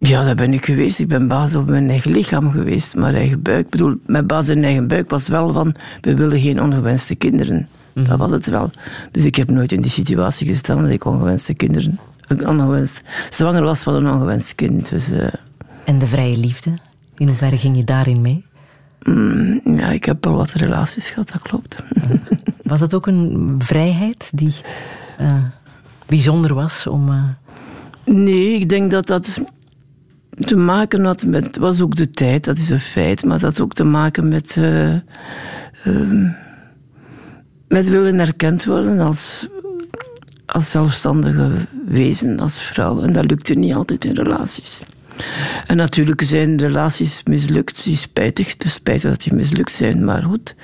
[0.04, 1.00] Ja, dat ben ik geweest.
[1.00, 2.96] Ik ben baas op mijn eigen lichaam geweest.
[2.96, 6.40] Maar eigen buik, ik bedoel, mijn baas in eigen buik was wel van, we willen
[6.42, 7.68] geen ongewenste kinderen.
[7.94, 8.72] Dat was het wel.
[9.12, 12.00] Dus ik heb nooit in die situatie gestaan dat ik ongewenste kinderen,
[12.46, 14.90] ongewenst, zwanger was van een ongewenst kind.
[14.90, 15.28] Dus eh,
[15.84, 16.72] En de vrije liefde?
[17.18, 18.46] In hoeverre ging je daarin mee?
[19.04, 21.84] mm, ja, ik heb wel wat relaties gehad, dat klopt.
[22.64, 24.54] Was dat ook een vrijheid die
[25.18, 25.44] eh,
[26.06, 27.10] bijzonder was om...
[27.10, 27.24] eh,
[28.16, 29.42] Nee, ik denk dat dat
[30.40, 31.58] te maken had met.
[31.58, 34.58] Was ook de tijd, dat is een feit, maar dat had ook te maken met.
[34.58, 34.94] eh,
[35.86, 36.28] ehm,
[37.72, 39.48] met willen erkend worden als,
[40.46, 41.50] als zelfstandige
[41.86, 43.02] wezen, als vrouw.
[43.02, 44.80] En dat lukte niet altijd in relaties.
[45.68, 47.86] En natuurlijk zijn relaties mislukt.
[47.86, 50.56] Is spijtig, het is spijtig dat die mislukt zijn, maar goed.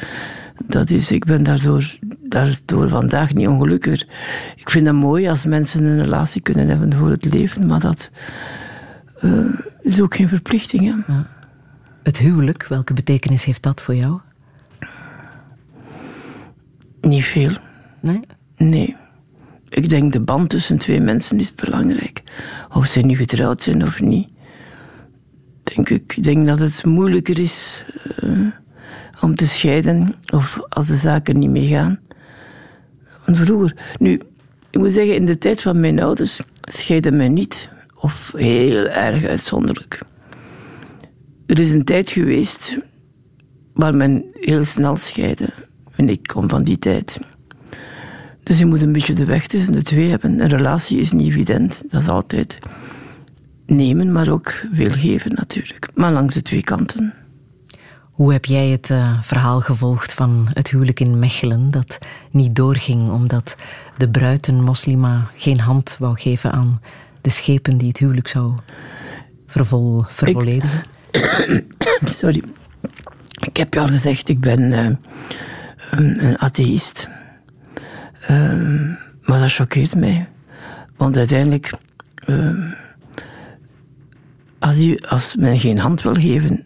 [0.65, 4.07] Dat is, ik ben daardoor, daardoor vandaag niet ongelukkiger.
[4.56, 8.10] Ik vind het mooi als mensen een relatie kunnen hebben voor het leven, maar dat
[9.19, 9.45] eh,
[9.81, 11.03] is ook geen verplichting.
[11.06, 11.14] Hè?
[12.03, 14.19] het huwelijk, welke betekenis heeft dat voor jou?
[17.02, 17.52] Niet veel.
[17.99, 18.19] Nee?
[18.57, 18.95] Nee.
[19.69, 22.23] Ik denk de band tussen twee mensen is belangrijk.
[22.73, 24.30] Of ze nu getrouwd zijn of niet.
[25.64, 26.14] Denk ik.
[26.18, 27.85] ik denk dat het moeilijker is
[28.19, 28.48] eh,
[29.22, 31.99] om te scheiden of als de zaken niet meegaan.
[33.26, 34.22] Want vroeger, nu,
[34.69, 37.69] ik moet zeggen, in de tijd van mijn ouders scheiden men niet.
[37.99, 39.99] Of heel erg uitzonderlijk.
[41.45, 42.77] Er is een tijd geweest
[43.73, 45.49] waar men heel snel scheidde.
[45.95, 47.19] En ik kom van die tijd.
[48.43, 50.41] Dus je moet een beetje de weg tussen de twee hebben.
[50.41, 51.83] Een relatie is niet evident.
[51.89, 52.57] Dat is altijd
[53.65, 55.89] nemen, maar ook wil geven natuurlijk.
[55.93, 57.13] Maar langs de twee kanten.
[58.11, 61.97] Hoe heb jij het eh, verhaal gevolgd van het huwelijk in Mechelen dat
[62.31, 63.55] niet doorging omdat
[63.97, 66.81] de bruid, een moslima, geen hand wou geven aan
[67.27, 68.53] de schepen die het huwelijk zou
[69.47, 70.83] vervol, vervolledigen?
[72.21, 72.43] Sorry.
[73.39, 74.95] Ik heb je al gezegd, ik ben eh,
[75.91, 77.09] een, atheïst.
[78.27, 78.87] Ehm,
[79.21, 80.29] maar dat choqueert mij.
[80.97, 81.73] Want uiteindelijk,
[82.25, 82.71] ehm,
[84.59, 86.63] als, u, als men geen hand wil geven,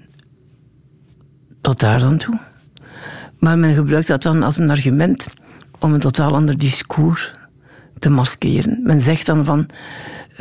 [1.62, 2.40] tot daar dan toe.
[3.40, 5.28] Maar men gebruikt dat dan als een argument
[5.80, 7.32] om een totaal ander discours
[8.00, 8.80] te maskeren.
[8.84, 9.68] Men zegt dan van,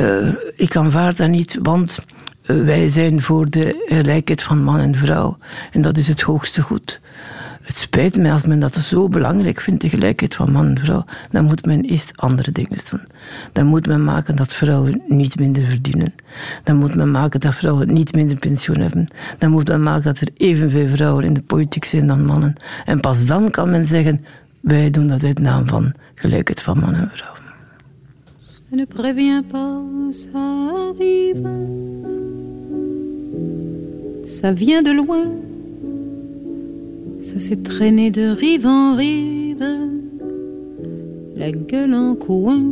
[0.01, 2.01] eh, ik aanvaard dat niet, want
[2.43, 5.39] eh, wij zijn voor de gelijkheid van man en vrouw.
[5.73, 7.01] En dat is het hoogste goed.
[7.63, 11.05] Het spijt mij als men dat zo belangrijk vindt, de gelijkheid van man en vrouw.
[11.31, 13.01] Dan moet men eerst andere dingen doen.
[13.53, 16.15] Dan moet men maken dat vrouwen niet minder verdienen.
[16.65, 19.13] Dan moet men maken dat vrouwen niet minder pensioen hebben.
[19.39, 22.55] Dan moet men maken dat er evenveel vrouwen in de politiek zijn dan mannen.
[22.85, 24.25] En pas dan kan men zeggen,
[24.61, 27.40] wij doen dat uit naam van gelijkheid van man en vrouw.
[28.73, 29.83] Ne prévient pas,
[30.13, 31.49] ça arrive.
[34.25, 35.25] Ça vient de loin.
[37.21, 39.67] Ça s'est traîné de rive en rive.
[41.37, 42.63] La gueule en coin.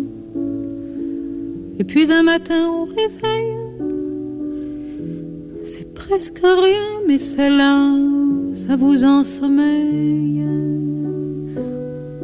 [1.81, 3.57] Et puis un matin au réveil.
[5.65, 7.99] C'est presque rien, mais c'est là,
[8.55, 10.45] ça vous ensommeille.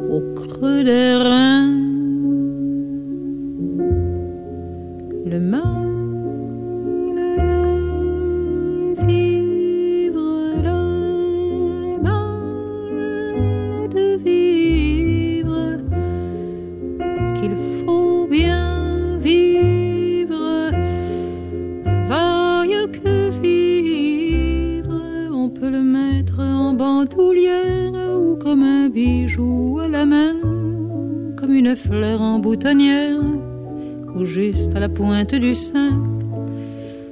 [0.09, 2.04] Au creux des reins.
[5.35, 5.63] Le mal
[9.05, 10.61] vivre,
[12.01, 15.81] mal de vivre,
[17.37, 20.71] qu'il faut bien vivre,
[22.07, 25.01] vaille que vivre,
[25.33, 30.35] on peut le mettre en bandoulière ou comme un bijou à la main,
[31.35, 33.19] comme une fleur en boutonnière
[34.15, 35.91] ou juste à la pointe du sein.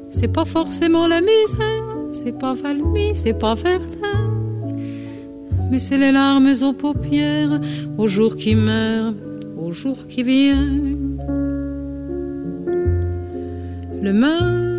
[0.09, 4.31] C'est pas forcément la misère, c'est pas Valmy, c'est pas Verdun,
[5.69, 7.59] mais c'est les larmes aux paupières,
[7.97, 9.15] au jour qui meurt,
[9.57, 10.67] au jour qui vient.
[14.01, 14.72] Le mal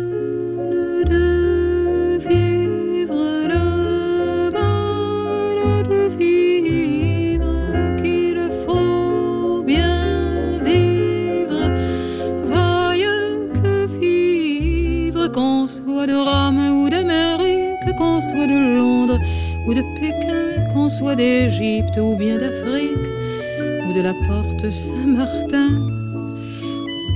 [20.87, 23.07] Soit d'Égypte ou bien d'Afrique
[23.87, 25.69] ou de la porte Saint-Martin.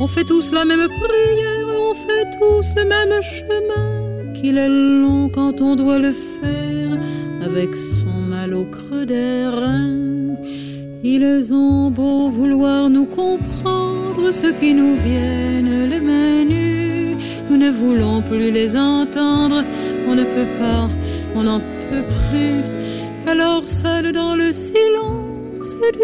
[0.01, 5.29] On fait tous la même prière, on fait tous le même chemin, qu'il est long
[5.29, 6.97] quand on doit le faire
[7.43, 10.35] avec son mal au creux des reins.
[11.03, 17.17] Ils ont beau vouloir nous comprendre, ceux qui nous viennent les mains nues,
[17.49, 19.63] nous ne voulons plus les entendre,
[20.07, 20.89] on ne peut pas,
[21.35, 21.78] on n'en peut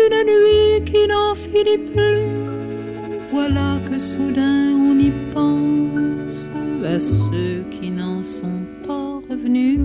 [0.10, 2.28] d'une nuit qui n'en finit plus,
[3.32, 6.48] voilà que soudain on y pense
[6.84, 9.80] à ceux qui n'en sont pas revenus.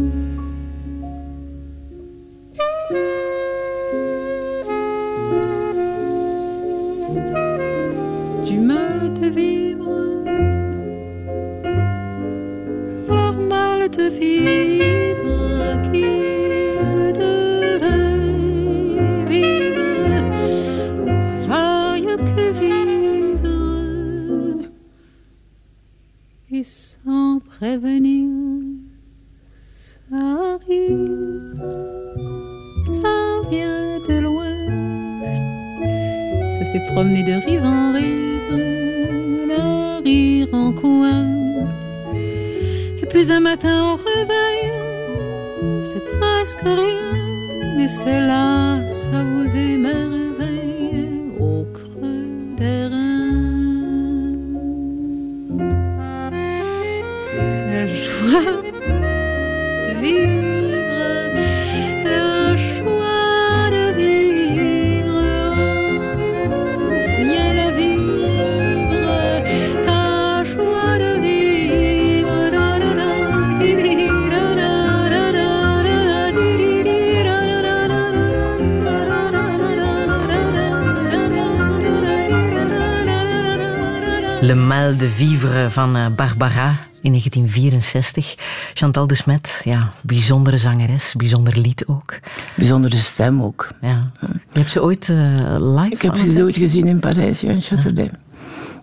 [85.01, 86.68] De Vivre van eh, Barbara
[87.02, 88.35] in 1964.
[88.74, 92.18] Chantal de Smet, ja, bijzondere zangeres, bijzonder lied ook.
[92.56, 93.68] Bijzondere stem ook.
[93.81, 94.10] Ja.
[94.52, 95.16] Je hebt ze ooit eh,
[95.59, 98.10] live Ik heb ze ooit gezien in Parijs, ja, in Châtelet.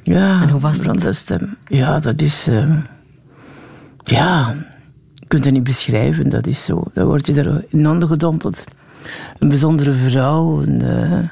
[0.03, 1.15] Ja, En hoe was dat?
[1.15, 1.57] Stem.
[1.67, 2.47] Ja, dat is...
[2.47, 2.75] eh,
[4.03, 4.55] ja,
[5.13, 6.83] je kunt het niet beschrijven, dat is zo.
[6.93, 8.63] Dan word je er in ondergedompeld.
[9.39, 10.61] Een bijzondere vrouw.
[10.61, 11.29] Een, eh,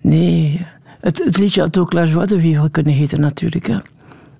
[0.00, 0.66] nee,
[1.02, 3.66] het, het liedje had ook La Joie de Vivre kunnen heten natuurlijk.
[3.66, 3.78] Hè.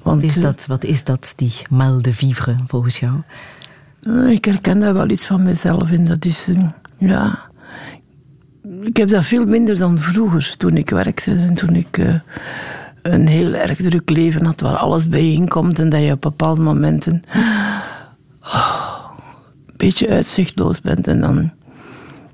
[0.03, 3.15] Want, Wat is, eh, dat, wat is dat, die Mal de Vivre, volgens jou?
[4.03, 6.05] Eh, Ik herken daar wel iets van mezelf in.
[6.05, 6.69] Dat is, eh,
[6.99, 7.39] ja...
[8.83, 12.21] ik heb dat veel minder dan vroeger, toen ik werkte en toen ik
[13.03, 17.23] een heel erg druk leven had, waar alles bijeenkomt en dat je op bepaalde momenten
[18.43, 19.11] oh,
[19.67, 21.07] een beetje uitzichtloos bent.
[21.07, 21.51] En dan,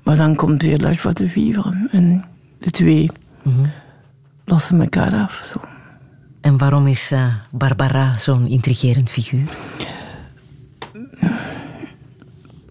[0.03, 2.25] maar dan komt weer La Joie de Vivre en
[2.59, 3.09] de twee
[4.49, 5.49] lossen elkaar af.
[5.53, 5.59] Zo.
[6.41, 9.47] En waarom is eh, Barbara zo'n intrigerend figuur?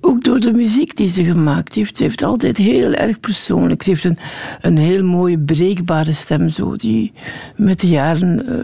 [0.00, 1.96] Ook door de muziek die ze gemaakt heeft.
[1.96, 3.82] Ze heeft altijd heel erg persoonlijk.
[3.82, 4.18] Ze heeft een,
[4.60, 7.12] een heel mooie, breekbare stem, zo, die
[7.56, 8.54] met de jaren eh,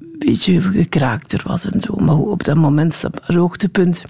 [0.00, 1.94] een beetje gekraakter was en zo.
[1.94, 4.04] Maar op dat moment, op haar hoogtepunt,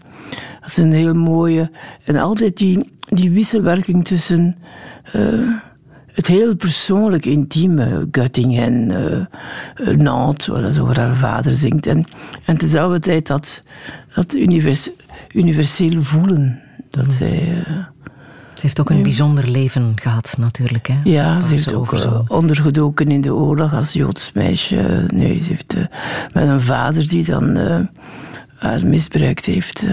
[0.60, 1.70] had ze een heel mooie.
[2.04, 4.54] En altijd die, die wisselwerking tussen.
[5.12, 5.50] eh,
[6.12, 11.86] het heel persoonlijk, intieme, Göttingen, eh Nantes, waar ze over haar vader zingt.
[11.86, 12.05] En,
[12.44, 13.62] en tezelfde tijd dat,
[14.14, 14.89] dat univers,
[15.34, 16.60] universeel voelen.
[16.90, 17.72] Dat zij, eh,
[18.55, 20.86] Ze heeft ook een bijzonder leven gehad, natuurlijk.
[20.86, 20.97] Hè?
[21.05, 25.05] ja, ze heeft ook ondergedoken in de oorlog als Joods meisje.
[25.14, 25.76] Nee, ze heeft
[26.34, 27.56] met een vader die dan
[28.56, 29.86] haar misbruikt heeft.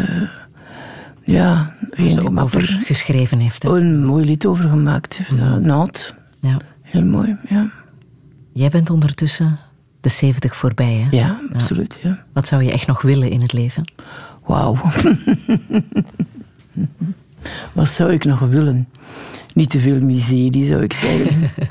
[1.32, 3.64] Ja, geen ze ook over geschreven heeft.
[3.64, 3.70] hè?
[3.70, 5.36] een mooi lied over gemaakt heeft.
[6.40, 6.58] Ja.
[6.82, 7.72] Heel mooi, ja.
[8.54, 9.60] Jij bent ondertussen
[10.02, 11.18] de 70 voorbij, hè?
[11.18, 12.26] Ja, absoluut, ja.
[12.34, 13.84] Wat zou je echt nog willen in het leven?
[14.46, 14.78] Wauw.
[17.74, 18.88] Wat zou ik nog willen?
[19.54, 21.50] Niet te veel miserie, zou ik zeggen.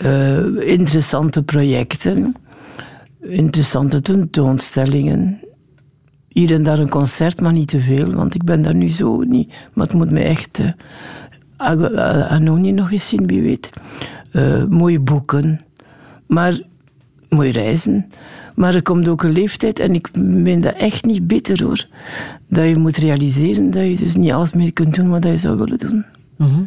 [0.00, 2.34] Eh, interessante projecten.
[3.20, 5.40] Interessante tentoonstellingen.
[6.40, 9.20] Hier en daar een concert, maar niet te veel, want ik ben daar nu zo
[9.20, 9.52] niet.
[9.72, 10.60] Maar het moet me echt.
[11.56, 13.70] eh, Anoni nog eens zien, wie weet.
[14.30, 15.60] Eh, mooie boeken.
[16.26, 16.60] Maar
[17.28, 18.06] mooie reizen.
[18.54, 20.08] Maar er komt ook een leeftijd, en ik
[20.44, 21.86] ben dat echt niet bitter hoor,
[22.48, 25.56] dat je moet realiseren dat je dus niet alles meer kunt doen wat je zou
[25.56, 26.04] willen doen.
[26.36, 26.60] Mhm.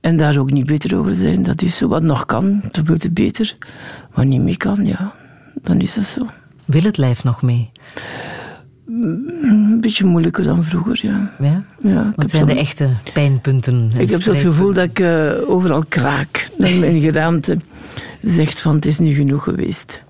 [0.00, 1.42] En daar ook niet bitter over zijn.
[1.42, 3.56] Dat is zo wat nog kan, dan wordt het beter.
[4.14, 5.12] Wat niet meer kan, ja,
[5.62, 6.26] dan is dat zo.
[6.66, 7.70] Wil het lijf nog mee?
[8.88, 11.32] Een beetje moeilijker dan vroeger, ja.
[11.38, 11.64] Ja?
[11.78, 13.90] ja Wat zijn de echte pijnpunten?
[13.94, 16.48] en Ik heb zo het gevoel dat ik eh, overal kraak.
[16.58, 17.58] Dat mijn geraamte
[18.22, 20.02] zegt van het is nu genoeg geweest.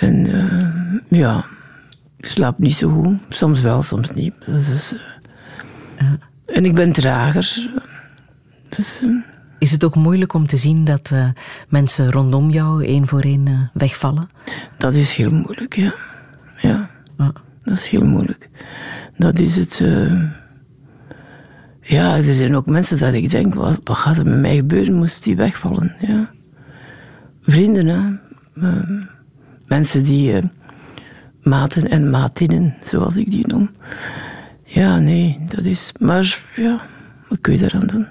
[0.00, 1.44] En eh, ja,
[2.16, 3.18] ik slaap niet zo goed.
[3.28, 4.34] Soms wel, soms niet.
[4.46, 4.94] Dat is,
[5.96, 6.06] eh,
[6.46, 7.70] En ik ben trager.
[8.68, 9.02] Dus,
[9.58, 11.12] Is het ook moeilijk om te zien dat
[11.68, 14.28] mensen rondom jou één voor één wegvallen?
[14.78, 15.94] dat is heel moeilijk, ja.
[16.56, 16.90] Ja,
[17.64, 18.48] dat is heel moeilijk.
[19.16, 19.80] Dat is het...
[19.82, 20.22] eh,
[21.80, 24.94] Ja, er zijn ook mensen dat ik denk, wat, wat gaat er met mij gebeuren,
[24.94, 26.30] moest die wegvallen, ja.
[27.42, 28.10] Vrienden, hè.
[28.68, 29.06] Eh,
[29.66, 30.32] mensen die...
[30.32, 30.42] eh,
[31.42, 33.70] maten en matinnen, zoals ik die noem.
[34.64, 35.92] Ja, nee, dat is...
[36.00, 36.80] Maar ja,
[37.28, 38.06] wat kun je daaraan doen?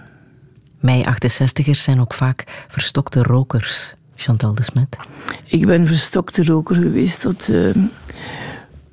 [0.79, 4.97] Mij 68ers zijn ook vaak verstokte rokers, Chantal de Smet.
[5.45, 7.49] Ik ben verstokte roker geweest tot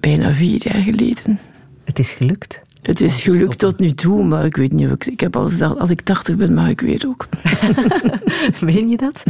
[0.01, 1.39] bijna vier jaar geleden.
[1.85, 2.61] Het is gelukt.
[2.83, 5.21] Het is gelukt tot nu toe, maar ik weet niet ik...
[5.21, 7.29] Heb gedacht, als ik tachtig ben, mag ik weer ook.
[8.65, 9.23] Meen je dat?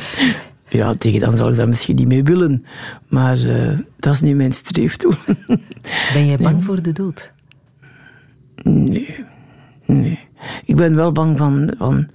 [0.68, 2.64] Ja, tegen dan zal ik dat misschien niet meer willen.
[3.08, 5.12] Maar eh, dat is niet mijn streefdoel.
[6.12, 7.32] Ben jij bang voor de dood?
[8.62, 9.24] Nee,
[9.84, 10.18] nee.
[10.64, 12.08] Ik ben wel bang van, van...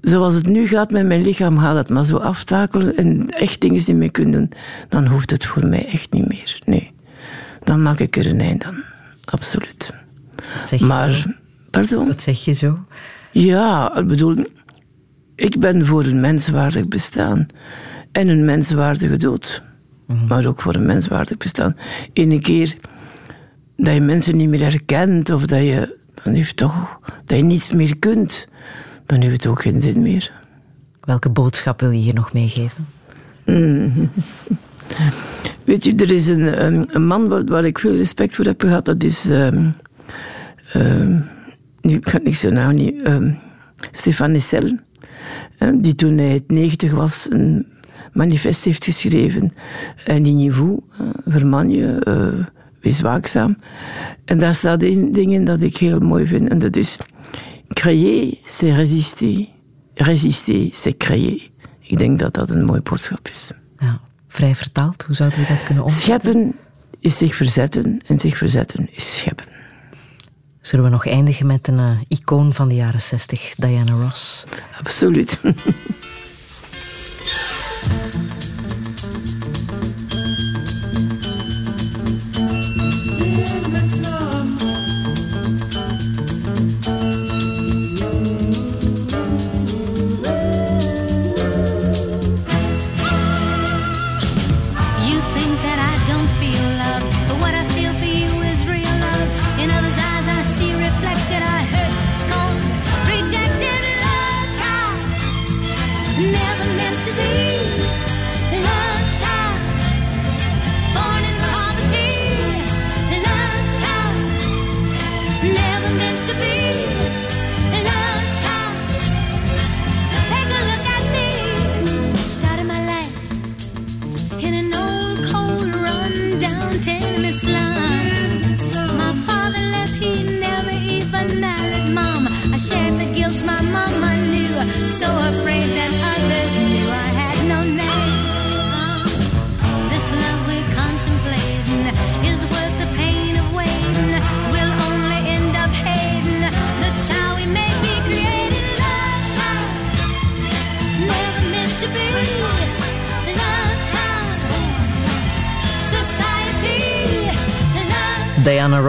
[0.00, 3.84] Zoals het nu gaat met mijn lichaam, gaat het maar zo aftakelen en echt dingen
[3.84, 4.48] die mee kunnen,
[4.88, 6.60] dan hoeft het voor mij echt niet meer.
[6.64, 6.93] Nee.
[7.64, 8.82] Dan maak ik er een eind aan.
[9.24, 9.92] Absoluut.
[10.80, 11.30] Maar, zo?
[11.70, 12.06] pardon?
[12.06, 12.84] Dat zeg je zo?
[13.30, 14.44] Ja, ik bedoel,
[15.34, 17.46] ik ben voor een menswaardig bestaan
[18.12, 19.62] en een menswaardige dood.
[20.28, 21.76] Maar ook voor een menswaardig bestaan.
[22.12, 22.76] Eén keer
[23.76, 27.70] dat je mensen niet meer herkent of dat je, dan heeft toch, dat je niets
[27.70, 28.48] meer kunt,
[29.06, 30.32] dan heeft het ook geen zin meer.
[31.00, 32.86] Welke boodschap wil je hier nog meegeven?
[33.44, 34.10] Mm.
[35.64, 38.84] Weet je, er is een, een, man waar, ik veel respect voor heb gehad.
[38.84, 39.28] Dat is.
[39.28, 39.66] ehm
[40.72, 41.20] ehm,
[41.80, 43.02] nu ik zijn naam niet.
[43.02, 43.30] ehm
[43.92, 44.78] Stefan Nessel.
[45.58, 47.66] eh, die toen hij het 90 was een
[48.12, 49.52] manifest heeft geschreven.
[50.04, 52.46] En die niveau, uh, verman je, eh,
[52.80, 53.56] wees waakzaam.
[54.24, 56.48] En daar staat één ding in dat ik heel mooi vind.
[56.48, 56.96] En dat is.
[57.68, 59.48] Créer, c'est résister.
[59.94, 61.50] Résister, c'est créer.
[61.80, 63.50] Ik denk dat dat een mooi boodschap is.
[63.78, 64.00] Ja,
[64.34, 66.30] vrij vertaald, hoe zouden we dat kunnen omzetten?
[66.30, 66.58] Scheppen
[67.00, 69.46] is zich verzetten en zich verzetten is scheppen.
[70.60, 74.44] Zullen we nog eindigen met een eh, icoon van de jaren 60, Diana Ross?
[74.78, 75.40] Absoluut.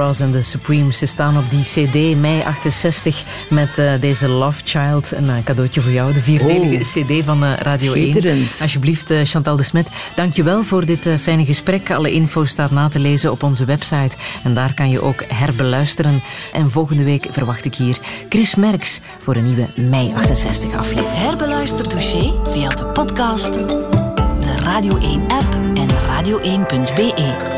[0.05, 5.11] En de Supremes ze staan op die CD mei 68 met eh, deze Love Child.
[5.11, 8.09] Een eh, cadeautje voor jou, de vierdelige CD van eh, Radio 1.
[8.09, 8.59] Schitterend.
[8.61, 9.87] Alsjeblieft, Chantal de Smet.
[10.15, 11.91] Dankjewel voor dit eh, fijne gesprek.
[11.91, 14.15] Alle info staat na te lezen op onze website.
[14.43, 16.21] En daar kan je ook herbeluisteren.
[16.53, 17.97] En volgende week verwacht ik hier
[18.29, 21.13] Chris Merks voor een nieuwe mei 68 aflevering.
[21.13, 27.54] Herbeluister Touché via de podcast, de Radio 1-app en radio1.be.